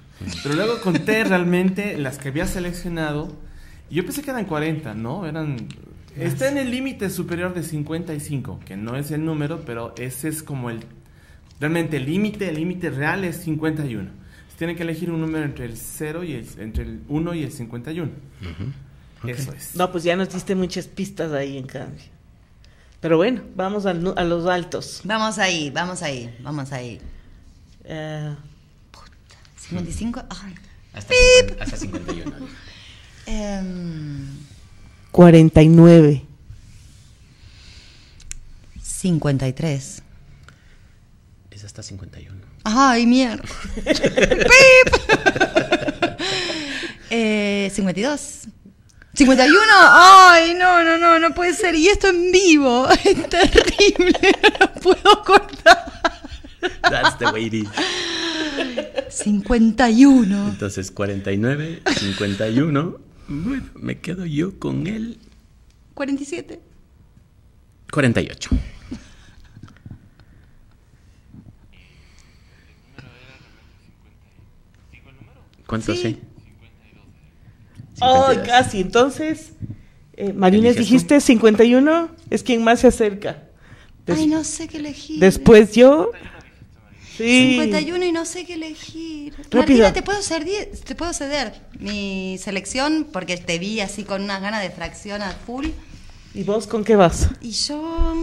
Pero 0.44 0.56
luego 0.56 0.82
conté 0.82 1.24
realmente 1.24 1.98
las 1.98 2.18
que 2.18 2.30
había 2.30 2.46
seleccionado 2.48 3.36
y 3.90 3.96
yo 3.96 4.04
pensé 4.06 4.22
que 4.22 4.30
eran 4.32 4.46
40, 4.46 4.94
¿no? 4.94 5.26
Eran 5.26 5.68
está 6.16 6.50
en 6.50 6.58
el 6.58 6.72
límite 6.72 7.10
superior 7.10 7.54
de 7.54 7.64
55, 7.64 8.60
que 8.66 8.78
no 8.78 8.96
es 8.96 9.12
el 9.12 9.26
número, 9.26 9.62
pero 9.66 9.94
ese 9.98 10.30
es 10.30 10.44
como 10.44 10.70
el 10.70 10.84
realmente 11.60 11.98
el 11.98 12.06
límite, 12.06 12.50
el 12.50 12.56
límite 12.56 12.90
real 12.90 13.24
es 13.24 13.38
51. 13.44 14.22
Tienen 14.58 14.76
que 14.76 14.84
elegir 14.84 15.10
un 15.10 15.22
número 15.22 15.44
entre 15.44 15.66
el 15.66 15.76
0 15.76 16.24
y 16.24 16.34
el 16.34 16.48
entre 16.60 16.84
el 16.84 17.02
1 17.08 17.34
y 17.34 17.44
el 17.44 17.52
51. 17.52 18.12
Eso 19.26 19.54
es. 19.54 19.76
No, 19.76 19.92
pues 19.92 20.04
ya 20.04 20.16
nos 20.16 20.32
diste 20.32 20.54
muchas 20.54 20.86
pistas 20.88 21.32
ahí 21.32 21.58
en 21.58 21.66
cambio. 21.66 22.04
Pero 23.00 23.18
bueno, 23.18 23.42
vamos 23.56 23.88
al 23.88 24.14
a 24.16 24.24
los 24.24 24.46
altos. 24.46 25.02
Vamos 25.04 25.40
ahí, 25.40 25.72
vamos 25.72 26.04
ahí, 26.04 26.36
vamos 26.44 26.72
ahí. 26.72 27.00
Eh, 27.86 28.36
55. 29.58 30.24
Ay. 30.30 30.54
Hasta, 30.94 31.14
50 31.14 31.64
hasta 31.64 31.78
51. 31.78 32.36
Em, 33.28 34.28
49. 35.12 36.26
53. 38.82 40.04
Es 41.52 41.64
hasta 41.64 41.84
51. 41.84 42.42
Ay, 42.64 43.06
mierda. 43.06 43.44
¡Pip! 43.76 44.96
eh, 47.10 47.72
52. 47.74 48.48
51. 49.14 49.60
Ay, 49.74 50.54
no, 50.54 50.84
no, 50.84 50.98
no, 50.98 51.20
no 51.20 51.34
puede 51.34 51.54
ser. 51.54 51.76
Y 51.76 51.88
esto 51.88 52.08
en 52.08 52.32
vivo. 52.32 52.88
Es 53.04 53.30
terrible. 53.30 54.20
No 54.44 54.50
lo 54.60 54.74
puedo 54.76 55.24
cortar. 55.24 56.02
That's 56.84 57.18
the 57.18 57.26
way 57.32 57.48
it 57.48 57.54
is. 57.54 57.70
51. 59.10 60.50
Entonces 60.50 60.92
49, 60.92 61.82
51. 62.00 63.11
Bueno, 63.34 63.64
me 63.76 63.98
quedo 64.00 64.26
yo 64.26 64.60
con 64.60 64.88
el 64.88 65.18
47. 65.94 66.60
48. 67.92 68.50
¿Cuánto 75.66 75.96
Sí. 75.96 76.02
sí? 76.02 76.18
Oh, 78.02 78.28
52. 78.32 78.48
casi. 78.48 78.82
Entonces, 78.82 79.54
eh, 80.18 80.34
Marines, 80.34 80.76
dijiste 80.76 81.22
51 81.22 82.10
es 82.30 82.44
quien 82.44 82.64
más 82.64 82.80
se 82.82 82.88
acerca. 82.88 83.44
Des- 84.06 84.18
Ay, 84.20 84.28
no 84.28 84.44
sé 84.44 84.68
qué 84.68 84.78
elegir. 84.78 85.20
Después 85.20 85.74
yo. 85.74 86.12
Sí. 87.18 87.52
51 87.52 88.06
y 88.06 88.12
no 88.12 88.26
sé 88.26 88.46
qué 88.46 88.54
elegir. 88.54 89.34
Rápido. 89.34 89.60
Martina, 89.60 89.94
te 89.94 90.02
puedo, 90.02 90.22
ceder, 90.22 90.72
te 90.84 90.96
puedo 90.96 91.14
ceder 91.14 91.54
mi 91.80 92.38
selección 92.38 93.08
porque 93.12 93.38
te 93.38 93.60
vi 93.60 93.82
así 93.82 94.04
con 94.04 94.24
unas 94.24 94.42
ganas 94.42 94.62
de 94.62 94.70
fracción 94.70 95.22
a 95.22 95.32
full. 95.32 95.68
¿Y 96.34 96.44
vos 96.44 96.68
con 96.68 96.84
qué 96.84 96.96
vas? 96.96 97.30
Y 97.42 97.52
yo. 97.52 98.16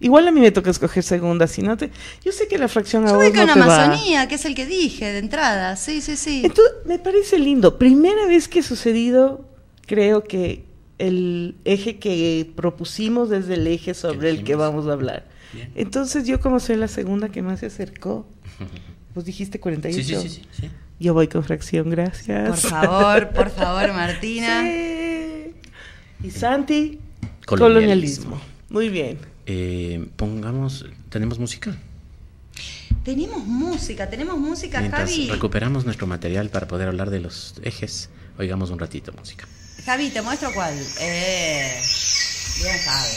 Igual 0.00 0.28
a 0.28 0.32
mí 0.32 0.40
me 0.40 0.50
toca 0.50 0.70
escoger 0.70 1.02
segunda, 1.02 1.46
si 1.46 1.60
no 1.60 1.76
te... 1.76 1.90
Yo 2.24 2.32
sé 2.32 2.48
que 2.48 2.56
la 2.56 2.68
fracción 2.68 3.06
a 3.06 3.10
Yo 3.10 3.16
voy 3.16 3.32
con 3.32 3.46
no 3.46 3.52
te 3.52 3.60
va. 3.60 3.84
Amazonía, 3.84 4.28
que 4.28 4.36
es 4.36 4.44
el 4.46 4.54
que 4.54 4.64
dije 4.64 5.12
de 5.12 5.18
entrada. 5.18 5.76
Sí, 5.76 6.00
sí, 6.00 6.16
sí. 6.16 6.42
Entonces, 6.44 6.74
me 6.86 6.98
parece 6.98 7.38
lindo. 7.38 7.78
Primera 7.78 8.26
vez 8.26 8.48
que 8.48 8.60
ha 8.60 8.62
sucedido, 8.62 9.44
creo 9.86 10.24
que 10.24 10.64
el 10.96 11.56
eje 11.64 11.98
que 11.98 12.50
propusimos 12.56 13.28
desde 13.28 13.54
el 13.54 13.66
eje 13.66 13.92
sobre 13.92 14.30
el 14.30 14.42
que 14.42 14.54
vamos 14.54 14.86
a 14.86 14.92
hablar. 14.92 15.26
Bien. 15.52 15.70
Entonces, 15.74 16.26
yo 16.26 16.40
como 16.40 16.60
soy 16.60 16.76
la 16.76 16.88
segunda 16.88 17.28
que 17.30 17.42
más 17.42 17.60
se 17.60 17.66
acercó, 17.66 18.26
vos 19.14 19.24
dijiste 19.26 19.60
48. 19.60 20.02
Sí, 20.04 20.14
sí, 20.14 20.28
sí, 20.28 20.28
sí, 20.52 20.62
sí. 20.62 20.70
Yo 20.98 21.14
voy 21.14 21.28
con 21.28 21.42
fracción, 21.42 21.88
gracias. 21.90 22.48
Por 22.48 22.70
favor, 22.70 23.30
por 23.30 23.50
favor, 23.56 23.92
Martina. 23.94 24.62
Sí. 24.62 25.52
Y 26.22 26.30
Santi, 26.30 26.98
Colonialismo. 27.46 28.26
colonialismo. 28.36 28.40
Muy 28.68 28.88
bien. 28.90 29.18
Eh, 29.46 30.06
pongamos, 30.16 30.84
¿tenemos 31.08 31.38
música? 31.38 31.74
Tenemos 33.02 33.44
música, 33.46 34.10
tenemos 34.10 34.38
música, 34.38 34.80
Mientras 34.80 35.08
Javi. 35.10 35.28
recuperamos 35.30 35.86
nuestro 35.86 36.06
material 36.06 36.50
para 36.50 36.68
poder 36.68 36.88
hablar 36.88 37.08
de 37.08 37.20
los 37.20 37.54
ejes, 37.62 38.10
oigamos 38.38 38.68
un 38.70 38.78
ratito 38.78 39.12
música. 39.18 39.48
Javi, 39.86 40.10
te 40.10 40.20
muestro 40.20 40.52
cuál. 40.52 40.74
Eh, 41.00 41.80
bien, 42.62 42.76
Javi. 42.84 43.14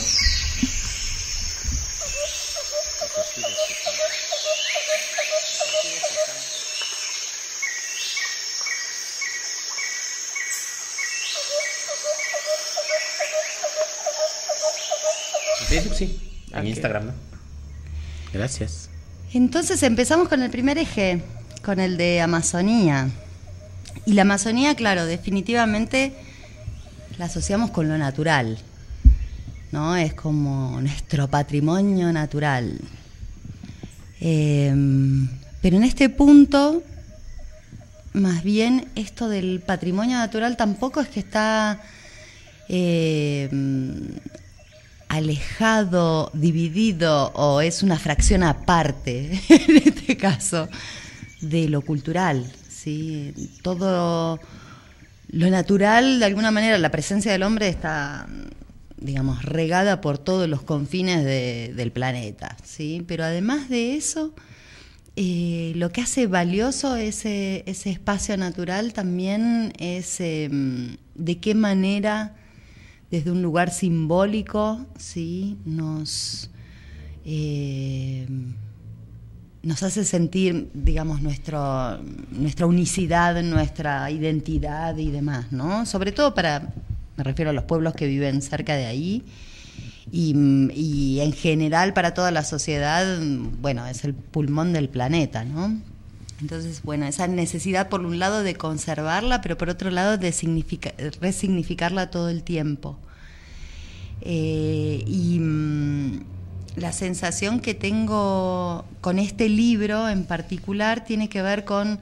Facebook 15.84 15.97
sí, 15.97 16.45
en 16.51 16.59
Ok. 16.59 16.65
Instagram 16.65 17.05
no. 17.07 17.13
Gracias. 18.34 18.89
Entonces 19.34 19.81
empezamos 19.84 20.27
con 20.27 20.41
el 20.41 20.49
primer 20.49 20.77
eje, 20.77 21.21
con 21.63 21.79
el 21.79 21.97
de 21.97 22.21
Amazonía. 22.21 23.09
Y 24.05 24.13
la 24.13 24.23
Amazonía, 24.23 24.75
claro, 24.75 25.05
definitivamente 25.05 26.13
la 27.17 27.25
asociamos 27.25 27.71
con 27.71 27.88
lo 27.88 27.97
natural, 27.97 28.57
¿no? 29.71 29.95
Es 29.95 30.13
como 30.13 30.81
nuestro 30.81 31.27
patrimonio 31.29 32.11
natural. 32.11 32.79
Em, 34.19 35.27
pero 35.61 35.77
en 35.77 35.84
este 35.84 36.09
punto, 36.09 36.84
más 38.13 38.43
bien 38.43 38.88
esto 38.95 39.29
del 39.29 39.61
patrimonio 39.65 40.17
natural 40.17 40.57
tampoco 40.57 41.01
es 41.01 41.07
que 41.09 41.19
está 41.19 41.81
em, 42.69 44.07
alejado, 45.14 46.32
dividido 46.34 47.32
o 47.36 47.61
es 47.61 47.84
una 47.84 47.99
fracción 47.99 48.41
aparte, 48.43 49.39
en 49.49 49.78
este 49.78 50.18
caso, 50.18 50.68
de 51.41 51.70
lo 51.70 51.82
cultural. 51.82 52.51
¿sí? 52.68 53.34
Todo 53.61 54.39
lo 55.30 55.49
natural, 55.49 56.20
de 56.20 56.26
alguna 56.26 56.51
manera, 56.51 56.78
la 56.80 56.89
presencia 56.89 57.32
del 57.32 57.43
hombre 57.43 57.70
está, 57.70 58.28
digamos, 58.97 59.43
regada 59.43 60.01
por 60.01 60.18
todos 60.18 60.49
los 60.49 60.64
confines 60.64 61.24
del 61.24 61.91
planeta. 61.91 62.57
¿sí? 62.64 63.03
Pero 63.07 63.24
además 63.24 63.70
de 63.70 63.95
eso, 63.95 64.34
eh, 65.16 65.74
lo 65.76 65.91
que 65.91 66.01
hace 66.01 66.26
valioso 66.26 66.95
ese, 66.95 67.64
ese 67.68 67.91
espacio 67.91 68.36
natural 68.36 68.93
también 68.93 69.74
es 69.78 70.20
em, 70.20 70.97
de 71.14 71.38
qué 71.38 71.53
manera 71.53 72.36
desde 73.14 73.30
un 73.30 73.43
lugar 73.43 73.70
simbólico, 73.70 74.88
¿sí? 74.97 75.59
nos, 75.66 76.49
eh, 77.24 78.26
nos 79.61 79.84
hace 79.84 80.03
sentir, 80.03 80.72
digamos, 80.74 81.22
nuestro, 81.22 81.99
nuestra 82.32 82.66
unicidad, 82.66 83.39
nuestra 83.43 84.09
identidad 84.09 84.97
y 84.97 85.11
demás, 85.11 85.51
¿no? 85.51 85.86
Sobre 85.86 86.11
todo 86.11 86.34
para, 86.34 86.74
me 87.16 87.24
refiero 87.24 87.51
a 87.51 87.53
los 87.53 87.66
pueblos 87.66 87.93
que 87.93 88.07
viven 88.07 88.41
cerca 88.41 88.76
de 88.76 88.88
ahí, 88.88 89.24
y, 90.11 90.34
y, 90.74 91.20
en 91.20 91.34
general 91.34 91.93
para 91.93 92.16
toda 92.16 92.32
la 92.32 92.43
sociedad, 92.43 93.05
bueno, 93.61 93.86
es 93.86 94.03
el 94.05 94.16
pulmón 94.16 94.74
del 94.74 94.89
planeta, 94.89 95.45
¿no? 95.45 95.80
Entonces, 96.44 96.84
bueno, 96.84 97.06
esa 97.06 97.26
necesidad 97.26 97.88
por 97.88 98.02
un 98.02 98.20
lado 98.20 98.44
de 98.44 98.56
conservarla, 98.56 99.39
pero 99.39 99.58
por 99.58 99.70
otro 99.70 99.89
lado 99.91 100.18
de 100.18 100.30
resignificarla 101.22 102.12
todo 102.12 102.28
el 102.28 102.44
tiempo. 102.44 102.98
Eh, 104.20 105.06
y 105.08 105.39
mm, 105.39 106.20
la 106.76 106.91
sensación 106.91 107.62
que 107.62 107.74
tengo 107.74 108.84
con 109.00 109.20
este 109.20 109.48
libro 109.48 110.10
en 110.10 110.26
particular 110.26 111.06
tiene 111.06 111.30
que 111.30 111.41
ver 111.41 111.64
con 111.64 112.02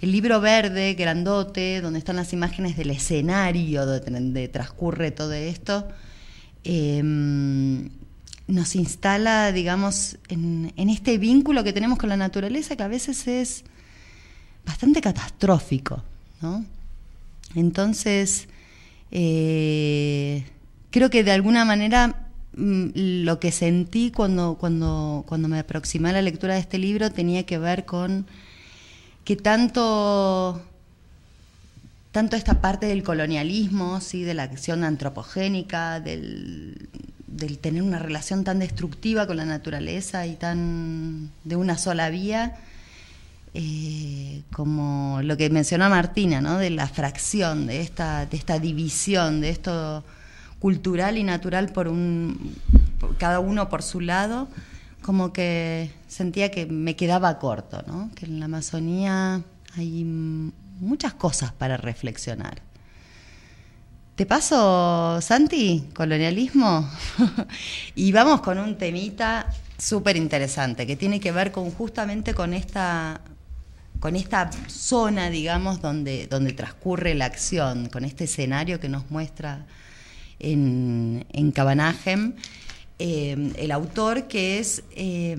el 0.00 0.10
libro 0.10 0.40
verde, 0.40 0.94
grandote, 0.94 1.80
donde 1.80 2.00
están 2.00 2.16
las 2.16 2.32
imágenes 2.32 2.76
del 2.76 2.90
escenario 2.90 3.86
donde, 3.86 4.48
transcurre 4.48 5.12
todo 5.12 5.32
esto. 5.32 5.86
Em, 6.64 7.88
nos 8.48 8.74
instala, 8.74 9.52
digamos, 9.52 10.18
en, 10.28 10.72
este 10.76 11.18
vínculo 11.18 11.62
que 11.62 11.72
tenemos 11.72 11.98
con 11.98 12.08
la 12.08 12.16
naturaleza 12.16 12.74
que 12.74 12.82
a 12.82 12.88
veces 12.88 13.28
es 13.28 13.64
bastante 14.66 15.00
catastrófico, 15.00 16.02
¿no? 16.42 16.64
Entonces, 17.54 18.48
eh, 19.10 20.44
creo 20.90 21.08
que 21.08 21.24
de 21.24 21.32
alguna 21.32 21.64
manera 21.64 22.28
mm, 22.56 22.88
lo 22.94 23.40
que 23.40 23.52
sentí 23.52 24.10
cuando, 24.10 24.56
cuando, 24.58 25.24
cuando 25.26 25.48
me 25.48 25.60
aproximé 25.60 26.10
a 26.10 26.14
la 26.14 26.22
lectura 26.22 26.54
de 26.54 26.60
este 26.60 26.78
libro 26.78 27.10
tenía 27.10 27.46
que 27.46 27.58
ver 27.58 27.84
con 27.84 28.26
que 29.24 29.36
tanto, 29.36 30.60
tanto 32.12 32.36
esta 32.36 32.60
parte 32.60 32.86
del 32.86 33.02
colonialismo, 33.02 34.00
¿sí? 34.00 34.22
de 34.22 34.34
la 34.34 34.44
acción 34.44 34.84
antropogénica, 34.84 36.00
del, 36.00 36.88
del 37.26 37.58
tener 37.58 37.82
una 37.82 37.98
relación 37.98 38.44
tan 38.44 38.58
destructiva 38.58 39.26
con 39.26 39.36
la 39.36 39.44
naturaleza 39.44 40.26
y 40.26 40.34
tan 40.34 41.30
de 41.44 41.56
una 41.56 41.76
sola 41.76 42.10
vía, 42.10 42.56
eh, 43.58 44.42
como 44.52 45.20
lo 45.22 45.38
que 45.38 45.48
mencionó 45.48 45.88
Martina, 45.88 46.42
¿no? 46.42 46.58
de 46.58 46.68
la 46.68 46.86
fracción, 46.88 47.66
de 47.66 47.80
esta, 47.80 48.26
de 48.26 48.36
esta 48.36 48.58
división, 48.58 49.40
de 49.40 49.48
esto 49.48 50.04
cultural 50.58 51.16
y 51.16 51.22
natural 51.22 51.72
por 51.72 51.88
un 51.88 52.54
cada 53.18 53.40
uno 53.40 53.70
por 53.70 53.82
su 53.82 54.00
lado, 54.00 54.48
como 55.00 55.32
que 55.32 55.90
sentía 56.06 56.50
que 56.50 56.66
me 56.66 56.96
quedaba 56.96 57.38
corto, 57.38 57.82
¿no? 57.86 58.10
Que 58.14 58.26
en 58.26 58.40
la 58.40 58.44
Amazonía 58.44 59.42
hay 59.74 60.04
muchas 60.04 61.14
cosas 61.14 61.52
para 61.52 61.78
reflexionar. 61.78 62.60
¿Te 64.16 64.26
paso, 64.26 65.18
Santi? 65.22 65.88
Colonialismo. 65.94 66.90
y 67.94 68.12
vamos 68.12 68.42
con 68.42 68.58
un 68.58 68.76
temita 68.76 69.46
súper 69.78 70.18
interesante 70.18 70.86
que 70.86 70.96
tiene 70.96 71.20
que 71.20 71.32
ver 71.32 71.52
con 71.52 71.70
justamente 71.70 72.34
con 72.34 72.52
esta 72.52 73.22
con 74.00 74.16
esta 74.16 74.50
zona, 74.68 75.30
digamos, 75.30 75.80
donde, 75.80 76.26
donde 76.26 76.52
transcurre 76.52 77.14
la 77.14 77.24
acción, 77.26 77.88
con 77.88 78.04
este 78.04 78.24
escenario 78.24 78.80
que 78.80 78.88
nos 78.88 79.10
muestra 79.10 79.66
en, 80.38 81.26
en 81.32 81.52
eh, 82.98 83.52
el 83.56 83.72
autor, 83.72 84.28
que 84.28 84.58
es 84.58 84.82
eh, 84.92 85.36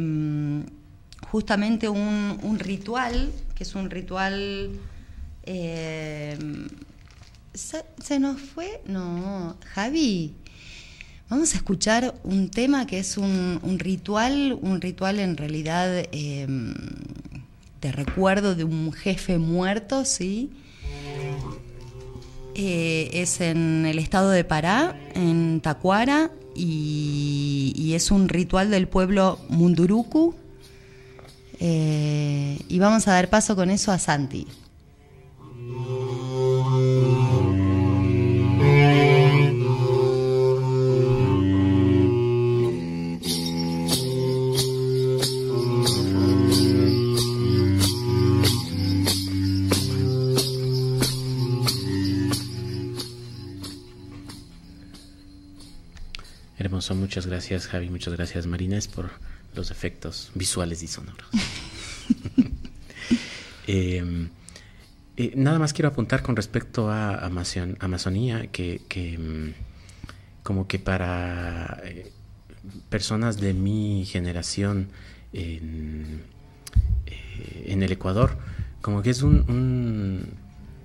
justamente 1.29 1.89
un, 1.89 2.57
ritual, 2.59 3.31
que 3.55 3.63
es 3.63 3.75
un 3.75 3.89
ritual... 3.89 4.71
Eh, 5.43 6.37
¿se, 7.53 8.19
nos 8.19 8.39
fue? 8.39 8.81
No, 8.85 9.55
Javi. 9.73 10.35
Vamos 11.29 11.53
a 11.53 11.57
escuchar 11.57 12.15
un 12.23 12.49
tema 12.49 12.87
que 12.87 12.99
es 12.99 13.17
un, 13.17 13.59
un 13.61 13.79
ritual, 13.79 14.57
un 14.61 14.79
ritual 14.79 15.19
en 15.19 15.35
realidad 15.35 16.05
de 17.81 17.91
recuerdo 17.91 18.55
de 18.55 18.63
un 18.63 18.91
jefe 18.91 19.37
muerto, 19.37 20.05
¿sí? 20.05 20.51
Eh, 22.55 23.09
es 23.13 23.39
en 23.39 23.85
el 23.85 23.99
estado 23.99 24.31
de 24.31 24.43
Pará, 24.43 24.99
en 25.13 25.61
Tacuara, 25.61 26.31
y, 26.55 27.93
es 27.93 28.11
un 28.11 28.29
ritual 28.29 28.71
del 28.71 28.87
pueblo 28.87 29.39
Munduruku. 29.49 30.33
Eh, 31.59 32.59
y 32.67 32.79
vamos 32.79 33.07
a 33.07 33.13
dar 33.13 33.29
paso 33.29 33.55
con 33.55 33.69
eso 33.69 33.91
a 33.91 33.99
Santi. 33.99 34.47
Muchas 56.95 57.27
gracias 57.27 57.67
Javi, 57.67 57.89
muchas 57.89 58.13
gracias 58.13 58.45
Marines 58.45 58.87
por 58.87 59.09
los 59.55 59.71
efectos 59.71 60.31
visuales 60.35 60.83
y 60.83 60.87
sonoros. 60.87 61.27
Em, 63.69 64.29
eh, 65.17 65.33
nada 65.35 65.59
más 65.59 65.73
quiero 65.73 65.89
apuntar 65.89 66.23
con 66.23 66.37
respecto 66.37 66.89
a 66.89 67.17
Amazonía, 67.25 68.47
que, 68.47 68.81
em, 68.91 69.51
como 70.41 70.67
que 70.67 70.79
para 70.79 71.81
eh, 71.83 72.09
personas 72.87 73.41
de 73.41 73.53
mi 73.53 74.05
generación 74.05 74.87
en, 75.33 76.23
eh, 77.07 77.65
en, 77.65 77.83
el 77.83 77.91
Ecuador, 77.91 78.37
como 78.81 79.01
que 79.01 79.09
es 79.09 79.21
un, 79.21 80.33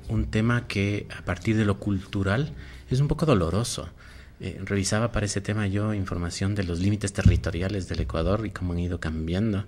un 0.09 0.24
tema 0.26 0.66
que 0.66 1.07
a 1.16 1.24
partir 1.24 1.57
de 1.57 1.64
lo 1.64 1.78
cultural 1.78 2.53
es 2.90 2.98
un 2.98 3.07
poco 3.07 3.26
doloroso 3.26 3.88
eh, 4.45 4.61
revisaba 4.64 5.12
para 5.12 5.26
ese 5.26 5.40
tema 5.40 5.68
yo 5.68 5.95
información 5.95 6.57
de 6.57 6.64
los 6.64 6.80
límites 6.80 7.12
territoriales 7.12 7.88
del 7.88 8.01
Ecuador 8.01 8.45
y 8.45 8.51
cómo 8.51 8.72
han 8.72 8.80
ido 8.80 8.99
cambiando. 8.99 9.66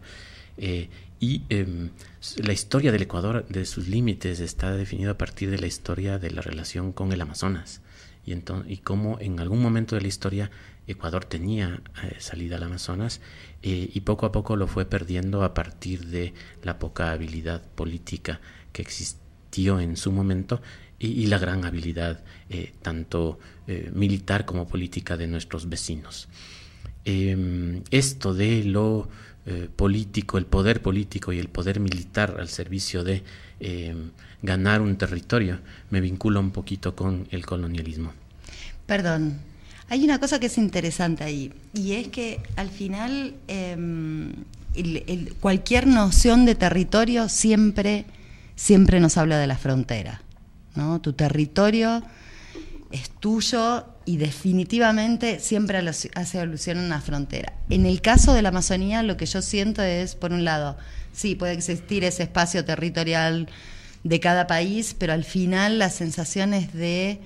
Eh, 0.56 0.88
y 1.20 1.42
em, 1.48 1.90
la 2.38 2.52
historia 2.52 2.90
del 2.90 3.02
Ecuador, 3.02 3.46
de 3.46 3.66
sus 3.66 3.86
límites, 3.86 4.40
está 4.40 4.74
definida 4.74 5.12
a 5.12 5.16
partir 5.16 5.48
de 5.48 5.60
la 5.60 5.68
historia 5.68 6.18
de 6.18 6.32
la 6.32 6.42
relación 6.42 6.92
con 6.92 7.12
el 7.12 7.20
Amazonas. 7.20 7.82
Y, 8.26 8.34
y 8.34 8.78
cómo 8.78 9.20
en 9.20 9.38
algún 9.38 9.62
momento 9.62 9.94
de 9.94 10.02
la 10.02 10.08
historia 10.08 10.50
Ecuador 10.88 11.24
tenía 11.24 11.80
eh, 12.02 12.16
salida 12.18 12.56
al 12.56 12.64
Amazonas 12.64 13.20
y 13.62 14.00
poco 14.00 14.26
a 14.26 14.32
poco 14.32 14.56
lo 14.56 14.66
fue 14.66 14.86
perdiendo 14.86 15.44
a 15.44 15.54
partir 15.54 16.06
de 16.08 16.34
la 16.64 16.80
poca 16.80 17.12
habilidad 17.12 17.62
política 17.62 18.40
que 18.72 18.82
existió 18.82 19.78
en 19.78 19.96
su 19.96 20.10
momento 20.10 20.60
y, 20.98 21.26
la 21.26 21.38
gran 21.38 21.64
habilidad 21.64 22.22
eh, 22.54 22.72
tanto 22.82 23.38
eh, 23.66 23.90
militar 23.92 24.44
como 24.44 24.68
política 24.68 25.16
de 25.16 25.26
nuestros 25.26 25.68
vecinos. 25.68 26.28
Em, 27.04 27.82
esto 27.90 28.32
de 28.32 28.62
lo 28.62 29.08
eh, 29.46 29.68
político, 29.74 30.38
el 30.38 30.46
poder 30.46 30.80
político 30.80 31.32
y 31.32 31.38
el 31.38 31.48
poder 31.48 31.80
militar 31.80 32.36
al 32.38 32.48
servicio 32.48 33.02
de 33.02 33.22
eh, 33.60 33.94
ganar 34.42 34.80
un 34.80 34.96
territorio, 34.96 35.58
me 35.90 36.00
vincula 36.00 36.40
un 36.40 36.50
poquito 36.50 36.94
con 36.94 37.26
el 37.30 37.44
colonialismo. 37.44 38.12
Perdón, 38.86 39.38
hay 39.88 40.04
una 40.04 40.20
cosa 40.20 40.38
que 40.38 40.46
es 40.46 40.56
interesante 40.56 41.24
ahí, 41.24 41.52
y 41.74 41.92
es 41.92 42.08
que 42.08 42.40
al 42.56 42.70
final 42.70 43.34
em, 43.48 44.32
cualquier 45.40 45.86
noción 45.86 46.44
de 46.46 46.54
territorio 46.54 47.28
siempre, 47.28 48.04
siempre 48.56 49.00
nos 49.00 49.16
habla 49.16 49.38
de 49.38 49.46
la 49.46 49.58
frontera. 49.58 50.22
¿no? 50.74 51.00
Tu 51.00 51.12
territorio 51.12 52.02
es 52.94 53.10
tuyo 53.10 53.84
y 54.04 54.18
definitivamente 54.18 55.40
siempre 55.40 55.78
hace 55.78 56.38
alusión 56.40 56.78
a 56.78 56.84
una 56.84 57.00
frontera. 57.00 57.52
En 57.68 57.86
el 57.86 58.00
caso 58.00 58.32
de 58.32 58.42
la 58.42 58.50
Amazonía, 58.50 59.02
lo 59.02 59.16
que 59.16 59.26
yo 59.26 59.42
siento 59.42 59.82
es, 59.82 60.14
por 60.14 60.32
un 60.32 60.44
lado, 60.44 60.76
sí, 61.12 61.34
puede 61.34 61.54
existir 61.54 62.04
ese 62.04 62.22
espacio 62.22 62.64
territorial 62.64 63.48
de 64.04 64.20
cada 64.20 64.46
país, 64.46 64.94
pero 64.96 65.12
al 65.12 65.24
final 65.24 65.80
la 65.80 65.90
sensación 65.90 66.54
es 66.54 66.72
de 66.72 67.20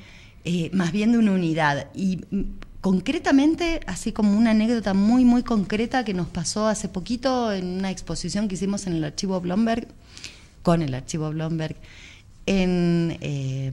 eh, 0.44 0.70
más 0.72 0.90
bien 0.90 1.12
de 1.12 1.18
una 1.18 1.32
unidad. 1.32 1.88
Y 1.94 2.20
mm, 2.30 2.42
concretamente, 2.80 3.80
así 3.86 4.12
como 4.12 4.38
una 4.38 4.52
anécdota 4.52 4.94
muy, 4.94 5.26
muy 5.26 5.42
concreta 5.42 6.02
que 6.02 6.14
nos 6.14 6.28
pasó 6.28 6.66
hace 6.66 6.88
poquito 6.88 7.52
en 7.52 7.66
una 7.66 7.90
exposición 7.90 8.48
que 8.48 8.54
hicimos 8.54 8.86
en 8.86 8.94
el 8.94 9.04
archivo 9.04 9.38
Blomberg, 9.42 9.88
con 10.62 10.80
el 10.80 10.94
archivo 10.94 11.28
Blomberg, 11.30 11.76
en 12.48 13.18
eh, 13.20 13.70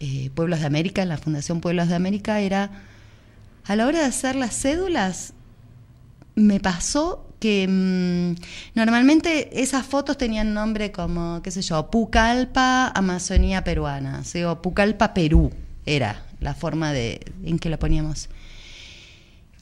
eh, 0.00 0.30
Pueblos 0.34 0.60
de 0.60 0.66
América, 0.66 1.02
en 1.02 1.08
la 1.08 1.16
Fundación 1.16 1.62
Pueblos 1.62 1.88
de 1.88 1.94
América, 1.94 2.40
era 2.40 2.70
a 3.64 3.76
la 3.76 3.86
hora 3.86 4.00
de 4.00 4.04
hacer 4.04 4.36
las 4.36 4.54
cédulas, 4.54 5.32
me 6.34 6.60
pasó 6.60 7.26
que 7.38 7.66
mm, 7.66 8.34
normalmente 8.74 9.62
esas 9.62 9.86
fotos 9.86 10.18
tenían 10.18 10.52
nombre 10.52 10.92
como, 10.92 11.40
qué 11.42 11.50
sé 11.50 11.62
yo, 11.62 11.90
Pucallpa, 11.90 12.88
Amazonía 12.88 13.64
peruana, 13.64 14.22
o 14.46 14.60
Pucallpa, 14.60 15.14
Perú, 15.14 15.50
era 15.86 16.22
la 16.40 16.54
forma 16.54 16.92
de, 16.92 17.20
en 17.44 17.58
que 17.58 17.70
lo 17.70 17.78
poníamos. 17.78 18.28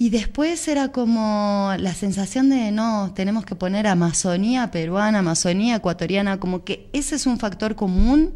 Y 0.01 0.11
después 0.11 0.68
era 0.68 0.92
como 0.92 1.72
la 1.76 1.92
sensación 1.92 2.51
de, 2.51 2.70
no, 2.70 3.12
tenemos 3.16 3.44
que 3.44 3.57
poner 3.57 3.88
Amazonía 3.88 4.70
peruana, 4.70 5.18
Amazonía 5.18 5.76
ecuatoriana, 5.76 6.38
como 6.38 6.62
que 6.64 6.88
ese 6.92 7.16
es 7.16 7.26
un 7.26 7.40
factor 7.40 7.74
común 7.74 8.34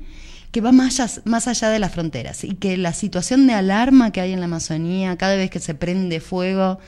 que 0.50 0.60
va 0.60 0.72
más 0.72 0.98
allá, 0.98 1.22
más 1.24 1.46
allá 1.46 1.70
de 1.70 1.78
las 1.78 1.92
fronteras 1.92 2.42
y 2.42 2.56
que 2.56 2.76
la 2.76 2.92
situación 2.92 3.46
de 3.46 3.54
alarma 3.54 4.10
que 4.10 4.20
hay 4.20 4.32
en 4.32 4.40
la 4.40 4.46
Amazonía, 4.46 5.16
cada 5.16 5.36
vez 5.36 5.50
que 5.50 5.60
se 5.60 5.74
prende 5.74 6.18
fuego, 6.18 6.80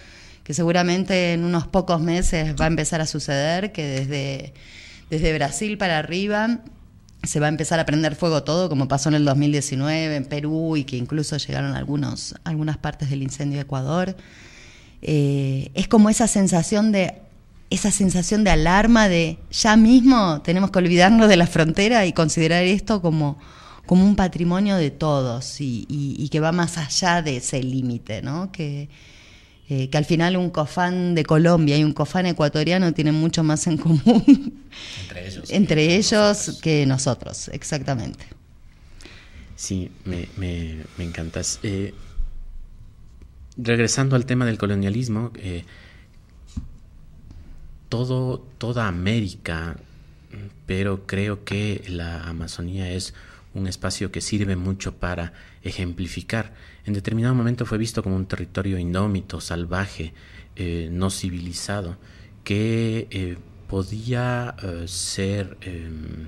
que 0.43 0.55
seguramente 0.55 1.33
en 1.33 1.45
unos 1.45 1.68
pocos 1.68 2.01
meses 2.01 2.57
va 2.61 2.64
a 2.64 2.68
empezar 2.68 3.01
a 3.01 3.07
suceder, 3.07 3.70
que 3.70 3.87
desde, 3.87 4.55
desde 5.09 5.33
Brasil 5.35 5.79
para 5.79 5.99
arriba 6.01 6.59
se 7.22 7.39
va 7.39 7.47
a 7.47 7.49
empezar 7.49 7.79
a 7.79 7.87
prender 7.87 8.16
fuego 8.16 8.43
todo, 8.43 8.68
como 8.68 8.89
pasó 8.89 9.09
en 9.09 9.14
el 9.14 9.25
2019 9.25 10.16
en 10.16 10.25
Perú 10.25 10.77
y 10.77 10.85
que 10.85 10.97
incluso 10.97 11.37
llegaron 11.37 11.77
algunos, 11.77 12.35
algunas 12.43 12.77
partes 12.77 13.09
del 13.09 13.22
incendio 13.22 13.59
de 13.59 13.62
Ecuador. 13.62 14.16
Eh, 15.07 15.71
es 15.75 15.87
como 15.87 16.09
esa 16.09 16.27
sensación 16.27 16.91
de 16.91 17.21
esa 17.69 17.91
sensación 17.91 18.43
de 18.43 18.51
alarma 18.51 19.09
de 19.09 19.39
ya 19.51 19.77
mismo 19.77 20.41
tenemos 20.43 20.71
que 20.71 20.79
olvidarnos 20.79 21.29
de 21.29 21.37
la 21.37 21.47
frontera 21.47 22.07
y 22.07 22.15
considerar 22.15 22.65
esto 22.65 23.03
como, 23.03 23.39
como 23.85 24.05
un 24.05 24.17
patrimonio 24.17 24.77
de 24.77 24.91
todos 24.91 25.57
y, 25.61 26.29
que 26.31 26.41
va 26.41 26.53
más 26.53 26.79
allá 26.79 27.21
de 27.21 27.37
ese 27.37 27.63
límite, 27.63 28.23
¿no? 28.23 28.51
Que, 28.51 28.89
eh, 29.69 29.91
que 29.91 29.99
al 29.99 30.07
final 30.07 30.37
un 30.37 30.49
cofán 30.49 31.15
de 31.15 31.25
Colombia 31.25 31.77
y 31.77 31.85
un 31.85 31.93
cofán 31.93 32.25
ecuatoriano 32.27 32.93
tienen 32.95 33.15
mucho 33.15 33.43
más 33.43 33.67
en 33.67 33.77
común 33.77 34.03
entre 35.03 35.27
ellos, 35.27 35.51
entre 35.51 35.97
ellos 35.97 36.59
que 36.63 36.87
nosotros, 36.87 37.49
exactamente. 37.49 38.25
Sí, 39.57 39.91
me, 40.05 40.29
me, 40.37 40.77
me 40.97 41.05
encantas. 41.05 41.61
Eh, 41.63 41.93
regresando 43.57 44.17
al 44.17 44.27
tema 44.27 44.47
del 44.47 44.59
colonialismo, 44.59 45.33
eh, 45.37 45.65
todo, 47.89 48.39
toda 48.59 48.89
América, 48.89 49.77
pero 50.67 51.07
creo 51.07 51.45
que 51.45 51.85
la 51.89 52.25
Amazonía 52.25 52.91
es 52.91 53.15
un 53.55 53.69
espacio 53.69 54.11
que 54.11 54.21
sirve 54.21 54.57
mucho 54.57 54.97
para 54.97 55.33
ejemplificar. 55.63 56.55
En 56.87 56.93
determinado 56.93 57.35
momento 57.35 57.67
fue 57.67 57.79
visto 57.79 58.03
como 58.03 58.17
un 58.17 58.27
territorio 58.27 58.79
indómito, 58.79 59.41
salvaje, 59.41 60.13
eh, 60.57 60.89
no 60.91 61.11
civilizado, 61.11 61.97
que 62.43 63.07
eh, 63.11 63.37
podía 63.69 64.57
ser 64.87 65.57
em, 65.63 66.27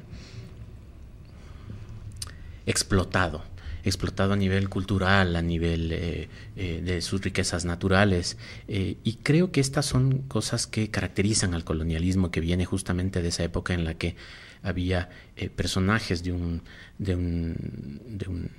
explotado 2.65 3.43
explotado 3.89 4.33
a 4.33 4.37
nivel 4.37 4.69
cultural, 4.69 5.37
a 5.37 5.43
nivel 5.43 5.93
eh, 5.93 6.29
eh, 6.57 6.83
de 6.85 7.01
sus 7.01 7.23
riquezas 7.23 7.65
naturales. 7.65 8.37
Eh, 8.69 8.97
y 9.05 9.15
creo 9.23 9.53
que 9.53 9.61
estas 9.61 9.87
son 9.87 10.23
cosas 10.29 10.67
que 10.67 10.91
caracterizan 10.91 11.55
al 11.55 11.65
colonialismo, 11.65 12.31
que 12.31 12.41
viene 12.41 12.65
justamente 12.65 13.23
de 13.23 13.29
esa 13.29 13.45
época 13.45 13.75
en 13.75 13.85
la 13.85 13.95
que 13.95 14.17
había 14.63 15.09
personajes 15.55 16.23
de 16.23 16.33
un, 16.33 16.63
de 16.99 17.15
un, 17.15 18.01
de 18.07 18.29
un 18.29 18.51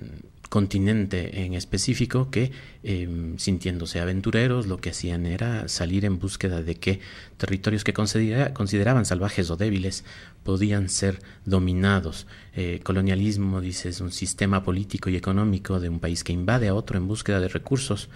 continente 0.48 1.44
en 1.44 1.54
específico 1.54 2.30
que, 2.30 2.52
em, 2.82 3.36
sintiéndose 3.38 4.00
aventureros, 4.00 4.66
lo 4.66 4.78
que 4.78 4.90
hacían 4.90 5.26
era 5.26 5.68
salir 5.68 6.04
en 6.04 6.18
búsqueda 6.18 6.62
de 6.62 6.76
que 6.76 7.00
territorios 7.36 7.84
que 7.84 7.92
consideraban 7.92 9.04
salvajes 9.04 9.50
o 9.50 9.56
débiles 9.56 10.04
podían 10.44 10.88
ser 10.88 11.20
dominados. 11.44 12.26
Eh, 12.54 12.80
colonialismo, 12.82 13.60
dice, 13.60 13.90
es 13.90 14.00
un 14.00 14.12
sistema 14.12 14.62
político 14.62 15.10
y 15.10 15.16
económico 15.16 15.80
de 15.80 15.88
un 15.88 16.00
país 16.00 16.24
que 16.24 16.32
invade 16.32 16.68
a 16.68 16.74
otro 16.74 16.96
en 16.96 17.08
búsqueda 17.08 17.40
de 17.40 17.48
recursos. 17.48 18.08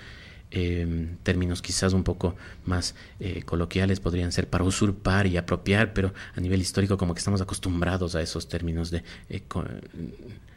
Em, 0.54 1.16
términos 1.22 1.62
quizás 1.62 1.94
un 1.94 2.04
poco 2.04 2.36
más 2.66 2.94
eh, 3.20 3.42
coloquiales 3.42 4.00
podrían 4.00 4.32
ser 4.32 4.50
para 4.50 4.64
usurpar 4.64 5.26
y 5.26 5.38
apropiar, 5.38 5.94
pero 5.94 6.12
a 6.36 6.40
nivel 6.42 6.60
histórico 6.60 6.98
como 6.98 7.14
que 7.14 7.20
estamos 7.20 7.40
acostumbrados 7.40 8.14
a 8.16 8.20
esos 8.20 8.48
términos 8.48 8.90
de 8.90 9.02
eh, 9.30 9.40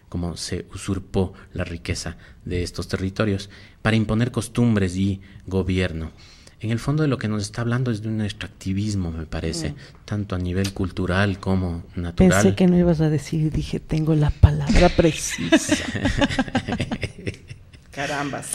cómo 0.10 0.36
se 0.36 0.66
usurpó 0.74 1.34
la 1.54 1.64
riqueza 1.64 2.18
de 2.44 2.62
estos 2.62 2.90
territorios 2.90 3.50
para 3.82 3.96
imponer 3.96 4.32
costumbres 4.32 4.98
y 4.98 5.22
gobierno. 5.48 6.12
En 6.60 6.72
el 6.72 6.80
fondo 6.80 7.04
de 7.04 7.08
lo 7.08 7.18
que 7.18 7.30
nos 7.30 7.44
está 7.44 7.62
hablando 7.62 7.90
es 7.90 8.02
de 8.02 8.10
un 8.10 8.20
extractivismo, 8.20 9.12
me 9.14 9.26
parece, 9.26 9.70
mm. 9.70 9.76
tanto 10.04 10.36
a 10.36 10.40
nivel 10.40 10.74
cultural 10.74 11.40
como 11.40 11.84
natural. 11.96 12.44
Pensé 12.44 12.54
que 12.54 12.68
no 12.68 12.78
ibas 12.78 13.00
a 13.00 13.10
decir, 13.10 13.50
dije, 13.50 13.80
tengo 13.80 14.14
la 14.14 14.30
palabra 14.30 14.90
precisa. 14.90 15.86
Carambas. 17.96 18.50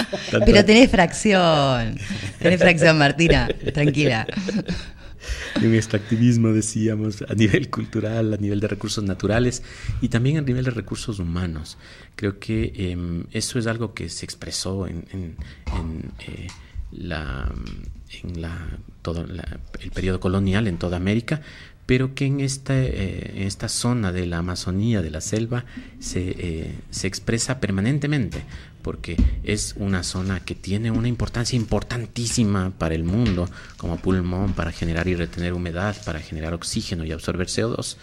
Pero 0.45 0.64
tenés 0.64 0.91
fracción, 0.91 1.99
tenés 2.38 2.61
fracción, 2.61 2.99
Martina, 2.99 3.49
tranquila 3.72 4.26
un 5.62 5.74
extractivismo, 5.74 6.49
decíamos, 6.49 7.22
a 7.28 7.34
nivel 7.34 7.70
cultural, 7.70 8.34
a 8.34 8.36
nivel 8.36 8.61
de 8.61 8.68
recursos 8.68 9.05
naturales 9.05 9.62
y 10.01 10.09
también 10.09 10.38
a 10.38 10.43
nivel 10.43 10.64
de 10.64 10.70
recursos 10.70 11.18
humanos. 11.18 11.76
Creo 12.16 12.38
que 12.38 12.72
em, 12.76 13.24
eso 13.32 13.59
es 13.59 13.66
algo 13.66 13.95
que 13.95 14.09
se 14.09 14.24
expresó 14.24 14.86
en, 14.86 15.05
eh, 16.26 16.47
la, 16.93 17.53
en 18.22 18.41
la, 18.41 18.78
todo 19.03 19.24
el 19.24 19.91
periodo 19.91 20.20
colonial 20.20 20.66
en 20.66 20.78
toda 20.78 20.97
América, 20.97 21.43
pero 21.86 22.14
que 22.14 22.26
en 22.26 22.41
esta, 22.41 22.78
eh, 22.78 23.47
esta 23.47 23.68
zona 23.68 24.12
de 24.12 24.26
la 24.26 24.38
Amazonía, 24.38 25.03
de 25.03 25.11
la 25.11 25.20
selva, 25.20 25.64
se, 25.99 26.36
eh, 26.38 26.74
se 26.91 27.09
expresa 27.09 27.59
permanentemente, 27.59 28.45
porque 28.82 29.16
es 29.42 29.74
una 29.76 30.02
zona 30.02 30.40
que 30.40 30.54
tiene 30.54 30.90
una 30.90 31.08
importancia 31.08 31.56
importantísima 31.56 32.70
para 32.70 32.94
el 32.94 33.04
mundo, 33.04 33.48
como 33.76 33.98
pulmón, 33.98 34.52
para 34.52 34.72
generar 34.72 35.08
y 35.08 35.14
retener 35.14 35.52
humedad, 35.52 35.96
para 36.04 36.20
generar 36.20 36.54
oxígeno 36.54 37.04
y 37.04 37.12
absorber 37.12 37.46
CO2. 37.46 37.96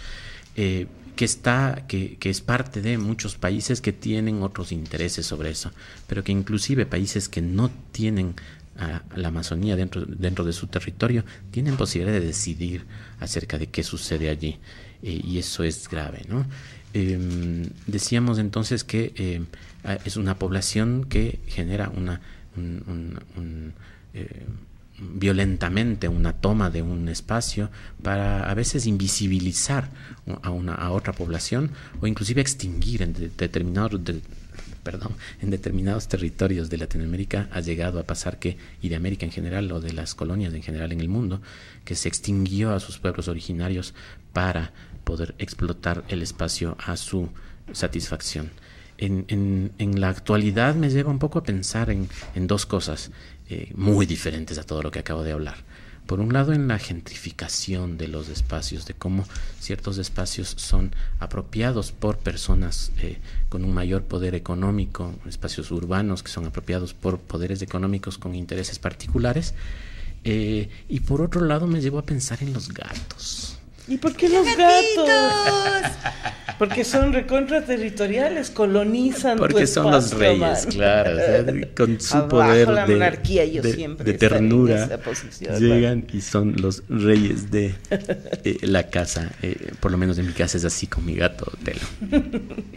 Eh, 0.55 0.87
que 1.15 1.25
está, 1.25 1.85
que, 1.87 2.17
que, 2.17 2.29
es 2.29 2.41
parte 2.41 2.81
de 2.83 2.99
muchos 2.99 3.35
países 3.35 3.81
que 3.81 3.91
tienen 3.91 4.43
otros 4.43 4.71
intereses 4.71 5.25
sobre 5.25 5.49
eso, 5.49 5.71
pero 6.05 6.23
que 6.23 6.31
inclusive 6.31 6.85
países 6.85 7.27
que 7.27 7.41
no 7.41 7.71
tienen 7.91 8.35
a 8.77 9.01
la 9.15 9.29
Amazonía 9.29 9.75
dentro, 9.75 10.05
dentro 10.05 10.45
de 10.45 10.53
su 10.53 10.67
territorio, 10.67 11.25
tienen 11.51 11.75
posibilidad 11.75 12.13
de 12.19 12.25
decidir 12.25 12.85
acerca 13.19 13.57
de 13.57 13.67
qué 13.67 13.83
sucede 13.83 14.29
allí. 14.29 14.59
Eh, 15.01 15.21
y 15.23 15.37
eso 15.39 15.63
es 15.63 15.87
grave. 15.89 16.23
¿no? 16.27 16.45
Em, 16.93 17.63
decíamos 17.85 18.39
entonces 18.39 18.83
que 18.83 19.13
em, 19.15 19.45
es 20.05 20.17
una 20.17 20.37
población 20.37 21.05
que 21.05 21.39
genera 21.47 21.89
una, 21.89 22.21
eh, 24.13 24.45
violentamente 24.99 26.07
una 26.07 26.33
toma 26.33 26.69
de 26.69 26.81
un 26.81 27.07
espacio 27.07 27.69
para 28.01 28.49
a 28.49 28.53
veces 28.53 28.85
invisibilizar 28.85 29.89
a, 30.41 30.49
una, 30.49 30.73
a 30.73 30.91
otra 30.91 31.13
población 31.13 31.71
o 32.01 32.07
inclusive 32.07 32.41
extinguir 32.41 33.01
en 33.01 33.13
determinados 33.13 34.01
perdón, 34.83 35.15
en 35.41 35.49
determinados 35.49 36.07
territorios 36.07 36.69
de 36.69 36.77
Latinoamérica 36.77 37.49
ha 37.51 37.59
llegado 37.59 37.99
a 37.99 38.03
pasar 38.03 38.39
que, 38.39 38.57
y 38.81 38.87
de 38.87 38.95
América 38.95 39.25
en 39.25 39.33
general, 39.33 39.69
o 39.73 39.81
de 39.81 39.91
las 39.91 40.15
colonias 40.15 40.53
en 40.53 40.63
general 40.63 40.93
en 40.93 41.01
el 41.01 41.09
mundo, 41.09 41.41
que 41.83 41.93
se 41.93 42.07
extinguió 42.07 42.73
a 42.73 42.79
sus 42.79 42.97
pueblos 42.97 43.27
originarios 43.27 43.93
para 44.31 44.71
poder 45.03 45.35
explotar 45.39 46.05
el 46.07 46.21
espacio 46.21 46.77
a 46.79 46.95
su 46.95 47.27
satisfacción. 47.73 48.49
En, 48.97 49.25
en, 49.27 49.71
en 49.77 50.01
la 50.01 50.09
actualidad 50.09 50.75
me 50.75 50.89
lleva 50.89 51.11
un 51.11 51.19
poco 51.19 51.39
a 51.39 51.43
pensar 51.43 51.89
en, 51.89 52.09
en 52.35 52.47
dos 52.47 52.65
cosas 52.65 53.11
eh, 53.49 53.71
muy 53.75 54.05
diferentes 54.05 54.57
a 54.57 54.63
todo 54.63 54.81
lo 54.81 54.91
que 54.91 54.99
acabo 54.99 55.23
de 55.23 55.31
hablar. 55.31 55.55
Por 56.07 56.21
un 56.21 56.31
lado, 56.31 56.53
en 56.53 56.69
la 56.69 56.79
gentrificación 56.79 57.97
de 57.97 58.07
los 58.07 58.29
espacios, 58.29 58.85
de 58.85 58.93
cómo 58.93 59.25
ciertos 59.59 59.97
espacios 59.97 60.53
son 60.57 60.95
apropiados 61.19 61.91
por 61.91 62.17
personas 62.17 62.91
eh, 62.99 63.17
con 63.49 63.65
un 63.65 63.73
mayor 63.73 64.03
poder 64.03 64.33
económico, 64.33 65.13
espacios 65.27 65.69
urbanos 65.69 66.23
que 66.23 66.31
son 66.31 66.45
apropiados 66.45 66.93
por 66.93 67.19
poderes 67.19 67.61
económicos 67.61 68.17
con 68.17 68.35
intereses 68.35 68.79
particulares. 68.79 69.53
Eh, 70.23 70.69
y 70.87 71.01
por 71.01 71.21
otro 71.21 71.41
lado, 71.41 71.67
me 71.67 71.81
llevo 71.81 71.99
a 71.99 72.03
pensar 72.03 72.41
en 72.41 72.53
los 72.53 72.69
gatos. 72.69 73.57
¿Y 73.87 73.97
por 73.97 74.15
qué 74.15 74.29
los 74.29 74.45
gatos? 74.45 75.91
Porque 76.57 76.83
son 76.83 77.13
recontra 77.13 77.61
territoriales, 77.63 78.49
colonizan 78.49 79.37
Porque 79.37 79.61
tu 79.61 79.67
son 79.67 79.91
los 79.91 80.11
reyes, 80.13 80.65
claro. 80.65 81.11
o 81.11 81.15
sea, 81.15 81.45
con 81.75 81.99
su 82.01 82.17
Abajo 82.17 82.29
poder 82.29 82.67
la 82.69 82.85
de, 82.87 82.93
monarquía, 82.93 83.45
yo 83.45 83.61
de- 83.61 83.73
siempre 83.73 84.13
ternura, 84.13 84.97
posición, 85.03 85.59
llegan 85.59 86.07
y 86.11 86.21
son 86.21 86.55
los 86.59 86.83
reyes 86.89 87.51
de 87.51 87.75
eh, 88.43 88.57
la 88.63 88.89
casa. 88.89 89.31
Eh, 89.43 89.71
por 89.79 89.91
lo 89.91 89.97
menos 89.97 90.17
en 90.17 90.25
mi 90.27 90.33
casa 90.33 90.57
es 90.57 90.65
así 90.65 90.87
con 90.87 91.05
mi 91.05 91.15
gato, 91.15 91.51
Telo. 91.63 91.79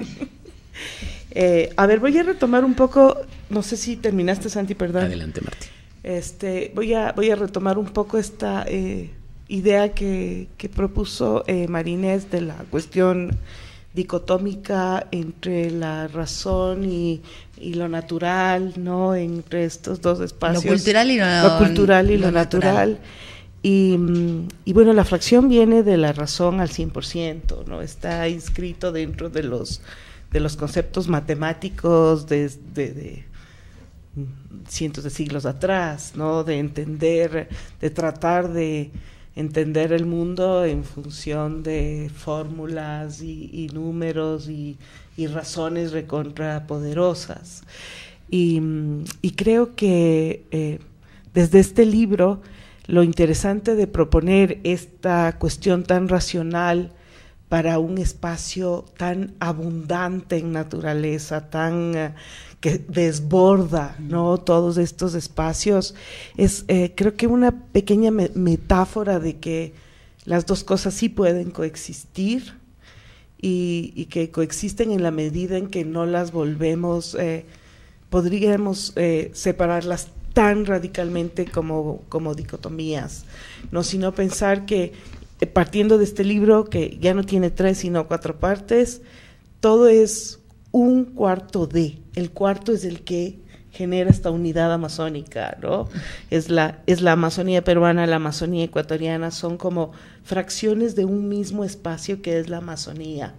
Eh, 1.33 1.73
a 1.77 1.87
ver, 1.87 2.01
voy 2.01 2.19
a 2.19 2.25
retomar 2.25 2.65
un 2.65 2.75
poco, 2.75 3.17
no 3.51 3.63
sé 3.63 3.77
si 3.77 3.97
terminaste, 3.97 4.51
Santi, 4.51 4.75
perdón. 4.75 5.05
Adelante, 5.05 5.41
Martín. 5.41 5.69
Este, 6.03 6.73
voy 6.75 6.93
a, 6.93 7.13
voy 7.13 7.31
a 7.31 7.37
retomar 7.37 7.79
un 7.79 7.87
poco 7.87 8.19
esta 8.19 8.65
eh, 8.67 9.11
idea 9.47 9.93
que, 9.95 10.49
que 10.57 10.69
propuso 10.69 11.45
Marinés 11.69 12.33
de 12.33 12.41
la 12.41 12.57
cuestión 12.69 13.39
dicotómica 13.95 15.07
entre 15.11 15.71
la 15.71 16.07
razón 16.09 16.85
y, 16.85 17.23
y 17.59 17.75
lo 17.75 17.89
natural, 17.89 18.75
¿no? 18.77 19.15
Entre 19.15 19.65
estos 19.65 20.01
dos 20.01 20.21
espacios. 20.21 20.65
cultural 20.65 21.11
y 21.11 21.19
lo- 21.19 21.59
cultural 21.59 22.11
y 22.11 22.17
lo, 22.17 22.27
lo 22.27 22.33
natural. 22.33 22.91
natural. 22.93 22.99
Y, 23.63 23.99
y 24.65 24.73
bueno, 24.73 24.93
la 24.95 25.05
fracción 25.05 25.49
viene 25.49 25.83
de 25.83 25.97
la 25.99 26.13
razón 26.13 26.61
al 26.61 26.71
100%, 26.71 27.67
¿no? 27.67 27.83
Está 27.83 28.27
inscrito 28.29 28.91
dentro 28.93 29.29
de 29.29 29.43
los, 29.43 29.83
de 30.31 30.41
los 30.41 30.57
conceptos 30.57 31.09
matemáticos 31.09 32.27
de, 32.27 32.49
de- 32.75 32.93
de, 32.95 33.25
cientos 34.69 35.05
de 35.05 35.11
siglos 35.11 35.47
atrás, 35.47 36.13
¿no? 36.15 36.43
De 36.45 36.59
entender, 36.59 37.49
de 37.81 37.91
tratar 37.91 38.53
de 38.53 38.91
entender 39.41 39.93
el 39.93 40.07
mundo 40.07 40.65
en 40.65 40.85
función 40.85 41.63
de 41.63 42.11
fórmulas 42.15 43.23
y, 43.23 43.69
números 43.73 44.49
y, 44.49 44.77
razones 45.35 45.93
recontrapoderosas. 45.93 47.63
Y, 48.31 48.63
y 49.21 49.33
creo 49.33 49.75
que 49.75 50.47
eh, 50.51 50.79
desde 51.35 51.59
este 51.61 51.85
libro 51.85 52.41
lo 52.87 53.03
interesante 53.03 53.75
de 53.75 53.87
proponer 53.87 54.61
esta 54.65 55.37
cuestión 55.39 55.85
tan 55.85 56.09
racional 56.09 56.93
para 57.51 57.79
un 57.79 57.99
espacio 57.99 58.85
tan 58.97 59.35
abundante 59.41 60.39
en 60.39 60.53
naturaleza, 60.53 61.51
tan 61.51 61.95
eh, 61.97 62.15
que 62.61 62.79
desborda, 62.79 63.97
¿no? 63.99 64.37
Todos 64.39 64.77
estos 64.77 65.15
espacios 65.15 65.95
es, 66.37 66.65
eh, 66.69 66.93
creo 66.95 67.17
que 67.17 67.27
una 67.27 67.53
pequeña 67.73 68.11
me- 68.11 68.31
metáfora 68.35 69.19
de 69.19 69.39
que 69.39 69.73
las 70.27 70.45
dos 70.47 70.63
cosas 70.65 70.93
sí 70.95 71.09
pueden 71.09 71.51
coexistir 71.51 72.53
y, 73.41 73.93
y 73.97 74.05
que 74.07 74.31
coexisten 74.31 74.93
en 74.93 75.03
la 75.03 75.11
medida 75.11 75.57
en 75.57 75.69
que 75.69 75.85
no 75.85 76.05
las 76.05 76.33
volvemos, 76.33 77.15
eh, 77.19 77.47
podríamos 78.11 78.93
eh, 78.97 79.31
separarlas 79.33 80.09
tan 80.35 80.67
radicalmente 80.67 81.47
como, 81.47 82.03
como 82.09 82.35
dicotomías, 82.35 83.25
no 83.73 83.83
sino 83.83 84.15
pensar 84.15 84.67
que 84.67 84.93
partiendo 85.55 85.97
de 85.97 86.05
este 86.05 86.23
libro 86.23 86.67
que 86.67 86.99
ya 87.01 87.15
no 87.15 87.25
tiene 87.25 87.51
tres 87.51 87.79
sino 87.79 88.07
cuatro 88.07 88.39
partes, 88.39 89.01
todo 89.61 89.89
es 89.89 90.39
un 90.71 91.05
cuarto 91.07 91.67
de, 91.67 91.99
el 92.15 92.31
cuarto 92.31 92.73
es 92.73 92.85
el 92.85 93.03
que 93.03 93.39
genera 93.71 94.11
esta 94.11 94.31
unidad 94.31 94.73
amazónica, 94.73 95.57
¿no? 95.63 95.89
Es 96.31 96.49
la, 96.49 96.83
es 96.87 97.03
la 97.03 97.13
Amazonía 97.13 97.63
peruana, 97.63 98.07
la 98.07 98.17
Amazonía 98.17 98.65
ecuatoriana, 98.65 99.31
son 99.31 99.57
como 99.57 99.93
fracciones 100.25 100.97
de 100.97 101.05
un 101.05 101.29
mismo 101.29 101.65
espacio 101.65 102.21
que 102.21 102.39
es 102.39 102.49
la 102.49 102.59
Amazonía. 102.59 103.35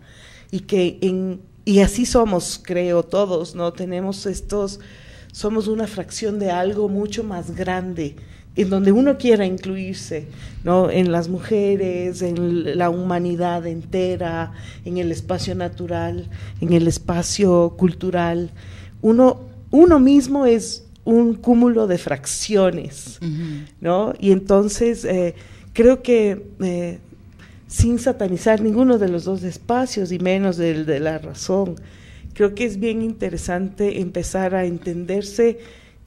Y 0.50 0.62
que 0.62 1.00
en, 1.02 1.42
y 1.66 1.80
así 1.80 2.06
somos, 2.06 2.60
creo, 2.64 3.04
todos, 3.04 3.56
¿no? 3.56 3.74
Tenemos 3.74 4.26
estos, 4.26 4.80
somos 5.32 5.68
una 5.68 5.88
fracción 5.88 6.40
de 6.40 6.52
algo 6.52 6.88
mucho 6.90 7.24
más 7.24 7.52
grande, 7.56 8.16
en 8.56 8.70
donde 8.70 8.92
uno 8.92 9.18
quiera 9.18 9.46
incluirse, 9.46 10.28
¿no? 10.64 10.90
En 10.90 11.12
las 11.12 11.30
mujeres, 11.30 12.22
en 12.22 12.78
la 12.78 12.90
humanidad 12.90 13.66
entera, 13.66 14.52
en 14.84 14.98
el 14.98 15.12
espacio 15.12 15.56
natural, 15.56 16.28
en 16.60 16.74
el 16.74 16.88
espacio 16.88 17.76
cultural. 17.78 18.52
Uno, 19.02 19.42
uno 19.72 20.00
mismo 20.00 20.46
es 20.46 20.84
un 21.06 21.36
cúmulo 21.36 21.88
de 21.88 21.98
fracciones, 21.98 23.20
¿no? 23.80 24.14
Y 24.20 24.32
entonces 24.32 25.06
eh, 25.06 25.34
creo 25.74 26.04
que 26.04 26.46
eh, 26.62 27.00
sin 27.68 28.00
satanizar 28.00 28.62
ninguno 28.62 28.98
de 28.98 29.08
los 29.08 29.24
dos 29.24 29.44
espacios 29.44 30.12
y 30.12 30.20
menos 30.20 30.58
del 30.58 30.86
de 30.86 31.00
la 31.00 31.18
razón, 31.18 31.76
creo 32.34 32.54
que 32.54 32.66
es 32.66 32.80
bien 32.80 33.02
interesante 33.02 34.02
empezar 34.02 34.56
a 34.56 34.66
entenderse 34.66 35.60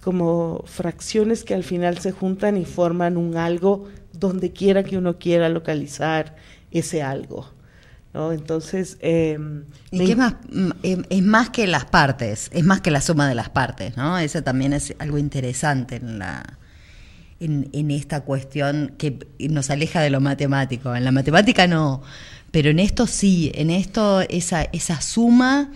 como 0.05 0.62
fracciones 0.66 1.44
que 1.44 1.55
al 1.55 1.64
final 1.64 1.96
se 1.96 2.12
juntan 2.12 2.59
y 2.59 2.66
forman 2.66 3.16
un 3.16 3.38
algo 3.38 3.88
donde 4.12 4.52
quiera 4.52 4.84
que 4.84 4.98
uno 4.98 5.18
quiera 5.18 5.48
localizar 5.48 6.36
ese 6.70 7.02
algo. 7.02 7.50
¿no? 8.12 8.30
Entonces, 8.30 8.98
eh, 9.00 9.38
Y 9.90 9.98
me 9.98 10.14
más, 10.14 10.34
mm, 10.52 10.70
eh, 10.82 11.02
es 11.09 11.22
más 11.22 11.48
que 11.48 11.66
las 11.66 11.86
partes, 11.86 12.50
es 12.52 12.64
más 12.64 12.82
que 12.82 12.90
la 12.90 13.00
suma 13.00 13.26
de 13.26 13.34
las 13.34 13.48
partes, 13.48 13.96
¿no? 13.96 14.18
Eso 14.18 14.42
también 14.42 14.74
es 14.74 14.94
algo 14.98 15.16
interesante 15.16 15.96
en 15.96 16.18
la 16.18 16.59
en, 17.40 17.70
en 17.72 17.90
esta 17.90 18.20
cuestión 18.20 18.94
que 18.98 19.26
nos 19.38 19.70
aleja 19.70 20.02
de 20.02 20.11
lo 20.11 20.20
matemático. 20.20 20.94
En 20.94 21.05
la 21.05 21.12
matemática 21.12 21.66
no, 21.66 22.02
pero 22.55 22.70
en 22.70 22.78
esto 22.78 23.09
sí, 23.09 23.50
en 23.57 23.68
esto 23.68 24.20
esa, 24.20 24.62
esa 24.62 25.00
suma 25.00 25.72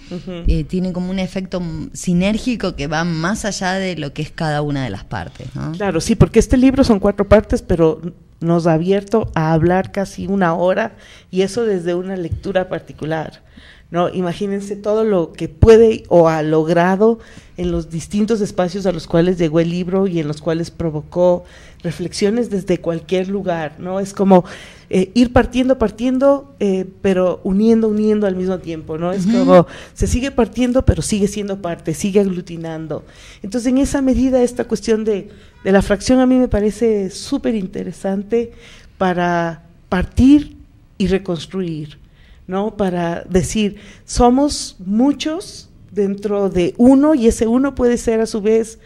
eh, 0.46 0.62
tiene 0.62 0.92
como 0.92 1.10
un 1.10 1.18
efecto 1.18 1.60
sinérgico 1.92 2.76
que 2.76 2.86
va 2.86 3.02
más 3.02 3.44
allá 3.44 3.72
de 3.72 3.96
lo 3.96 4.12
que 4.12 4.22
es 4.22 4.30
cada 4.30 4.62
una 4.62 4.84
de 4.84 4.90
las 4.90 5.02
partes, 5.02 5.48
¿no? 5.56 5.72
Claro, 5.72 6.00
sí, 6.00 6.14
porque 6.14 6.38
este 6.38 6.56
libro 6.56 6.84
son 6.84 7.00
cuatro 7.00 7.28
partes, 7.28 7.62
pero 7.62 8.00
nos 8.38 8.68
ha 8.68 8.74
abierto 8.74 9.28
a 9.34 9.52
hablar 9.54 9.90
casi 9.90 10.28
una 10.28 10.54
hora 10.54 10.94
y 11.32 11.42
eso 11.42 11.64
desde 11.64 11.96
una 11.96 12.16
lectura 12.16 12.68
particular. 12.68 13.42
¿no? 13.90 14.08
Imagínense 14.10 14.76
todo 14.76 15.02
lo 15.02 15.32
que 15.32 15.48
puede 15.48 16.04
o 16.08 16.28
ha 16.28 16.42
logrado 16.42 17.18
en 17.56 17.72
los 17.72 17.90
distintos 17.90 18.40
espacios 18.40 18.86
a 18.86 18.92
los 18.92 19.08
cuales 19.08 19.36
llegó 19.38 19.58
el 19.58 19.70
libro 19.70 20.06
y 20.06 20.20
en 20.20 20.28
los 20.28 20.40
cuales 20.40 20.70
provocó 20.70 21.44
reflexiones 21.82 22.50
desde 22.50 22.78
cualquier 22.78 23.28
lugar, 23.28 23.76
¿no? 23.78 24.00
Es 24.00 24.12
como 24.12 24.44
eh, 24.90 25.10
ir 25.14 25.32
partiendo, 25.32 25.78
partiendo, 25.78 26.54
eh, 26.60 26.86
pero 27.02 27.40
uniendo, 27.44 27.88
uniendo 27.88 28.26
al 28.26 28.36
mismo 28.36 28.58
tiempo, 28.58 28.98
¿no? 28.98 29.12
Es 29.12 29.26
como 29.26 29.66
se 29.94 30.06
sigue 30.06 30.30
partiendo, 30.30 30.84
pero 30.84 31.02
sigue 31.02 31.28
siendo 31.28 31.60
parte, 31.60 31.94
sigue 31.94 32.20
aglutinando. 32.20 33.04
Entonces, 33.42 33.70
en 33.70 33.78
esa 33.78 34.02
medida, 34.02 34.42
esta 34.42 34.64
cuestión 34.64 35.04
de, 35.04 35.28
de 35.62 35.72
la 35.72 35.82
fracción 35.82 36.20
a 36.20 36.26
mí 36.26 36.36
me 36.36 36.48
parece 36.48 37.10
súper 37.10 37.54
interesante 37.54 38.52
para 38.96 39.62
partir 39.88 40.56
y 40.96 41.06
reconstruir, 41.06 41.98
¿no? 42.46 42.76
Para 42.76 43.22
decir, 43.28 43.76
somos 44.04 44.76
muchos 44.84 45.68
dentro 45.92 46.48
de 46.50 46.74
uno 46.76 47.14
y 47.14 47.28
ese 47.28 47.46
uno 47.46 47.74
puede 47.74 47.98
ser 47.98 48.20
a 48.20 48.26
su 48.26 48.40
vez 48.40 48.78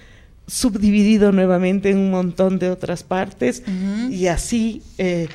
subdividido 0.47 1.33
nuevamente 1.33 1.91
en 1.91 1.99
un 1.99 2.11
montón 2.11 2.59
de 2.59 2.71
otras 2.71 3.03
partes 3.03 3.63
y 4.13 4.27
así 4.27 4.83
eh, 4.99 5.29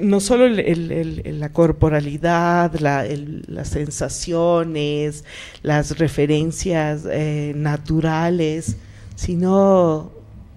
no 0.00 0.20
solo 0.20 0.46
el- 0.46 0.58
el- 0.60 1.22
el- 1.24 1.40
la 1.40 1.50
corporalidad, 1.52 2.74
la- 2.80 3.04
las 3.46 3.68
sensaciones, 3.68 5.24
las 5.62 5.98
referencias 5.98 7.02
eh, 7.10 7.52
naturales, 7.56 8.76
sino 9.16 10.10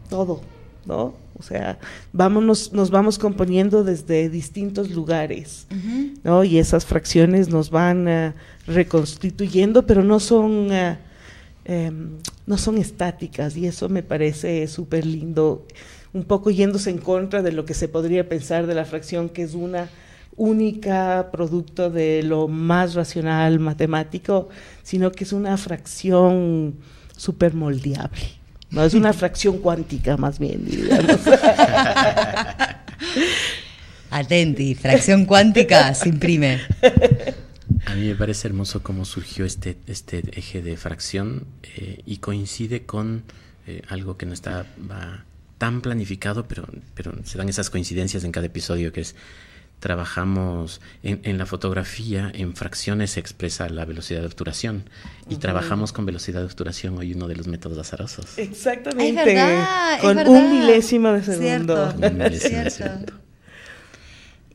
todo, 0.09 0.41
¿no? 0.85 1.13
O 1.37 1.43
sea, 1.43 1.77
vámonos, 2.13 2.71
nos 2.71 2.91
vamos 2.91 3.19
componiendo 3.19 3.83
desde 3.83 4.29
distintos 4.29 4.89
lugares, 4.91 5.67
¿no? 6.23 6.45
Y 6.45 6.57
esas 6.59 6.85
fracciones 6.85 7.49
nos 7.49 7.69
van 7.71 8.07
eh, 8.07 8.33
reconstituyendo, 8.67 9.85
pero 9.85 10.01
no 10.01 10.21
son, 10.21 10.69
em, 11.65 12.09
no 12.45 12.57
son 12.57 12.77
estáticas 12.77 13.57
y 13.57 13.67
eso 13.67 13.89
me 13.89 14.03
parece 14.03 14.67
súper 14.67 15.05
lindo, 15.05 15.65
un 16.13 16.23
poco 16.23 16.51
yéndose 16.51 16.89
en 16.89 16.99
contra 16.99 17.41
de 17.41 17.51
lo 17.51 17.65
que 17.65 17.73
se 17.73 17.87
podría 17.87 18.29
pensar 18.29 18.67
de 18.67 18.75
la 18.75 18.85
fracción, 18.85 19.29
que 19.29 19.43
es 19.43 19.53
una 19.53 19.89
única 20.37 21.29
producto 21.31 21.89
de 21.89 22.21
lo 22.23 22.47
más 22.47 22.93
racional 22.93 23.59
matemático, 23.59 24.49
sino 24.83 25.11
que 25.11 25.23
es 25.23 25.33
una 25.33 25.57
fracción 25.57 26.75
súper 27.15 27.53
moldeable. 27.53 28.21
No 28.69 28.83
es 28.83 28.93
una 28.93 29.13
fracción 29.21 29.59
cuántica 29.59 30.17
más 30.17 30.37
bien, 30.39 30.65
digamos. 30.65 31.19
Atenti, 34.11 34.75
fracción 34.75 35.25
cuántica 35.25 35.93
se 35.93 36.09
imprime. 36.09 36.59
A 37.85 37.95
mí 37.95 38.07
me 38.07 38.15
parece 38.15 38.47
hermoso 38.47 38.81
cómo 38.81 39.05
surgió 39.05 39.45
este, 39.45 39.77
este 39.87 40.23
eje 40.37 40.61
de 40.61 40.75
fracción 40.75 41.45
eh, 41.75 42.01
y 42.05 42.17
coincide 42.17 42.85
con 42.85 43.23
eh, 43.67 43.81
algo 43.87 44.17
que 44.17 44.25
no 44.25 44.33
está 44.33 44.65
tan 45.57 45.81
planificado, 45.81 46.47
pero, 46.47 46.67
pero 46.93 47.13
se 47.23 47.37
dan 47.37 47.47
esas 47.47 47.69
coincidencias 47.69 48.23
en 48.23 48.31
cada 48.31 48.47
episodio, 48.47 48.91
que 48.91 49.01
es 49.01 49.15
trabajamos 49.79 50.81
en, 51.03 51.37
la 51.37 51.45
fotografía, 51.45 52.31
en 52.33 52.55
fracciones 52.55 53.11
se 53.11 53.19
expresa 53.19 53.69
la 53.69 53.85
velocidad 53.85 54.21
de 54.21 54.25
obturación 54.25 54.89
y 55.29 55.35
trabajamos 55.35 55.93
con 55.93 56.05
velocidad 56.05 56.39
de 56.39 56.47
obturación 56.47 56.97
hoy 56.97 57.13
uno 57.13 57.27
de 57.27 57.35
los 57.35 57.45
métodos 57.47 57.77
azarosos. 57.77 58.37
Exactamente. 58.37 59.37
con 60.01 60.17
un 60.27 60.59
milésimo 60.59 61.11
de 61.11 61.23
segundo. 61.23 61.93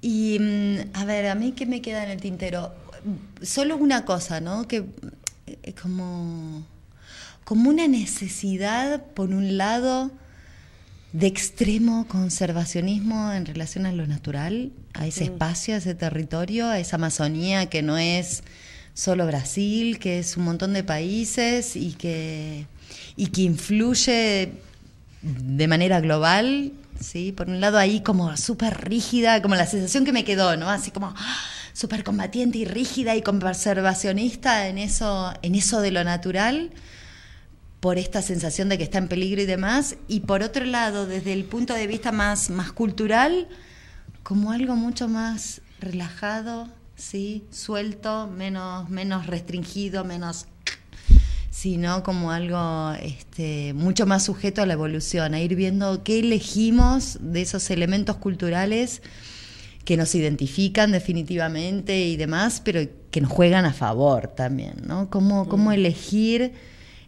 Y 0.01 0.39
mm, 0.41 0.79
a 0.95 1.05
ver, 1.05 1.27
a 1.29 1.35
mí 1.35 1.53
qué 1.53 1.67
me 1.67 1.83
queda 1.83 2.03
en 2.05 2.11
el 2.11 2.21
tintero. 2.21 2.73
Solo 3.43 3.77
una 3.77 4.05
cosa, 4.05 4.41
¿no? 4.41 4.67
Que 4.69 4.79
es 4.79 4.85
eh, 5.63 5.75
como, 5.81 6.67
como 7.45 7.71
una 7.71 7.89
necesidad, 7.89 9.05
por 9.15 9.31
un 9.31 9.57
lado, 9.57 10.11
de 11.13 11.27
extremo 11.27 12.07
conservacionismo 12.07 13.33
en 13.33 13.45
relación 13.47 13.87
a 13.87 13.93
lo 13.93 14.07
natural, 14.07 14.71
a 14.95 15.07
ese 15.07 15.25
espacio, 15.25 15.75
a 15.75 15.79
ese 15.79 15.95
territorio, 15.95 16.69
a 16.69 16.79
esa 16.79 16.97
Amazonía 16.97 17.67
que 17.67 17.83
no 17.83 17.99
es 17.99 18.45
solo 18.95 19.27
Brasil, 19.27 19.99
que 19.99 20.19
es 20.19 20.37
un 20.37 20.45
montón 20.45 20.73
de 20.73 20.85
países 20.85 21.75
y 21.75 21.93
que, 21.95 22.67
y 23.17 23.29
que 23.29 23.43
influye 23.43 24.53
de 25.23 25.69
manera 25.69 26.01
global, 26.01 26.73
¿sí? 27.01 27.33
Por 27.33 27.49
un 27.49 27.61
lado 27.61 27.79
ahí 27.79 28.01
como 28.03 28.37
súper 28.37 28.89
rígida, 28.89 29.43
como 29.43 29.55
la 29.55 29.67
sensación 29.67 30.05
que 30.05 30.13
me 30.13 30.25
quedó, 30.25 30.57
¿no? 30.57 30.71
Así 30.71 30.91
como 30.91 31.13
¡ah! 31.17 31.37
Súper 31.81 32.05
combatiente 32.05 32.59
y 32.59 32.67
rígida 32.67 33.17
y 33.17 33.23
conservacionista 33.23 34.69
en 34.69 34.77
eso, 34.77 35.33
en 35.41 35.55
eso 35.55 35.81
de 35.81 35.91
lo 35.91 36.05
natural 36.05 36.73
por 37.81 37.97
esta 37.97 38.21
sensación 38.21 38.69
de 38.69 38.77
que 38.77 38.85
está 38.85 38.99
en 38.99 39.09
peligro 39.09 39.41
y 39.41 39.47
demás, 39.47 39.97
y 40.07 40.21
por 40.21 40.43
otro 40.43 40.67
lado, 40.67 41.07
desde 41.07 41.33
el 41.33 41.45
punto 41.45 41.73
de 41.73 41.87
vista 41.87 42.13
más, 42.13 42.51
más 42.51 42.73
cultural, 42.73 43.49
como 44.23 44.53
algo 44.53 44.77
mucho 44.77 45.09
más 45.09 45.63
relajado, 45.81 46.69
¿sí? 46.97 47.47
suelto, 47.51 48.27
menos, 48.27 48.91
menos 48.91 49.27
restringido, 49.27 50.05
menos 50.05 50.45
sino 51.51 52.03
como 52.03 52.31
algo 52.31 52.93
este, 53.01 53.73
mucho 53.73 54.05
más 54.05 54.27
sujeto 54.27 54.61
a 54.61 54.67
la 54.67 54.75
evolución, 54.75 55.33
a 55.33 55.41
ir 55.41 55.55
viendo 55.55 56.05
qué 56.05 56.19
elegimos 56.19 57.17
de 57.23 57.41
esos 57.41 57.71
elementos 57.71 58.17
culturales 58.17 59.01
que 59.91 59.97
nos 59.97 60.15
identifican 60.15 60.93
definitivamente 60.93 61.99
y 61.99 62.17
demás, 62.17 62.63
pero 62.65 62.81
que 63.11 63.21
nos 63.21 63.29
juegan 63.29 63.65
a 63.65 63.73
favor 63.73 64.29
también, 64.29 64.75
¿no? 64.87 65.11
Cómo, 65.11 65.49
cómo 65.49 65.73
elegir 65.73 66.53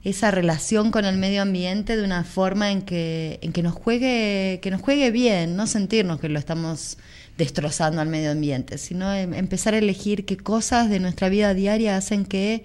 esa 0.02 0.32
relación 0.32 0.90
con 0.90 1.04
el 1.04 1.16
medio 1.16 1.42
ambiente 1.42 1.96
de 1.96 2.02
una 2.02 2.24
forma 2.24 2.72
en 2.72 2.82
que, 2.82 3.38
en 3.40 3.52
que 3.52 3.62
nos 3.62 3.74
juegue, 3.74 4.58
que 4.60 4.72
nos 4.72 4.82
juegue 4.82 5.12
bien, 5.12 5.54
no 5.54 5.68
sentirnos 5.68 6.18
que 6.18 6.28
lo 6.28 6.40
estamos 6.40 6.98
destrozando 7.38 8.00
al 8.00 8.08
medio 8.08 8.32
ambiente, 8.32 8.78
sino 8.78 9.14
em, 9.14 9.32
empezar 9.32 9.74
a 9.74 9.78
elegir 9.78 10.24
qué 10.24 10.36
cosas 10.36 10.90
de 10.90 10.98
nuestra 10.98 11.28
vida 11.28 11.54
diaria 11.54 11.96
hacen 11.96 12.24
que 12.24 12.64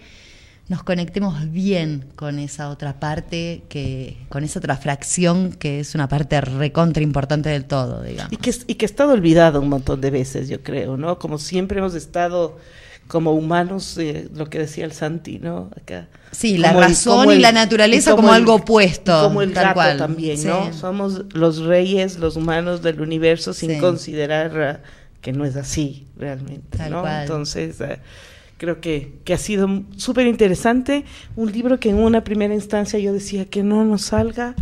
nos 0.69 0.83
conectemos 0.83 1.49
bien 1.51 2.05
con 2.15 2.39
esa 2.39 2.69
otra 2.69 2.99
parte, 2.99 3.63
que, 3.69 4.17
con 4.29 4.43
esa 4.43 4.59
otra 4.59 4.75
fracción 4.75 5.53
que 5.53 5.79
es 5.79 5.95
una 5.95 6.09
parte 6.09 6.41
recontra 6.41 7.01
importante 7.01 7.49
del 7.49 7.65
todo, 7.65 8.03
digamos. 8.03 8.33
Y 8.33 8.37
que, 8.37 8.53
y 8.67 8.75
que 8.75 8.85
ha 8.85 8.89
estado 8.89 9.13
olvidado 9.13 9.61
un 9.61 9.69
montón 9.69 10.01
de 10.01 10.11
veces, 10.11 10.49
yo 10.49 10.61
creo, 10.63 10.97
¿no? 10.97 11.19
Como 11.19 11.37
siempre 11.37 11.79
hemos 11.79 11.95
estado 11.95 12.57
como 13.07 13.31
humanos, 13.31 13.97
eh, 13.97 14.27
lo 14.35 14.49
que 14.49 14.59
decía 14.59 14.85
el 14.85 14.91
Santi, 14.91 15.39
¿no? 15.39 15.69
Acá. 15.79 16.07
Sí, 16.31 16.57
la 16.57 16.73
razón 16.73 17.31
y 17.31 17.39
la 17.39 17.53
naturaleza 17.53 18.15
como, 18.15 18.33
algo 18.33 18.55
opuesto. 18.55 19.23
Como 19.23 19.41
el 19.41 19.53
gato 19.53 19.97
también, 19.97 20.43
¿no? 20.43 20.73
Somos 20.73 21.23
los 21.33 21.59
reyes, 21.59 22.19
los 22.19 22.35
humanos 22.35 22.81
del 22.81 22.99
universo 22.99 23.53
sin 23.53 23.79
considerar 23.79 24.81
uh, 24.83 25.21
que 25.21 25.31
no 25.31 25.45
es 25.45 25.55
así 25.55 26.07
realmente, 26.17 26.89
¿no? 26.89 27.07
Entonces, 27.07 27.79
uh, 27.79 27.95
creo 28.57 28.81
que, 28.81 29.13
que 29.23 29.33
ha 29.33 29.37
sido 29.37 29.83
súper 29.95 30.27
interesante. 30.27 31.05
Un 31.35 31.51
libro 31.51 31.79
que 31.79 31.89
en 31.89 31.97
una 31.97 32.23
primera 32.23 32.53
instancia 32.53 32.99
yo 32.99 33.13
decía 33.13 33.45
que 33.45 33.63
no 33.63 33.83
nos 33.85 34.03
salga. 34.03 34.55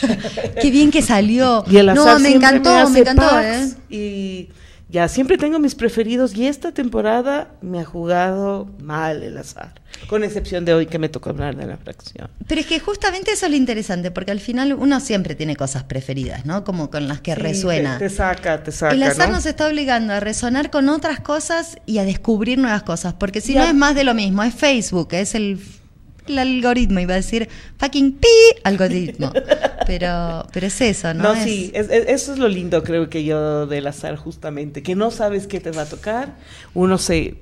Qué 0.60 0.70
bien 0.70 0.90
que 0.90 1.02
salió. 1.02 1.64
no, 1.66 2.18
me 2.18 2.34
encantó, 2.34 2.88
me, 2.90 3.00
encantó, 3.00 3.40
¿eh? 3.40 3.68
Y 3.88 4.48
ya 4.88 5.08
siempre 5.08 5.36
tengo 5.36 5.58
mis 5.58 5.74
preferidos 5.74 6.34
y 6.36 6.46
esta 6.46 6.70
temporada 6.72 7.48
me 7.60 7.80
ha 7.80 7.84
jugado 7.84 8.70
mal 8.80 9.24
el 9.24 9.36
azar, 9.36 9.80
con 10.08 10.22
excepción 10.22 10.64
de 10.64 10.74
hoy 10.74 10.86
que 10.86 11.00
me 11.00 11.08
tocó 11.08 11.30
hablar 11.30 11.56
de 11.56 11.66
la 11.66 11.76
fracción. 11.76 12.30
Pero 12.46 12.60
es 12.60 12.68
que 12.68 12.78
justamente 12.78 13.32
eso 13.32 13.46
es 13.46 13.50
lo 13.50 13.56
interesante, 13.56 14.12
porque 14.12 14.30
al 14.30 14.38
final 14.38 14.74
uno 14.74 15.00
siempre 15.00 15.34
tiene 15.34 15.56
cosas 15.56 15.82
preferidas, 15.84 16.46
¿no? 16.46 16.62
Como 16.62 16.88
con 16.88 17.08
las 17.08 17.20
que 17.20 17.34
resuena. 17.34 17.98
Te, 17.98 18.08
saca, 18.10 18.62
te 18.62 18.70
saca. 18.70 18.94
El 18.94 19.02
azar 19.02 19.30
nos 19.30 19.44
está 19.44 19.66
obligando 19.66 20.12
a 20.12 20.20
resonar 20.20 20.70
con 20.70 20.88
otras 20.88 21.18
cosas 21.18 21.78
y 21.84 21.98
a 21.98 22.04
descubrir 22.04 22.58
nuevas 22.58 22.84
cosas, 22.84 23.14
porque 23.14 23.40
si 23.40 23.56
no 23.56 23.64
es 23.64 23.74
más 23.74 23.96
de 23.96 24.04
lo 24.04 24.14
mismo, 24.14 24.44
es 24.44 24.54
Facebook, 24.54 25.08
es 25.12 25.34
el 25.34 25.58
el 26.28 26.38
algoritmo, 26.38 27.00
iba 27.00 27.14
a 27.14 27.16
decir 27.16 27.48
fucking 27.78 28.12
pi 28.12 28.28
algoritmo. 28.64 29.32
Pero, 29.86 30.46
pero 30.52 30.66
es 30.66 30.80
eso, 30.80 31.14
¿no? 31.14 31.34
No, 31.34 31.44
sí, 31.44 31.70
eso 31.74 32.32
es 32.32 32.38
lo 32.38 32.48
lindo, 32.48 32.82
creo 32.82 33.08
que 33.08 33.24
yo 33.24 33.66
del 33.66 33.86
azar, 33.86 34.16
justamente, 34.16 34.82
que 34.82 34.94
no 34.94 35.10
sabes 35.10 35.46
qué 35.46 35.60
te 35.60 35.70
va 35.70 35.82
a 35.82 35.86
tocar, 35.86 36.34
uno 36.74 36.98
se, 36.98 37.36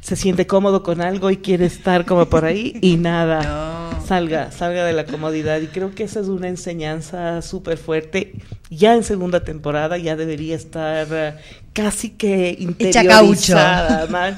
se 0.00 0.16
siente 0.16 0.46
cómodo 0.46 0.82
con 0.82 1.00
algo 1.00 1.30
y 1.30 1.38
quiere 1.38 1.66
estar 1.66 2.04
como 2.04 2.26
por 2.26 2.44
ahí 2.44 2.78
y 2.82 2.96
nada, 2.96 3.90
salga, 4.06 4.50
salga 4.52 4.84
de 4.84 4.92
la 4.92 5.04
comodidad. 5.04 5.60
Y 5.60 5.66
creo 5.66 5.94
que 5.94 6.04
esa 6.04 6.20
es 6.20 6.28
una 6.28 6.48
enseñanza 6.48 7.42
súper 7.42 7.78
fuerte. 7.78 8.34
Ya 8.70 8.94
en 8.94 9.04
segunda 9.04 9.44
temporada 9.44 9.98
ya 9.98 10.16
debería 10.16 10.56
estar 10.56 11.38
casi 11.78 12.10
que 12.10 12.56
interiorizada, 12.58 14.08
man. 14.08 14.34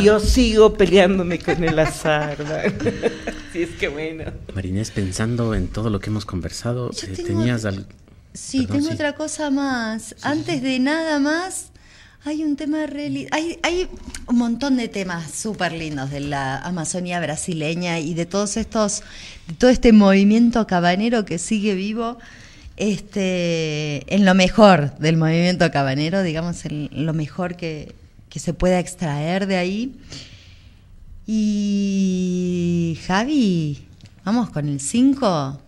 Y 0.00 0.04
yo 0.04 0.20
sigo 0.20 0.72
peleándome 0.72 1.38
con 1.38 1.62
el 1.62 1.78
azar, 1.78 2.38
sí, 3.52 3.62
es 3.62 3.70
que 3.78 3.88
bueno. 3.88 4.24
Marinés, 4.54 4.90
pensando 4.90 5.54
en 5.54 5.68
todo 5.68 5.90
lo 5.90 6.00
que 6.00 6.08
hemos 6.08 6.24
conversado, 6.24 6.90
eh, 6.90 7.22
tenías 7.22 7.66
algo... 7.66 7.84
Sí, 8.32 8.66
tengo 8.66 8.90
otra 8.90 9.14
cosa 9.14 9.50
más. 9.50 10.14
Antes 10.22 10.62
de 10.62 10.78
nada 10.78 11.18
más, 11.18 11.72
hay 12.24 12.42
un 12.42 12.56
tema 12.56 12.86
de 12.86 13.28
hay, 13.32 13.58
hay 13.62 13.90
un 14.26 14.38
montón 14.38 14.78
de 14.78 14.88
temas 14.88 15.30
súper 15.30 15.72
lindos 15.72 16.10
de 16.10 16.20
la 16.20 16.56
Amazonía 16.56 17.20
brasileña 17.20 17.98
y 17.98 18.14
de 18.14 18.24
todos 18.24 18.56
estos, 18.56 19.02
de 19.46 19.54
todo 19.54 19.68
este 19.68 19.92
movimiento 19.92 20.66
cabanero 20.66 21.26
que 21.26 21.38
sigue 21.38 21.74
vivo 21.74 22.18
este, 22.78 24.14
en 24.14 24.24
lo 24.24 24.34
mejor 24.34 24.96
del 24.98 25.16
movimiento 25.16 25.68
cabanero, 25.72 26.22
digamos, 26.22 26.64
en 26.64 26.88
lo 26.92 27.12
mejor 27.12 27.56
que, 27.56 27.94
se 28.36 28.54
pueda 28.54 28.78
extraer 28.78 29.48
de 29.48 29.56
ahí. 29.56 29.96
Y 31.26 32.96
Javi, 33.04 33.84
vamos 34.24 34.50
con 34.50 34.68
el 34.68 34.78
5. 34.78 35.60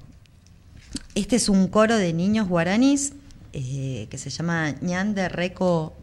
Este 1.17 1.35
es 1.35 1.49
un 1.49 1.67
coro 1.67 1.97
de 1.97 2.13
niños 2.13 2.47
guaranis 2.47 3.13
eh, 3.53 4.07
que 4.09 4.17
se 4.17 4.31
llama 4.31 4.77
Ñande 4.81 5.29
Reco 5.29 5.97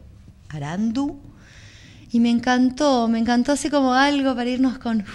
Arandu. 0.50 1.18
Y 2.12 2.20
me 2.20 2.28
encantó, 2.28 3.08
me 3.08 3.18
encantó 3.18 3.52
así 3.52 3.70
como 3.70 3.94
algo 3.94 4.34
para 4.34 4.50
irnos 4.50 4.78
con 4.78 5.06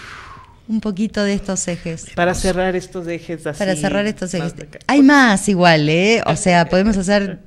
un 0.67 0.79
poquito 0.81 1.23
de 1.23 1.33
estos 1.33 1.67
ejes. 1.67 2.07
Para 2.15 2.33
cerrar 2.33 2.75
estos 2.75 3.07
ejes 3.07 3.45
así. 3.45 3.59
Para 3.59 3.75
cerrar 3.75 4.05
estos 4.05 4.33
ejes. 4.33 4.53
Hay 4.87 5.01
más 5.01 5.47
igual, 5.49 5.89
¿eh? 5.89 6.21
O 6.25 6.35
sea, 6.35 6.67
podemos 6.67 6.97
hacer 6.97 7.39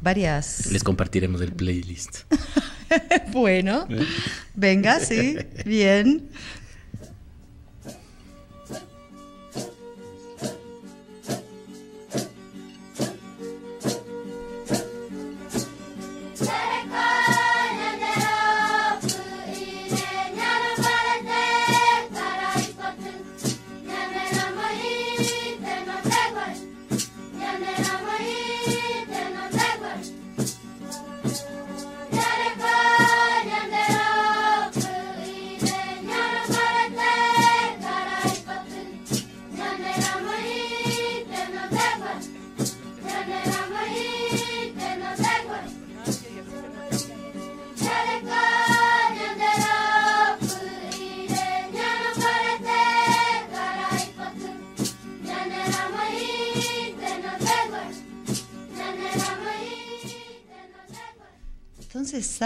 varias. 0.00 0.66
Les 0.66 0.82
compartiremos 0.82 1.40
el 1.40 1.52
playlist. 1.52 2.20
bueno, 3.32 3.86
venga, 4.54 5.00
sí, 5.00 5.36
bien. 5.64 6.28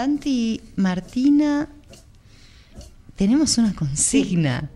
Santi, 0.01 0.59
Martina, 0.77 1.69
tenemos 3.15 3.59
una 3.59 3.75
consigna. 3.75 4.71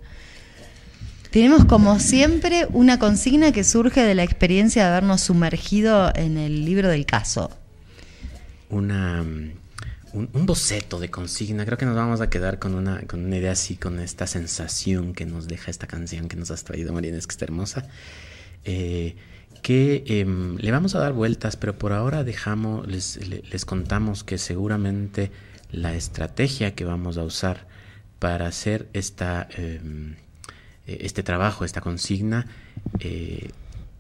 Tenemos 1.31 1.65
como 1.65 1.99
siempre 1.99 2.67
una 2.73 2.99
consigna 2.99 3.51
que 3.51 3.63
surge 3.63 4.03
de 4.03 4.13
la 4.13 4.21
experiencia 4.21 4.83
de 4.83 4.89
habernos 4.89 5.21
sumergido 5.21 6.15
en 6.15 6.37
el 6.37 6.63
libro 6.63 6.89
del 6.89 7.07
caso. 7.07 7.49
Una, 8.69 9.21
un, 10.13 10.29
un 10.31 10.45
boceto 10.45 10.99
de 10.99 11.09
consigna. 11.09 11.65
Creo 11.65 11.79
que 11.79 11.87
nos 11.87 11.95
vamos 11.95 12.21
a 12.21 12.29
quedar 12.29 12.59
con 12.59 12.75
una, 12.75 13.01
con 13.07 13.25
una 13.25 13.37
idea 13.37 13.53
así, 13.53 13.77
con 13.77 13.99
esta 13.99 14.27
sensación 14.27 15.15
que 15.15 15.25
nos 15.25 15.47
deja 15.47 15.71
esta 15.71 15.87
canción 15.87 16.27
que 16.27 16.35
nos 16.35 16.51
has 16.51 16.63
traído, 16.63 16.93
Marina, 16.93 17.17
es 17.17 17.25
que 17.25 17.31
está 17.31 17.45
hermosa. 17.45 17.87
Eh, 18.63 19.15
que 19.65 20.03
em, 20.05 20.57
le 20.57 20.69
vamos 20.69 20.93
a 20.93 20.99
dar 20.99 21.13
vueltas, 21.13 21.55
pero 21.55 21.75
por 21.75 21.91
ahora 21.91 22.23
dejamos, 22.23 22.85
les, 22.85 23.17
le- 23.27 23.41
les 23.51 23.65
contamos 23.65 24.23
que 24.23 24.37
seguramente 24.37 25.31
la 25.71 25.95
estrategia 25.95 26.75
que 26.75 26.85
vamos 26.85 27.17
a 27.17 27.23
usar 27.23 27.65
para 28.19 28.45
hacer 28.45 28.87
esta, 28.93 29.47
em, 29.57 30.17
eh, 30.85 30.99
este 31.01 31.23
trabajo, 31.23 31.65
esta 31.65 31.81
consigna, 31.81 32.45
eh, 32.99 33.49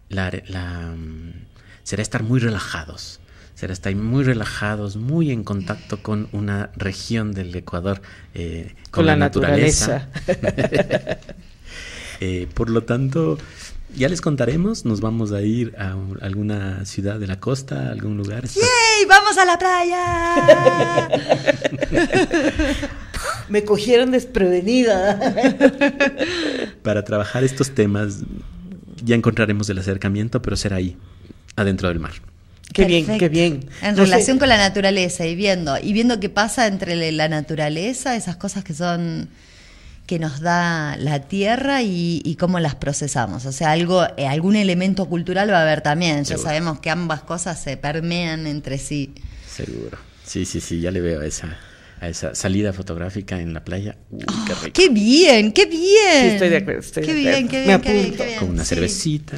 la, 0.09 0.31
la, 0.49 0.93
mm, 0.95 1.31
será 1.81 2.03
estar 2.03 2.21
muy 2.21 2.39
relajados. 2.39 3.19
Será 3.55 3.73
estar 3.73 3.95
muy 3.95 4.23
relajados, 4.23 4.97
muy 4.97 5.31
en 5.31 5.43
contacto 5.43 6.03
con 6.03 6.27
una 6.31 6.69
región 6.75 7.31
del 7.31 7.55
Ecuador, 7.55 8.03
eh, 8.35 8.75
con, 8.91 9.07
la, 9.07 9.15
naturaleza. 9.15 10.09
Eh, 12.21 12.47
por 12.53 12.69
lo 12.69 12.83
tanto, 12.83 13.37
ya 13.97 14.09
les 14.09 14.21
contaremos, 14.21 14.85
nos 14.85 14.99
vamos 15.01 15.31
a 15.31 15.41
ir 15.41 15.73
a 15.77 15.95
un- 15.95 16.17
alguna 16.21 16.85
ciudad 16.85 17.19
de 17.19 17.27
la 17.27 17.39
costa, 17.39 17.87
a 17.87 17.91
algún 17.91 18.17
lugar. 18.17 18.43
¡Ey! 18.45 19.05
¡Vamos 19.07 19.37
a 19.37 19.45
la 19.45 19.57
playa! 19.57 21.09
Me 23.49 23.63
cogieron 23.63 24.11
desprevenida. 24.11 25.19
Para 26.81 27.03
trabajar 27.03 27.43
estos 27.43 27.71
temas 27.71 28.19
ya 29.03 29.15
encontraremos 29.15 29.69
el 29.69 29.77
acercamiento, 29.77 30.41
pero 30.41 30.55
será 30.55 30.77
ahí, 30.77 30.97
adentro 31.55 31.89
del 31.89 31.99
mar. 31.99 32.13
qué 32.73 32.85
bien, 32.85 33.05
qué 33.19 33.29
bien. 33.29 33.69
En 33.81 33.91
No 33.95 33.97
sé, 34.05 34.11
relación 34.11 34.39
con 34.39 34.49
la 34.49 34.57
naturaleza 34.57 35.25
y 35.27 35.35
viendo, 35.35 35.77
y 35.79 35.93
viendo 35.93 36.19
qué 36.19 36.29
pasa 36.29 36.65
entre 36.67 37.11
la 37.11 37.27
naturaleza, 37.29 38.15
esas 38.15 38.35
cosas 38.37 38.63
que 38.63 38.73
son 38.73 39.29
que 40.05 40.19
nos 40.19 40.39
da 40.39 40.97
la 40.97 41.21
tierra 41.21 41.81
y, 41.81 42.21
y 42.23 42.35
cómo 42.35 42.59
las 42.59 42.75
procesamos. 42.75 43.45
O 43.45 43.51
sea, 43.51 43.71
algo, 43.71 44.05
eh, 44.17 44.27
algún 44.27 44.55
elemento 44.55 45.07
cultural 45.07 45.49
va 45.51 45.59
a 45.59 45.61
haber 45.63 45.81
también. 45.81 46.17
Ya 46.19 46.25
Seguro. 46.25 46.43
sabemos 46.43 46.79
que 46.79 46.89
ambas 46.91 47.21
cosas 47.21 47.59
se 47.61 47.75
permean 47.77 48.45
entre 48.47 48.77
sí. 48.77 49.13
Seguro. 49.51 49.97
Sí, 50.23 50.45
sí, 50.45 50.61
sí, 50.61 50.79
ya 50.81 50.91
le 50.91 51.01
veo 51.01 51.21
a 51.21 51.25
esa, 51.25 51.57
a 52.01 52.07
esa 52.09 52.35
salida 52.35 52.71
fotográfica 52.73 53.39
en 53.39 53.53
la 53.53 53.63
playa. 53.63 53.95
Uy, 54.11 54.25
qué 54.45 54.53
rico. 54.55 54.73
¡Qué 54.73 54.89
bien! 54.89 55.51
¡Qué 55.51 55.65
bien! 55.65 55.81
Sí, 56.21 56.27
estoy 56.27 56.49
de 56.49 56.57
acuerdo, 56.57 56.81
estoy 56.81 57.03
qué 57.03 57.13
de 57.13 57.19
bien, 57.19 57.47
qué 57.47 57.57
Me 57.59 57.65
bien, 57.65 57.81
qué 57.81 57.91
bien, 57.93 58.05
apunto. 58.05 58.17
qué 58.23 58.25
bien. 58.27 58.39
Con 58.39 58.49
una 58.51 58.63
Sí. 58.63 58.75
cervecita, 58.75 59.37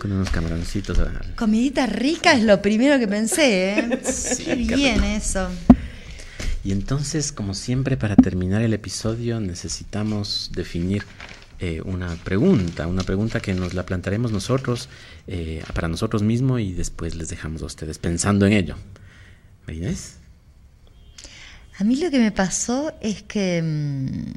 con 0.00 0.12
unos 0.12 0.30
camaroncitos. 0.30 0.98
Comidita 1.36 1.86
rica 1.86 2.32
es 2.32 2.42
lo 2.44 2.60
primero 2.62 2.98
que 2.98 3.08
pensé, 3.08 3.78
¿eh? 3.78 4.00
Sí, 4.04 4.44
qué 4.44 4.66
qué 4.68 4.74
bien 4.76 5.02
eso. 5.04 5.48
Y 6.68 6.72
entonces, 6.72 7.32
como 7.32 7.54
siempre, 7.54 7.96
para 7.96 8.14
terminar 8.14 8.60
el 8.60 8.74
episodio 8.74 9.40
necesitamos 9.40 10.50
definir 10.54 11.02
eh, 11.60 11.80
una 11.82 12.14
pregunta, 12.16 12.86
una 12.86 13.04
pregunta 13.04 13.40
que 13.40 13.54
nos 13.54 13.72
la 13.72 13.86
plantearemos 13.86 14.32
nosotros, 14.32 14.90
eh, 15.26 15.64
para 15.72 15.88
nosotros 15.88 16.22
mismos 16.22 16.60
y 16.60 16.74
después 16.74 17.14
les 17.14 17.30
dejamos 17.30 17.62
a 17.62 17.64
ustedes 17.64 17.96
pensando 17.98 18.44
en 18.44 18.52
ello. 18.52 18.76
¿Me 19.66 19.76
Inés? 19.76 20.16
A 21.78 21.84
mí 21.84 21.96
lo 21.96 22.10
que 22.10 22.18
me 22.18 22.32
pasó 22.32 22.92
es 23.00 23.22
que 23.22 23.62
mm, 23.62 24.32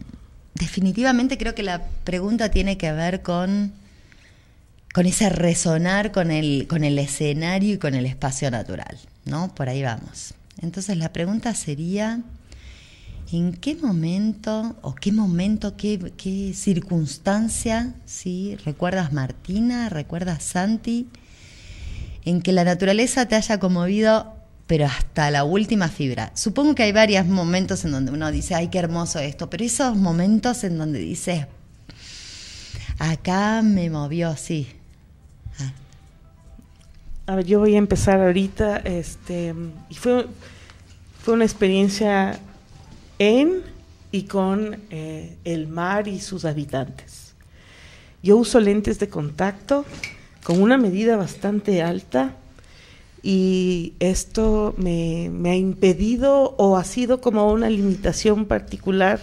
definitivamente 0.54 1.38
creo 1.38 1.54
que 1.54 1.64
la 1.64 1.86
pregunta 2.06 2.50
tiene 2.50 2.78
que 2.78 2.94
ver 2.94 3.24
con, 3.24 3.74
con 4.94 5.06
ese 5.06 5.28
resonar 5.28 6.14
con 6.14 6.32
el, 6.32 6.66
con 6.70 6.86
el 6.86 6.98
escenario 6.98 7.74
y 7.74 7.78
con 7.78 7.94
el 7.94 8.06
espacio 8.06 8.50
natural, 8.50 8.98
¿no? 9.26 9.54
Por 9.54 9.68
ahí 9.68 9.84
vamos. 9.84 10.34
Entonces 10.60 10.98
la 10.98 11.14
pregunta 11.14 11.54
sería, 11.56 12.22
¿en 13.32 13.54
qué 13.54 13.76
momento 13.76 14.76
o 14.82 14.96
qué 14.96 15.12
momento, 15.12 15.78
qué, 15.78 16.14
qué 16.18 16.54
circunstancia, 16.54 17.96
¿sí? 18.06 18.58
¿Recuerdas 18.66 19.14
Martina? 19.14 19.90
¿Recuerdas 19.90 20.44
Santi? 20.44 21.08
en 22.26 22.42
que 22.42 22.52
la 22.52 22.64
naturaleza 22.64 23.28
te 23.28 23.36
haya 23.36 23.60
conmovido, 23.60 24.36
pero 24.68 24.86
hasta 24.86 25.32
la 25.32 25.44
última 25.44 25.90
fibra. 25.90 26.32
Supongo 26.36 26.76
que 26.76 26.84
hay 26.84 26.92
varios 26.92 27.26
momentos 27.26 27.84
en 27.86 27.92
donde 27.92 28.12
uno 28.12 28.32
dice, 28.32 28.56
ay, 28.56 28.68
qué 28.68 28.80
hermoso 28.80 29.20
esto, 29.20 29.50
pero 29.50 29.64
esos 29.64 29.96
momentos 29.98 30.64
en 30.64 30.78
donde 30.78 31.00
dices, 31.00 31.48
acá 33.00 33.62
me 33.64 33.90
movió, 33.90 34.36
sí. 34.38 34.68
A 37.32 37.36
ver, 37.36 37.46
yo 37.46 37.60
voy 37.60 37.76
a 37.76 37.78
empezar 37.78 38.20
ahorita, 38.20 38.76
este, 38.80 39.56
y 39.90 39.96
fue, 39.96 40.26
fue 41.24 41.34
una 41.34 41.46
experiencia 41.46 42.38
en 43.20 43.62
y 44.12 44.24
con 44.24 44.82
eh, 44.90 45.38
el 45.46 45.70
mar 45.70 46.10
y 46.10 46.20
sus 46.20 46.44
habitantes. 46.44 47.34
Yo 48.22 48.36
uso 48.36 48.60
lentes 48.60 49.00
de 49.00 49.08
contacto 49.08 49.86
con 50.44 50.62
una 50.62 50.78
medida 50.78 51.16
bastante 51.16 51.82
alta 51.82 52.36
y 53.24 53.94
esto 54.02 54.74
me, 54.76 55.30
me 55.32 55.52
ha 55.52 55.56
impedido 55.56 56.54
o 56.58 56.76
ha 56.76 56.84
sido 56.84 57.22
como 57.22 57.50
una 57.50 57.70
limitación 57.70 58.44
particular 58.44 59.22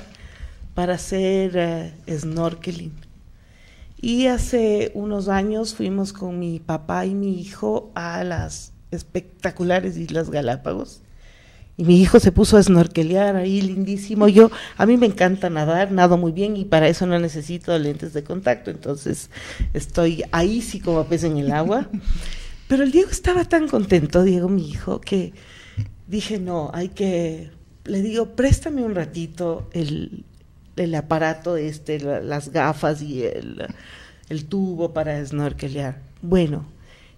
para 0.74 0.94
hacer 0.94 1.52
eh, 1.56 1.92
snorkeling. 2.09 3.07
Y 4.01 4.26
hace 4.26 4.92
unos 4.94 5.28
años 5.28 5.74
fuimos 5.74 6.12
con 6.12 6.38
mi 6.38 6.61
papá 6.61 7.04
y 7.04 7.14
mi 7.14 7.41
hijo 7.41 7.91
a 7.95 8.22
las 8.22 8.72
espectaculares 8.92 9.96
Islas 9.96 10.30
Galápagos. 10.30 11.03
Y 11.76 11.84
mi 11.84 12.00
hijo 12.00 12.18
se 12.18 12.33
puso 12.33 12.57
a 12.57 12.62
snorkelear 12.62 13.37
ahí, 13.37 13.61
lindísimo. 13.61 14.29
Yo, 14.29 14.50
a 14.76 14.87
mí 14.87 14.96
me 14.96 15.07
encanta 15.07 15.50
nadar, 15.50 15.92
nado 15.92 16.16
muy 16.16 16.33
bien 16.33 16.57
y 16.57 16.64
para 16.64 16.88
eso 16.88 17.07
no 17.07 17.18
necesito 17.18 17.76
lentes 17.79 18.12
de 18.12 18.25
contacto. 18.25 18.70
Entonces 18.70 19.30
estoy 19.75 20.25
ahí 20.33 20.61
sí 20.61 20.80
como 20.80 21.04
pez 21.04 21.25
en 21.25 21.37
el 21.37 21.53
agua. 21.53 21.88
Pero 22.68 22.84
el 22.84 22.92
Diego 22.92 23.11
estaba 23.11 23.45
tan 23.45 23.66
contento, 23.66 24.22
Diego, 24.22 24.49
mi 24.49 24.68
hijo, 24.68 25.00
que 25.00 25.33
dije, 26.07 26.38
no, 26.38 26.70
hay 26.75 26.91
que, 26.91 27.50
le 27.84 28.03
digo, 28.03 28.37
préstame 28.37 28.83
un 28.83 28.95
ratito 28.95 29.70
el, 29.72 30.25
el 30.80 30.95
aparato 30.95 31.57
este, 31.57 32.00
la- 32.00 32.21
las 32.21 32.50
gafas 32.50 33.03
y 33.03 33.22
el, 33.25 33.67
el 34.29 34.45
tubo 34.46 34.92
para 34.92 35.25
snorkelear. 35.25 35.99
Bueno, 36.22 36.64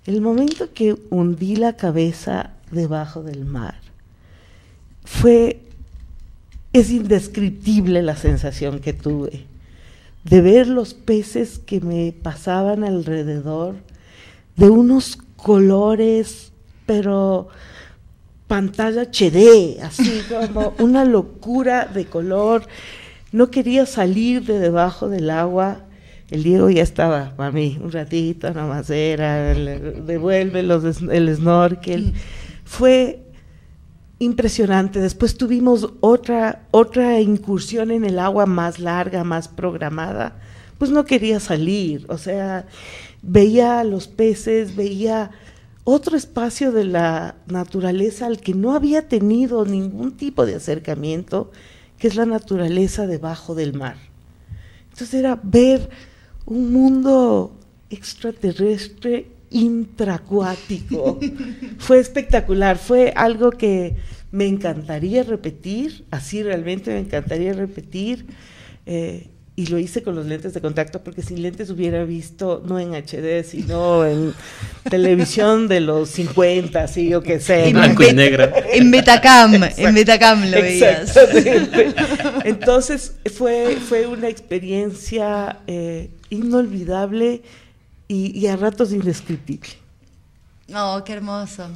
el 0.06 0.20
momento 0.20 0.72
que 0.72 0.96
hundí 1.10 1.56
la 1.56 1.76
cabeza 1.76 2.50
debajo 2.70 3.22
del 3.22 3.44
mar, 3.44 3.74
fue, 5.04 5.60
es 6.72 6.90
indescriptible 6.90 8.02
la 8.02 8.16
sensación 8.16 8.80
que 8.80 8.92
tuve 8.92 9.44
de 10.24 10.40
ver 10.42 10.68
los 10.68 10.92
peces 10.92 11.58
que 11.58 11.80
me 11.80 12.12
pasaban 12.12 12.84
alrededor, 12.84 13.76
de 14.56 14.68
unos 14.68 15.16
colores, 15.36 16.52
pero 16.84 17.48
pantalla 18.46 19.02
HD, 19.10 19.80
así 19.82 20.20
como 20.28 20.74
una 20.78 21.06
locura 21.06 21.86
de 21.86 22.04
color. 22.04 22.66
No 23.32 23.50
quería 23.50 23.86
salir 23.86 24.44
de 24.44 24.58
debajo 24.58 25.08
del 25.08 25.30
agua. 25.30 25.84
El 26.30 26.42
Diego 26.42 26.70
ya 26.70 26.82
estaba, 26.82 27.34
mami, 27.38 27.78
un 27.82 27.90
ratito 27.90 28.52
nomás 28.52 28.88
era, 28.90 29.54
devuelve 29.54 30.62
los, 30.62 31.02
el 31.02 31.34
snorkel. 31.34 32.14
Fue 32.64 33.24
impresionante. 34.20 35.00
Después 35.00 35.36
tuvimos 35.36 35.92
otra, 36.00 36.66
otra 36.70 37.20
incursión 37.20 37.90
en 37.90 38.04
el 38.04 38.18
agua 38.18 38.46
más 38.46 38.78
larga, 38.78 39.24
más 39.24 39.48
programada. 39.48 40.36
Pues 40.78 40.90
no 40.90 41.04
quería 41.04 41.40
salir, 41.40 42.06
o 42.08 42.16
sea, 42.16 42.66
veía 43.22 43.80
a 43.80 43.84
los 43.84 44.08
peces, 44.08 44.76
veía 44.76 45.30
otro 45.84 46.16
espacio 46.16 46.72
de 46.72 46.84
la 46.84 47.36
naturaleza 47.46 48.26
al 48.26 48.40
que 48.40 48.54
no 48.54 48.74
había 48.74 49.08
tenido 49.08 49.64
ningún 49.64 50.16
tipo 50.16 50.46
de 50.46 50.54
acercamiento, 50.54 51.50
que 52.00 52.08
es 52.08 52.16
la 52.16 52.26
naturaleza 52.26 53.06
debajo 53.06 53.54
del 53.54 53.74
mar. 53.74 53.96
Entonces 54.84 55.14
era 55.14 55.38
ver 55.40 55.90
un 56.46 56.72
mundo 56.72 57.56
extraterrestre 57.90 59.28
intracuático. 59.50 61.20
fue 61.78 62.00
espectacular, 62.00 62.78
fue 62.78 63.12
algo 63.14 63.50
que 63.50 63.96
me 64.32 64.46
encantaría 64.46 65.22
repetir, 65.24 66.06
así 66.10 66.42
realmente 66.42 66.90
me 66.90 67.00
encantaría 67.00 67.52
repetir. 67.52 68.26
eh, 68.86 69.28
y 69.60 69.66
lo 69.66 69.78
hice 69.78 70.02
con 70.02 70.14
los 70.14 70.24
lentes 70.24 70.54
de 70.54 70.62
contacto 70.62 71.04
porque 71.04 71.20
sin 71.20 71.42
lentes 71.42 71.68
hubiera 71.68 72.02
visto 72.04 72.62
no 72.66 72.78
en 72.78 72.94
HD 72.94 73.44
sino 73.44 74.06
en 74.06 74.32
televisión 74.88 75.68
de 75.68 75.80
los 75.80 76.08
50 76.08 76.88
sí 76.88 77.12
o 77.12 77.22
que 77.22 77.40
sé 77.40 77.68
en 77.68 77.74
blanco 77.74 78.02
y 78.02 78.14
negro 78.14 78.50
en 78.72 78.90
Betacam 78.90 79.62
en 79.62 79.94
Betacam 79.94 80.50
lo 80.50 80.62
veías. 80.62 81.14
Entonces 82.44 83.16
fue 83.34 83.76
fue 83.76 84.06
una 84.06 84.28
experiencia 84.28 85.58
eh, 85.66 86.08
inolvidable 86.30 87.42
y, 88.08 88.38
y, 88.38 88.46
a 88.46 88.56
ratos 88.56 88.92
indescriptible. 88.92 89.70
Oh 90.74 91.02
qué 91.04 91.12
hermoso. 91.12 91.68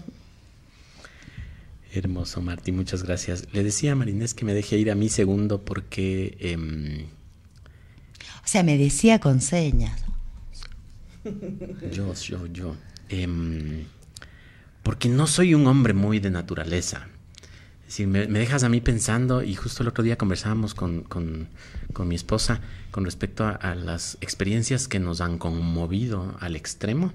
Hermoso, 1.92 2.40
Martí, 2.40 2.72
muchas 2.72 3.04
gracias. 3.04 3.46
Le 3.52 3.62
decía 3.62 3.92
a 3.92 3.94
Marinés 3.94 4.34
que 4.34 4.44
me 4.44 4.52
deje 4.52 4.76
ir 4.76 4.90
a 4.90 4.96
mi 4.96 5.08
segundo 5.08 5.64
porque 5.64 6.36
eh, 6.40 7.06
o 8.44 8.46
sea, 8.46 8.62
me 8.62 8.76
decía 8.76 9.20
con 9.20 9.40
señas. 9.40 10.04
Yo, 11.90 12.12
yo, 12.14 12.46
yo. 12.46 12.76
Em, 13.08 13.84
porque 14.82 15.08
no 15.08 15.26
soy 15.26 15.54
un 15.54 15.66
hombre 15.66 15.94
muy 15.94 16.20
de 16.20 16.30
naturaleza. 16.30 17.08
Decir, 17.86 18.06
me, 18.06 18.26
dejas 18.26 18.62
a 18.62 18.68
mí 18.68 18.80
pensando, 18.82 19.42
y 19.42 19.54
justo 19.54 19.82
el 19.82 19.88
otro 19.88 20.04
día 20.04 20.18
conversábamos 20.18 20.74
con, 20.74 21.02
con, 21.02 21.48
mi 22.06 22.14
esposa 22.14 22.60
con 22.90 23.04
respecto 23.04 23.46
a, 23.46 23.74
las 23.74 24.18
experiencias 24.20 24.88
que 24.88 24.98
nos 24.98 25.22
han 25.22 25.38
conmovido 25.38 26.36
al 26.40 26.54
extremo. 26.54 27.12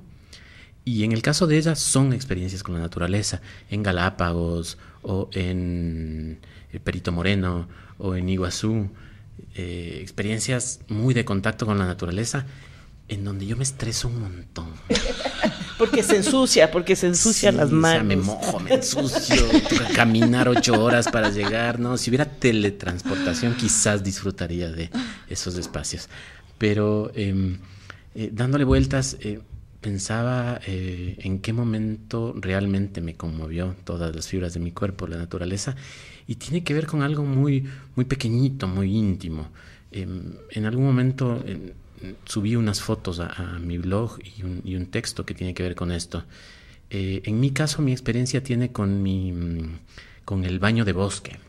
Y 0.84 1.03
en 1.03 1.11
el 1.11 1.22
caso 1.22 1.45
de 1.45 1.57
ellas 1.57 1.80
son 1.80 2.14
experiencias 2.14 2.64
con 2.64 2.73
la 2.73 2.81
naturaleza, 2.81 3.41
en 3.69 3.84
Galápagos 3.84 4.80
o 5.03 5.30
en 5.34 6.39
el 6.72 6.80
Perito 6.80 7.11
Moreno 7.11 7.68
o 7.99 8.15
en 8.15 8.30
Iguazú. 8.30 8.89
Eh, 9.56 10.00
experiencias 10.02 10.80
muy 10.88 11.14
de 11.14 11.26
contacto 11.26 11.66
con 11.66 11.80
la 11.80 11.86
naturaleza 11.86 12.46
en 13.08 13.26
donde 13.26 13.48
yo 13.48 13.58
me 13.58 13.64
estreso 13.64 14.08
un 14.08 14.22
montón. 14.22 14.68
Porque 15.80 16.04
se 16.04 16.18
ensucia, 16.18 16.70
porque 16.72 16.96
se 16.96 17.08
ensucian 17.08 17.58
las 17.58 17.72
manos. 17.72 18.06
me 18.06 18.16
mojo, 18.16 18.60
me 18.60 18.76
ensucio, 18.76 19.48
caminar 19.96 20.48
ocho 20.48 20.84
horas 20.84 21.08
para 21.08 21.30
llegar, 21.30 21.80
¿no? 21.80 21.98
Si 21.98 22.12
hubiera 22.12 22.26
teletransportación, 22.26 23.56
quizás 23.56 24.04
disfrutaría 24.04 24.70
de 24.70 24.92
esos 25.30 25.58
espacios. 25.58 26.10
Pero 26.58 27.12
em, 27.16 27.58
eh, 28.14 28.30
dándole 28.32 28.66
vueltas, 28.66 29.18
eh, 29.22 29.40
pensaba 29.82 30.60
en 30.66 31.40
qué 31.40 31.54
momento 31.54 32.36
realmente 32.38 33.00
me 33.00 33.16
conmovió 33.16 33.76
todas 33.86 34.14
las 34.14 34.28
fibras 34.28 34.54
de 34.54 34.60
mi 34.60 34.72
cuerpo, 34.72 35.08
la 35.08 35.18
naturaleza, 35.18 35.78
y 36.30 36.35
tiene 36.35 36.64
que 36.64 36.76
ver 36.76 36.85
con 36.85 37.01
algo 37.01 37.26
muy, 37.26 37.68
muy 37.95 38.06
pequeñito, 38.06 38.68
muy 38.68 38.95
íntimo. 38.95 39.49
Em, 39.91 40.35
en 40.51 40.65
algún 40.65 40.85
momento 40.85 41.43
subí 42.26 42.56
unas 42.56 42.81
fotos 42.81 43.19
a, 43.19 43.57
mi 43.60 43.80
blog 43.80 44.19
y 44.64 44.76
un, 44.76 44.85
texto 44.91 45.26
que 45.26 45.34
tiene 45.34 45.56
que 45.56 45.64
ver 45.64 45.73
con 45.73 45.91
esto. 45.91 46.23
Eh, 46.91 47.23
en 47.26 47.39
mi 47.39 47.49
caso, 47.49 47.81
mi 47.81 47.91
experiencia 47.91 48.43
tiene 48.43 48.72
con, 48.72 49.01
mi, 49.01 49.34
con 50.23 50.45
el 50.45 50.60
baño 50.60 50.85
de 50.85 50.93
bosque. 50.93 51.39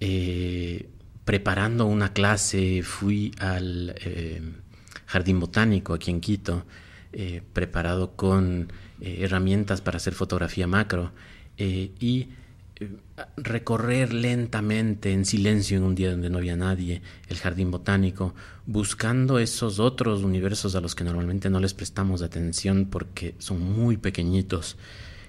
Eh, 0.00 0.90
preparando 1.24 1.86
una 1.86 2.12
clase, 2.12 2.82
fui 2.82 3.32
al 3.38 3.94
eh, 4.04 4.42
Jardín 5.06 5.40
Botánico 5.40 5.94
aquí 5.94 6.10
en 6.10 6.20
Quito, 6.20 6.66
preparado 7.54 8.16
con 8.16 8.70
herramientas 9.00 9.80
para 9.80 9.96
hacer 9.96 10.12
fotografía 10.12 10.66
macro 10.66 11.12
y 11.56 12.28
recorrer 13.36 14.12
lentamente 14.12 15.12
en 15.12 15.24
silencio 15.24 15.78
en 15.78 15.84
un 15.84 15.94
día 15.94 16.10
donde 16.10 16.28
no 16.28 16.38
había 16.38 16.56
nadie 16.56 17.00
el 17.28 17.38
jardín 17.38 17.70
botánico, 17.70 18.34
buscando 18.66 19.38
esos 19.38 19.78
otros 19.78 20.22
universos 20.22 20.74
a 20.74 20.80
los 20.80 20.94
que 20.94 21.04
normalmente 21.04 21.48
no 21.48 21.60
les 21.60 21.74
prestamos 21.74 22.22
atención 22.22 22.86
porque 22.90 23.34
son 23.38 23.60
muy 23.60 23.96
pequeñitos. 23.96 24.76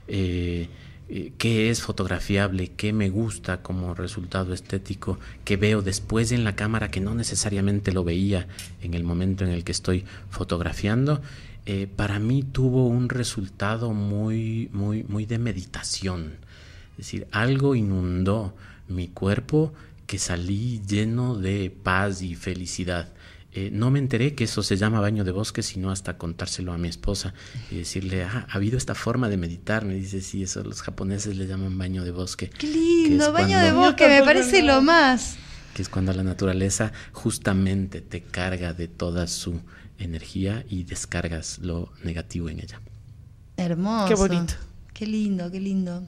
Eh, 0.07 0.67
eh, 1.09 1.31
qué 1.37 1.69
es 1.69 1.81
fotografiable, 1.81 2.73
qué 2.75 2.91
me 2.91 3.09
gusta 3.09 3.61
como 3.61 3.93
resultado 3.93 4.53
estético, 4.53 5.17
que 5.45 5.55
veo 5.55 5.81
después 5.81 6.33
en 6.33 6.43
la 6.43 6.57
cámara 6.57 6.91
que 6.91 6.99
no 6.99 7.15
necesariamente 7.15 7.93
lo 7.93 8.03
veía 8.03 8.47
en 8.81 8.93
el 8.93 9.05
momento 9.05 9.45
en 9.45 9.51
el 9.51 9.63
que 9.63 9.71
estoy 9.71 10.03
fotografiando, 10.29 11.21
eh, 11.65 11.87
para 11.93 12.19
mí 12.19 12.43
tuvo 12.43 12.87
un 12.87 13.07
resultado 13.07 13.93
muy, 13.93 14.69
muy, 14.73 15.03
muy 15.03 15.25
de 15.25 15.37
meditación 15.37 16.46
es 16.97 17.05
decir, 17.05 17.27
algo 17.31 17.75
inundó 17.75 18.55
mi 18.87 19.07
cuerpo 19.07 19.73
que 20.07 20.17
salí 20.17 20.81
lleno 20.87 21.35
de 21.35 21.69
paz 21.69 22.23
y 22.23 22.33
felicidad. 22.33 23.09
Eh, 23.53 23.69
no 23.71 23.91
me 23.91 23.99
enteré 23.99 24.35
que 24.35 24.45
eso 24.45 24.63
se 24.63 24.77
llama 24.77 24.99
baño 24.99 25.23
de 25.23 25.31
bosque, 25.31 25.63
sino 25.63 25.91
hasta 25.91 26.17
contárselo 26.17 26.73
a 26.73 26.77
mi 26.77 26.87
esposa 26.87 27.33
y 27.71 27.77
decirle, 27.77 28.23
ah, 28.23 28.47
ha 28.49 28.55
habido 28.55 28.77
esta 28.77 28.95
forma 28.95 29.29
de 29.29 29.37
meditar. 29.37 29.85
Me 29.85 29.95
dice, 29.95 30.21
sí, 30.21 30.43
eso 30.43 30.63
los 30.63 30.81
japoneses 30.81 31.35
le 31.35 31.47
llaman 31.47 31.77
baño 31.77 32.03
de 32.03 32.11
bosque. 32.11 32.49
Qué 32.49 32.67
lindo, 32.67 33.31
baño 33.31 33.59
de 33.59 33.71
bosque, 33.73 34.07
me 34.07 34.23
parece 34.23 34.63
lo 34.63 34.81
más. 34.81 35.37
Que 35.73 35.81
es 35.81 35.89
cuando 35.89 36.13
la 36.13 36.23
naturaleza 36.23 36.93
justamente 37.11 38.01
te 38.01 38.21
carga 38.21 38.73
de 38.73 38.87
toda 38.87 39.27
su 39.27 39.61
energía 39.99 40.65
y 40.69 40.83
descargas 40.83 41.59
lo 41.59 41.91
negativo 42.03 42.49
en 42.49 42.59
ella. 42.59 42.81
Hermoso. 43.57 44.07
Qué 44.07 44.15
bonito. 44.15 44.53
Qué 44.93 45.05
lindo, 45.05 45.51
qué 45.51 45.59
lindo. 45.59 46.07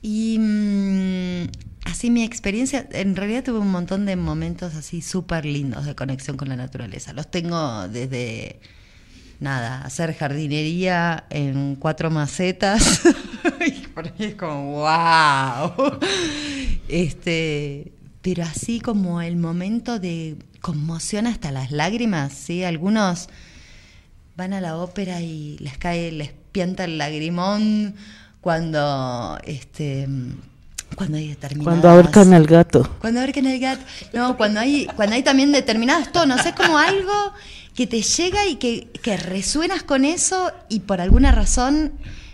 Y 0.00 0.38
mm, 0.38 1.48
así 1.84 2.10
mi 2.10 2.22
experiencia, 2.24 2.88
en 2.92 3.16
realidad 3.16 3.44
tuve 3.44 3.58
un 3.58 3.70
montón 3.70 4.06
de 4.06 4.16
momentos 4.16 4.74
así 4.74 5.02
súper 5.02 5.44
lindos 5.44 5.86
de 5.86 5.94
conexión 5.94 6.36
con 6.36 6.48
la 6.48 6.56
naturaleza. 6.56 7.12
Los 7.12 7.30
tengo 7.30 7.88
desde, 7.88 8.60
nada, 9.40 9.82
hacer 9.82 10.14
jardinería 10.14 11.24
en 11.30 11.76
cuatro 11.76 12.10
macetas. 12.10 13.02
y 13.66 13.86
por 13.88 14.06
ahí 14.06 14.12
es 14.18 14.34
como, 14.34 14.72
wow. 14.72 15.98
Este, 16.88 17.92
pero 18.22 18.44
así 18.44 18.80
como 18.80 19.20
el 19.20 19.36
momento 19.36 19.98
de 19.98 20.36
conmoción 20.60 21.26
hasta 21.26 21.50
las 21.50 21.70
lágrimas, 21.70 22.32
¿sí? 22.32 22.64
Algunos 22.64 23.28
van 24.36 24.52
a 24.52 24.60
la 24.60 24.76
ópera 24.76 25.20
y 25.20 25.58
les 25.58 25.78
cae, 25.78 26.12
les 26.12 26.32
pianta 26.52 26.84
el 26.84 26.98
lagrimón 26.98 27.94
cuando 28.40 29.38
este 29.44 30.08
cuando 30.94 31.18
hay 31.18 31.28
determinadas 31.28 31.80
cuando 31.80 31.88
ahorcan 31.88 32.32
al 32.32 32.46
gato. 32.46 32.96
Cuando 33.00 33.20
ahorcan 33.20 33.46
al 33.46 33.58
gato. 33.58 33.84
No 34.12 34.36
cuando 34.36 34.60
hay 34.60 34.86
cuando 34.96 35.14
hay 35.14 35.22
también 35.22 35.52
determinados 35.52 36.10
tonos. 36.12 36.44
Es 36.44 36.54
como 36.54 36.78
algo 36.78 37.12
que 37.74 37.86
te 37.86 38.02
llega 38.02 38.46
y 38.46 38.56
que, 38.56 38.88
que 39.02 39.16
resuenas 39.16 39.82
con 39.82 40.04
eso 40.04 40.50
y 40.68 40.80
por 40.80 41.00
alguna 41.00 41.30
razón 41.30 41.92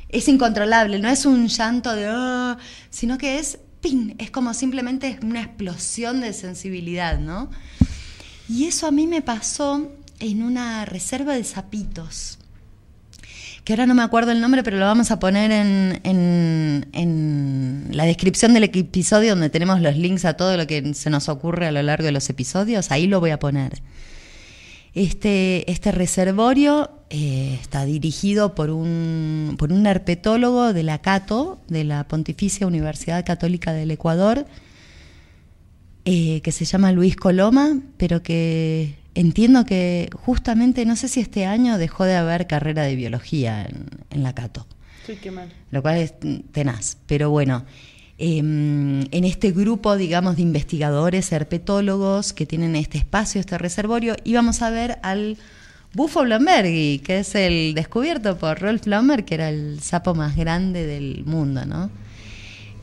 es 0.09 0.28
incontrolable. 0.28 0.98
No 0.98 1.09
es 1.09 1.26
un 1.26 1.48
llanto 1.48 1.94
de 1.94 2.09
oh", 2.10 2.56
sino 2.90 3.18
que 3.18 3.39
es 3.39 3.59
pin 3.85 4.14
es 4.18 4.31
como 4.31 4.55
simplemente 4.55 5.18
una 5.22 5.43
explosión 5.43 6.22
de 6.22 6.32
sensibilidad 6.32 7.18
no 7.18 7.51
y 8.48 8.64
eso 8.64 8.86
a 8.86 8.90
mí 8.90 9.06
me 9.06 9.20
pasó 9.20 9.93
en 10.20 10.43
una 10.43 10.86
reserva 10.86 11.35
de 11.35 11.44
sapitos 11.44 12.39
que 13.65 13.73
ahora 13.73 13.86
no 13.86 13.95
me 13.95 14.03
acuerdo 14.03 14.31
el 14.31 14.41
nombre, 14.41 14.62
pero 14.62 14.77
lo 14.77 14.85
vamos 14.85 15.11
a 15.11 15.19
poner 15.19 15.51
en, 15.51 16.01
en, 16.93 17.89
la 17.91 18.05
descripción 18.05 18.53
del 18.53 18.65
episodio 18.65 19.31
donde 19.31 19.49
tenemos 19.49 19.81
los 19.81 19.97
links 19.97 20.27
a 20.27 20.35
todo 20.35 20.57
lo 20.57 20.66
que 20.66 20.93
se 20.95 21.09
nos 21.09 21.31
ocurre 21.31 21.66
a 21.66 21.73
lo 21.73 21.82
largo 21.82 22.05
de 22.05 22.12
los 22.12 22.28
episodios, 22.28 22.91
ahí 22.91 23.07
lo 23.07 23.20
voy 23.20 23.31
a 23.31 23.39
poner. 23.39 23.81
Este, 24.95 25.70
este 25.70 25.91
reservorio 25.93 26.91
eh, 27.11 27.59
está 27.61 27.85
dirigido 27.85 28.55
por 28.55 28.70
un, 28.70 29.57
por 29.59 29.73
un 29.73 29.86
herpetólogo 29.86 30.73
de 30.73 30.82
la 30.82 30.99
Cato, 30.99 31.59
de 31.66 31.85
la 31.85 32.07
Pontificia 32.07 32.66
Universidad 32.66 33.24
Católica 33.24 33.73
del 33.73 33.91
Ecuador, 33.91 34.47
eh, 36.05 36.43
que 36.43 36.53
se 36.53 36.66
llama 36.66 36.93
Luis 36.93 37.16
Coloma, 37.16 37.81
pero 37.97 38.23
que 38.23 38.95
entiendo 39.15 39.65
que 39.65 40.09
justamente, 40.12 40.85
no 40.86 40.97
sé 40.97 41.09
si 41.09 41.20
este 41.20 41.47
año 41.47 41.78
dejó 41.78 42.05
de 42.05 42.15
haber 42.15 42.47
carrera 42.47 42.82
de 42.82 42.97
biología 42.97 43.66
en, 44.11 44.23
la 44.23 44.35
Cato. 44.35 44.66
Sí, 45.07 45.16
qué 45.20 45.31
mal. 45.31 45.53
Lo 45.70 45.82
cual 45.82 45.99
es 45.99 46.15
tenaz. 46.53 46.97
Pero 47.07 47.31
bueno, 47.31 47.65
em, 48.19 49.03
en 49.11 49.24
este 49.24 49.53
grupo, 49.53 49.97
digamos, 49.97 50.36
de 50.36 50.43
investigadores, 50.43 51.31
herpetólogos 51.32 52.32
que 52.32 52.47
tienen 52.47 52.77
este 52.77 52.99
espacio, 52.99 53.41
este 53.41 53.59
reservorio, 53.59 54.16
íbamos 54.24 54.62
a 54.62 54.70
ver 54.70 54.99
al 55.03 55.36
bufo 55.95 56.23
Blombergi, 56.23 56.99
que 56.99 57.20
es 57.20 57.35
el 57.35 57.74
descubierto 57.74 58.36
por 58.36 58.61
Rolf 58.61 58.85
Blomberg, 58.85 59.24
que 59.24 59.35
era 59.35 59.49
el 59.49 59.81
sapo 59.81 60.15
más 60.15 60.36
grande 60.36 60.86
del 60.86 61.24
mundo, 61.24 61.65
¿no? 61.65 61.91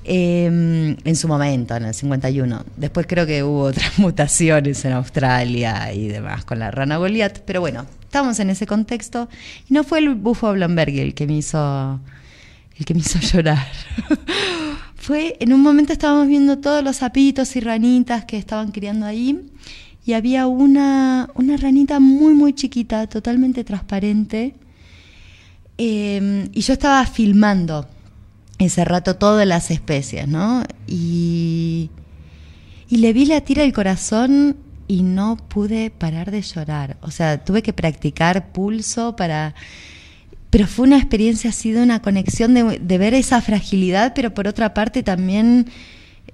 Em, 0.04 0.98
en 1.04 1.16
su 1.16 1.28
momento, 1.28 1.76
en 1.76 1.86
el 1.86 1.94
51. 1.94 2.66
Después 2.76 3.06
creo 3.08 3.28
que 3.28 3.44
hubo 3.44 3.62
otras 3.66 4.00
mutaciones 4.00 4.84
en 4.86 4.94
Australia 4.94 5.94
y 5.94 6.08
demás 6.08 6.44
con 6.44 6.60
la 6.60 6.72
rana 6.72 6.98
Goliath, 6.98 7.40
pero 7.46 7.62
bueno, 7.62 7.86
estamos 8.02 8.40
en 8.40 8.50
ese 8.50 8.66
contexto 8.66 9.30
no 9.70 9.84
fue 9.84 10.00
el 10.00 10.16
bufo 10.16 10.52
Blomberg 10.54 10.98
el 10.98 11.14
que 11.14 11.28
me 11.28 11.38
hizo 11.38 12.00
el 12.78 12.86
que 12.86 12.94
me 12.94 13.02
hizo 13.02 13.20
llorar. 13.34 13.68
fue 14.96 15.38
en 15.40 15.54
un 15.54 15.62
momento 15.62 15.94
estábamos 15.94 16.28
viendo 16.28 16.58
todos 16.58 16.84
los 16.84 16.98
sapitos 16.98 17.56
y 17.56 17.60
ranitas 17.60 18.26
que 18.26 18.38
estaban 18.38 18.72
criando 18.72 19.06
ahí 19.06 19.40
y 20.04 20.14
había 20.14 20.48
una, 20.48 21.30
una 21.36 21.58
ranita 21.58 22.00
muy, 22.00 22.34
muy 22.34 22.54
chiquita, 22.54 23.06
totalmente 23.06 23.64
transparente. 23.64 24.56
Em, 25.78 26.50
y 26.52 26.62
yo 26.62 26.74
estaba 26.74 27.06
filmando 27.06 27.88
ese 28.62 28.86
rato 28.86 29.16
todas 29.16 29.48
las 29.48 29.72
especies, 29.72 30.28
¿no? 30.28 30.64
Y, 30.88 31.90
y 32.90 32.98
le 32.98 33.14
vi 33.14 33.26
la 33.26 33.42
tira 33.42 33.64
del 33.64 33.74
corazón 33.74 34.58
y 34.88 35.04
no 35.04 35.38
pude 35.38 35.90
parar 35.90 36.32
de 36.32 36.42
llorar. 36.42 36.98
O 37.02 37.12
sea, 37.12 37.44
tuve 37.44 37.62
que 37.62 37.74
practicar 37.74 38.52
pulso 38.52 39.16
para... 39.16 39.56
Pero 40.50 40.68
fue 40.68 40.86
una 40.86 40.98
experiencia 40.98 41.52
así 41.52 41.72
de 41.72 41.82
una 41.82 42.02
conexión 42.02 42.54
de, 42.54 42.80
de 42.80 42.98
ver 42.98 43.14
esa 43.14 43.42
fragilidad, 43.42 44.12
pero 44.14 44.34
por 44.34 44.50
otra 44.50 44.74
parte 44.74 45.02
también 45.02 45.72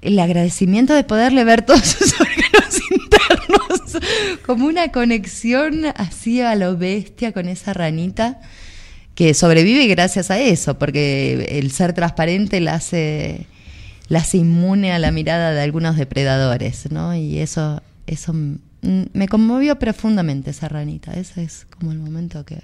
el 0.01 0.17
agradecimiento 0.19 0.93
de 0.93 1.03
poderle 1.03 1.43
ver 1.43 1.61
todos 1.61 1.81
sus 1.85 2.13
órganos 2.19 2.79
internos, 2.91 4.03
como 4.45 4.65
una 4.65 4.91
conexión 4.91 5.85
así 5.95 6.41
a 6.41 6.55
lo 6.55 6.77
bestia 6.77 7.31
con 7.31 7.47
esa 7.47 7.73
ranita 7.73 8.39
que 9.17 9.33
sobrevive 9.33 9.87
gracias 9.87 10.29
a 10.29 10.37
eso, 10.37 10.77
porque 10.77 11.57
el 11.57 11.71
ser 11.71 11.93
transparente 11.93 12.59
la 12.59 12.75
hace, 12.75 13.47
la 14.09 14.19
hace 14.19 14.37
inmune 14.37 14.91
a 14.91 14.99
la 14.99 15.09
mirada 15.09 15.53
de 15.53 15.61
algunos 15.61 15.97
depredadores, 15.97 16.91
¿no? 16.91 17.15
Y 17.15 17.39
eso, 17.39 17.81
eso 18.05 18.35
me 18.83 19.27
conmovió 19.27 19.79
profundamente 19.79 20.51
esa 20.51 20.69
ranita. 20.69 21.13
Ese 21.13 21.41
es 21.41 21.65
como 21.65 21.91
el 21.93 21.97
momento 21.97 22.45
que... 22.45 22.59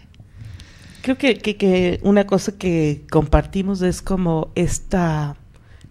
Creo 1.01 1.17
que, 1.17 1.39
que, 1.39 1.57
que 1.57 1.99
una 2.03 2.27
cosa 2.27 2.51
que 2.51 3.01
compartimos 3.09 3.81
es 3.81 4.03
como 4.03 4.51
esta, 4.53 5.35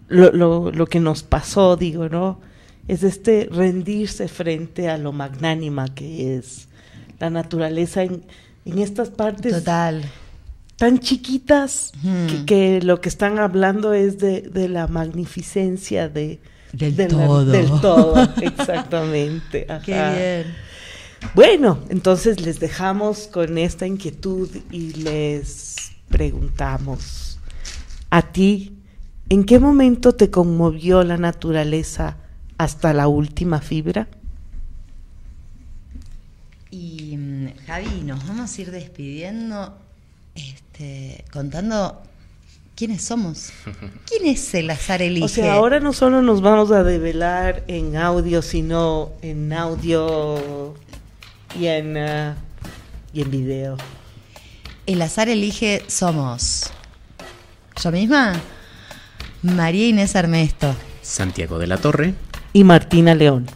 lo, 0.07 0.31
lo, 0.31 0.71
lo 0.71 0.87
que 0.87 1.01
nos 1.01 1.23
pasó, 1.23 1.75
digo, 1.75 2.07
¿no? 2.07 2.39
Es 2.87 3.03
este 3.03 3.49
rendirse 3.51 4.29
frente 4.29 4.87
a 4.87 4.97
lo 4.97 5.11
magnánima 5.11 5.93
que 5.93 6.37
es 6.37 6.69
la 7.19 7.29
naturaleza 7.29 8.03
en, 8.03 8.23
en 8.63 8.79
estas 8.79 9.09
partes. 9.09 9.51
Total 9.51 10.03
tan 10.77 10.99
chiquitas 10.99 11.91
que, 12.01 12.45
que, 12.45 12.81
lo 12.81 13.01
que 13.01 13.09
están 13.09 13.39
hablando 13.39 13.93
es 13.93 14.17
de, 14.17 14.41
de 14.41 14.69
la 14.69 14.87
magnificencia 14.87 16.09
de, 16.09 16.39
del, 16.73 16.95
de 16.95 17.07
todo. 17.07 17.45
La, 17.45 17.51
del 17.51 17.67
todo. 17.81 18.29
Exactamente. 18.41 19.65
Ajá. 19.69 19.81
Qué 19.81 19.93
bien. 19.93 20.55
Bueno, 21.35 21.79
entonces 21.89 22.41
les 22.41 22.59
dejamos 22.59 23.27
con 23.27 23.57
esta 23.57 23.87
inquietud 23.87 24.49
y 24.71 24.93
les 24.93 25.75
preguntamos, 26.09 27.39
a 28.09 28.21
ti, 28.21 28.77
¿en 29.29 29.45
qué 29.45 29.57
momento 29.57 30.13
te 30.13 30.29
conmovió 30.29 31.03
la 31.03 31.17
naturaleza 31.17 32.17
hasta 32.57 32.93
la 32.93 33.07
última 33.07 33.61
fibra? 33.61 34.07
Y 36.69 37.17
Javi, 37.65 38.01
nos 38.03 38.27
vamos 38.27 38.57
a 38.57 38.61
ir 38.61 38.71
despidiendo 38.71 39.77
este, 40.73 41.23
contando 41.31 42.01
quiénes 42.75 43.03
somos. 43.03 43.51
¿Quién 44.05 44.25
es 44.25 44.53
el 44.55 44.69
azar 44.69 45.01
elige? 45.01 45.25
O 45.25 45.27
sea, 45.27 45.53
ahora 45.53 45.79
no 45.79 45.93
solo 45.93 46.21
nos 46.21 46.41
vamos 46.41 46.71
a 46.71 46.83
develar 46.83 47.63
en 47.67 47.95
audio, 47.95 48.41
sino 48.41 49.11
en 49.21 49.53
audio 49.53 50.73
y 51.59 51.67
en, 51.67 51.97
uh, 51.97 52.33
y 53.13 53.21
en 53.21 53.31
video. 53.31 53.77
El 54.85 55.01
azar 55.01 55.29
elige 55.29 55.83
somos 55.87 56.71
yo 57.81 57.91
misma, 57.91 58.33
María 59.41 59.87
Inés 59.87 60.15
Armesto, 60.15 60.75
Santiago 61.01 61.57
de 61.59 61.67
la 61.67 61.77
Torre 61.77 62.13
y 62.53 62.63
Martina 62.63 63.15
León. 63.15 63.47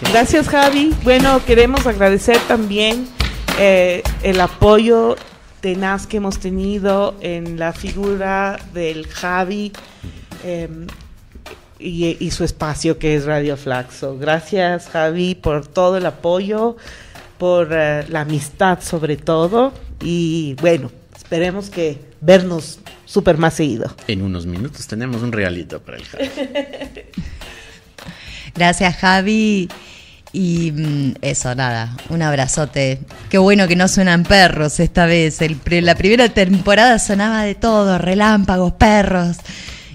Gracias. 0.00 0.12
Gracias, 0.12 0.48
Javi. 0.48 0.94
Bueno, 1.02 1.44
queremos 1.44 1.86
agradecer 1.86 2.38
también 2.48 3.06
eh, 3.58 4.02
el 4.22 4.40
apoyo 4.40 5.16
tenaz 5.60 6.06
que 6.06 6.16
hemos 6.16 6.38
tenido 6.38 7.14
en 7.20 7.58
la 7.58 7.74
figura 7.74 8.58
del 8.72 9.06
Javi 9.06 9.72
eh, 10.44 10.68
y, 11.78 12.16
y, 12.18 12.30
su 12.30 12.44
espacio 12.44 12.98
que 12.98 13.16
es 13.16 13.26
Radio 13.26 13.56
Flaxo. 13.58 14.16
Gracias, 14.16 14.88
Javi, 14.88 15.34
por 15.34 15.66
todo 15.66 15.98
el 15.98 16.06
apoyo, 16.06 16.76
por 17.36 17.66
uh, 17.68 18.08
la 18.08 18.22
amistad 18.22 18.80
sobre 18.80 19.18
todo. 19.18 19.74
Y 20.00 20.54
bueno, 20.60 20.90
esperemos 21.14 21.68
que 21.68 21.98
vernos 22.20 22.80
súper 23.04 23.36
más 23.36 23.54
seguido. 23.54 23.94
En 24.08 24.22
unos 24.22 24.46
minutos 24.46 24.86
tenemos 24.86 25.22
un 25.22 25.32
realito 25.32 25.80
para 25.82 25.98
el 25.98 26.04
Javi. 26.04 26.30
Gracias, 28.54 28.96
Javi. 28.96 29.68
Y 30.32 30.72
mm, 30.72 31.14
eso, 31.20 31.54
nada, 31.54 31.94
un 32.08 32.22
abrazote. 32.22 33.00
Qué 33.28 33.38
bueno 33.38 33.68
que 33.68 33.76
no 33.76 33.86
suenan 33.88 34.24
perros 34.24 34.80
esta 34.80 35.06
vez. 35.06 35.42
El, 35.42 35.58
la 35.84 35.94
primera 35.94 36.28
temporada 36.30 36.98
sonaba 36.98 37.42
de 37.42 37.54
todo, 37.54 37.98
relámpagos, 37.98 38.72
perros. 38.72 39.36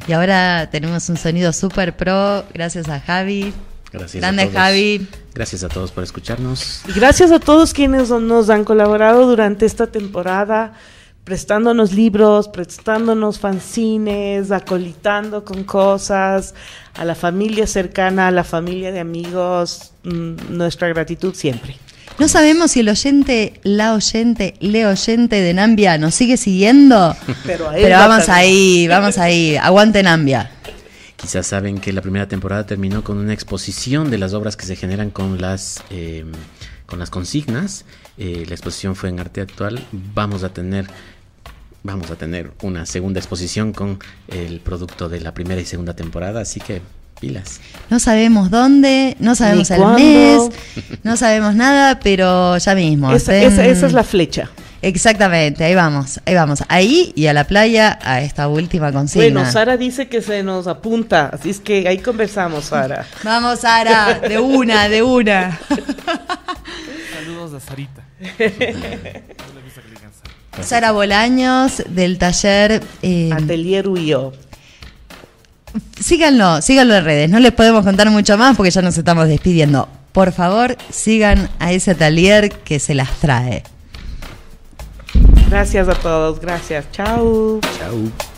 Y 0.08 0.14
ahora 0.14 0.70
tenemos 0.72 1.10
un 1.10 1.18
sonido 1.18 1.52
súper 1.54 1.98
pro. 1.98 2.46
Gracias 2.54 2.88
a 2.88 3.00
Javi. 3.00 3.54
Gracias 3.92 4.22
Grande 4.22 4.44
a 4.44 4.46
todos. 4.46 4.58
Javi. 4.58 5.08
Gracias 5.34 5.64
a 5.64 5.70
todos 5.70 5.92
por 5.92 6.04
escucharnos. 6.04 6.82
Y 6.88 6.94
gracias 6.94 7.32
a 7.32 7.40
todos 7.40 7.74
quienes 7.74 8.10
nos 8.10 8.50
han 8.50 8.64
colaborado 8.64 9.26
durante 9.28 9.66
esta 9.66 9.88
temporada 9.88 10.74
prestándonos 11.28 11.92
libros, 11.92 12.48
prestándonos 12.48 13.38
fanzines, 13.38 14.50
acolitando 14.50 15.44
con 15.44 15.66
cosas, 15.66 16.56
a 16.94 17.04
la 17.04 17.16
familia 17.16 17.68
cercana, 17.68 18.30
a 18.30 18.32
la 18.32 18.46
familia 18.46 18.94
de 18.94 19.02
amigos, 19.02 19.92
mmm, 20.04 20.36
nuestra 20.52 20.88
gratitud 20.88 21.36
siempre. 21.36 21.76
No 22.18 22.30
sabemos 22.30 22.72
si 22.72 22.80
el 22.80 22.88
oyente, 22.88 23.60
la 23.64 23.94
oyente, 23.94 24.54
le 24.62 24.88
oyente 24.88 25.42
de 25.42 25.54
Nambia 25.54 25.98
nos 25.98 26.16
sigue 26.16 26.38
siguiendo, 26.38 27.14
pero, 27.46 27.72
pero 27.74 27.98
vamos 27.98 28.30
ahí, 28.30 28.88
vamos 28.88 29.18
ahí, 29.18 29.58
aguante 29.58 30.04
Nambia. 30.04 30.50
Quizás 31.18 31.46
saben 31.46 31.80
que 31.80 31.92
la 31.92 32.02
primera 32.02 32.30
temporada 32.30 32.66
terminó 32.66 33.04
con 33.04 33.18
una 33.18 33.34
exposición 33.34 34.10
de 34.10 34.18
las 34.18 34.34
obras 34.34 34.56
que 34.56 34.66
se 34.66 34.78
generan 34.78 35.10
con 35.10 35.42
las, 35.42 35.84
eh, 35.90 36.24
con 36.86 37.00
las 37.00 37.10
consignas. 37.10 37.84
Eh, 38.18 38.46
la 38.48 38.56
exposición 38.56 38.96
fue 38.96 39.10
en 39.10 39.20
arte 39.20 39.42
actual. 39.42 39.86
Vamos 39.92 40.44
a 40.44 40.54
tener 40.54 40.88
vamos 41.88 42.12
a 42.12 42.16
tener 42.18 42.52
una 42.62 42.86
segunda 42.86 43.20
exposición 43.20 43.72
con 43.74 43.98
el 44.28 44.60
producto 44.60 45.08
de 45.10 45.22
la 45.22 45.34
primera 45.34 45.60
y 45.62 45.66
segunda 45.66 45.96
temporada, 45.96 46.42
así 46.42 46.60
que 46.60 46.82
pilas. 47.20 47.62
No 47.90 47.98
sabemos 48.00 48.52
dónde, 48.52 49.16
no 49.20 49.34
sabemos 49.36 49.72
el 49.72 49.84
mes, 49.96 50.50
no 51.04 51.16
sabemos 51.18 51.56
nada, 51.56 52.00
pero 52.00 52.58
ya 52.58 52.76
mismo. 52.76 53.12
Esa, 53.14 53.36
esa- 53.36 53.66
esa 53.66 53.88
es 53.88 53.94
la 53.94 54.04
flecha. 54.04 54.50
Exactamente, 54.84 55.64
ahí 55.64 55.74
vamos, 55.74 56.20
ahí 56.26 56.36
vamos, 56.36 56.64
ahí 56.68 57.12
y 57.16 57.26
a 57.26 57.34
la 57.34 57.46
playa 57.46 57.98
a 58.04 58.22
esta 58.22 58.48
última 58.48 58.92
consigna. 58.92 59.40
Bueno, 59.42 59.52
Sara 59.52 59.76
dice 59.76 60.08
que 60.08 60.22
se 60.22 60.44
nos 60.44 60.68
apunta, 60.68 61.30
así 61.34 61.50
es 61.50 61.60
que 61.60 61.88
ahí 61.88 61.98
conversamos, 61.98 62.66
Sara. 62.66 63.08
Vamos, 63.24 63.62
Sara, 63.62 64.20
de 64.20 64.38
una, 64.40 64.88
de 64.88 65.02
una. 65.02 65.58
Saludos 67.16 67.54
a 67.56 67.60
Sarita. 67.60 68.04
Sara. 70.64 70.92
Bolaños 70.92 71.84
del 71.90 72.18
taller. 72.18 72.84
eh, 73.02 73.30
Atelier 73.34 73.88
Huyo. 73.88 74.34
síganlo, 76.00 76.62
síganlo 76.62 76.96
en 76.96 77.04
redes. 77.06 77.30
No 77.30 77.40
les 77.40 77.52
podemos 77.52 77.84
contar 77.84 78.10
mucho 78.10 78.38
más 78.38 78.56
porque 78.56 78.72
ya 78.72 78.82
nos 78.82 78.98
estamos 78.98 79.28
despidiendo. 79.28 79.88
Por 80.12 80.32
favor, 80.32 80.76
sigan 80.90 81.50
a 81.60 81.72
ese 81.74 81.92
atelier 81.92 82.52
que 82.52 82.80
se 82.80 82.96
las 82.96 83.12
trae. 83.20 83.64
Gracias 85.50 85.88
a 85.88 85.94
todos, 85.94 86.40
gracias. 86.40 86.86
Chao. 86.92 87.60
Chao. 87.78 88.37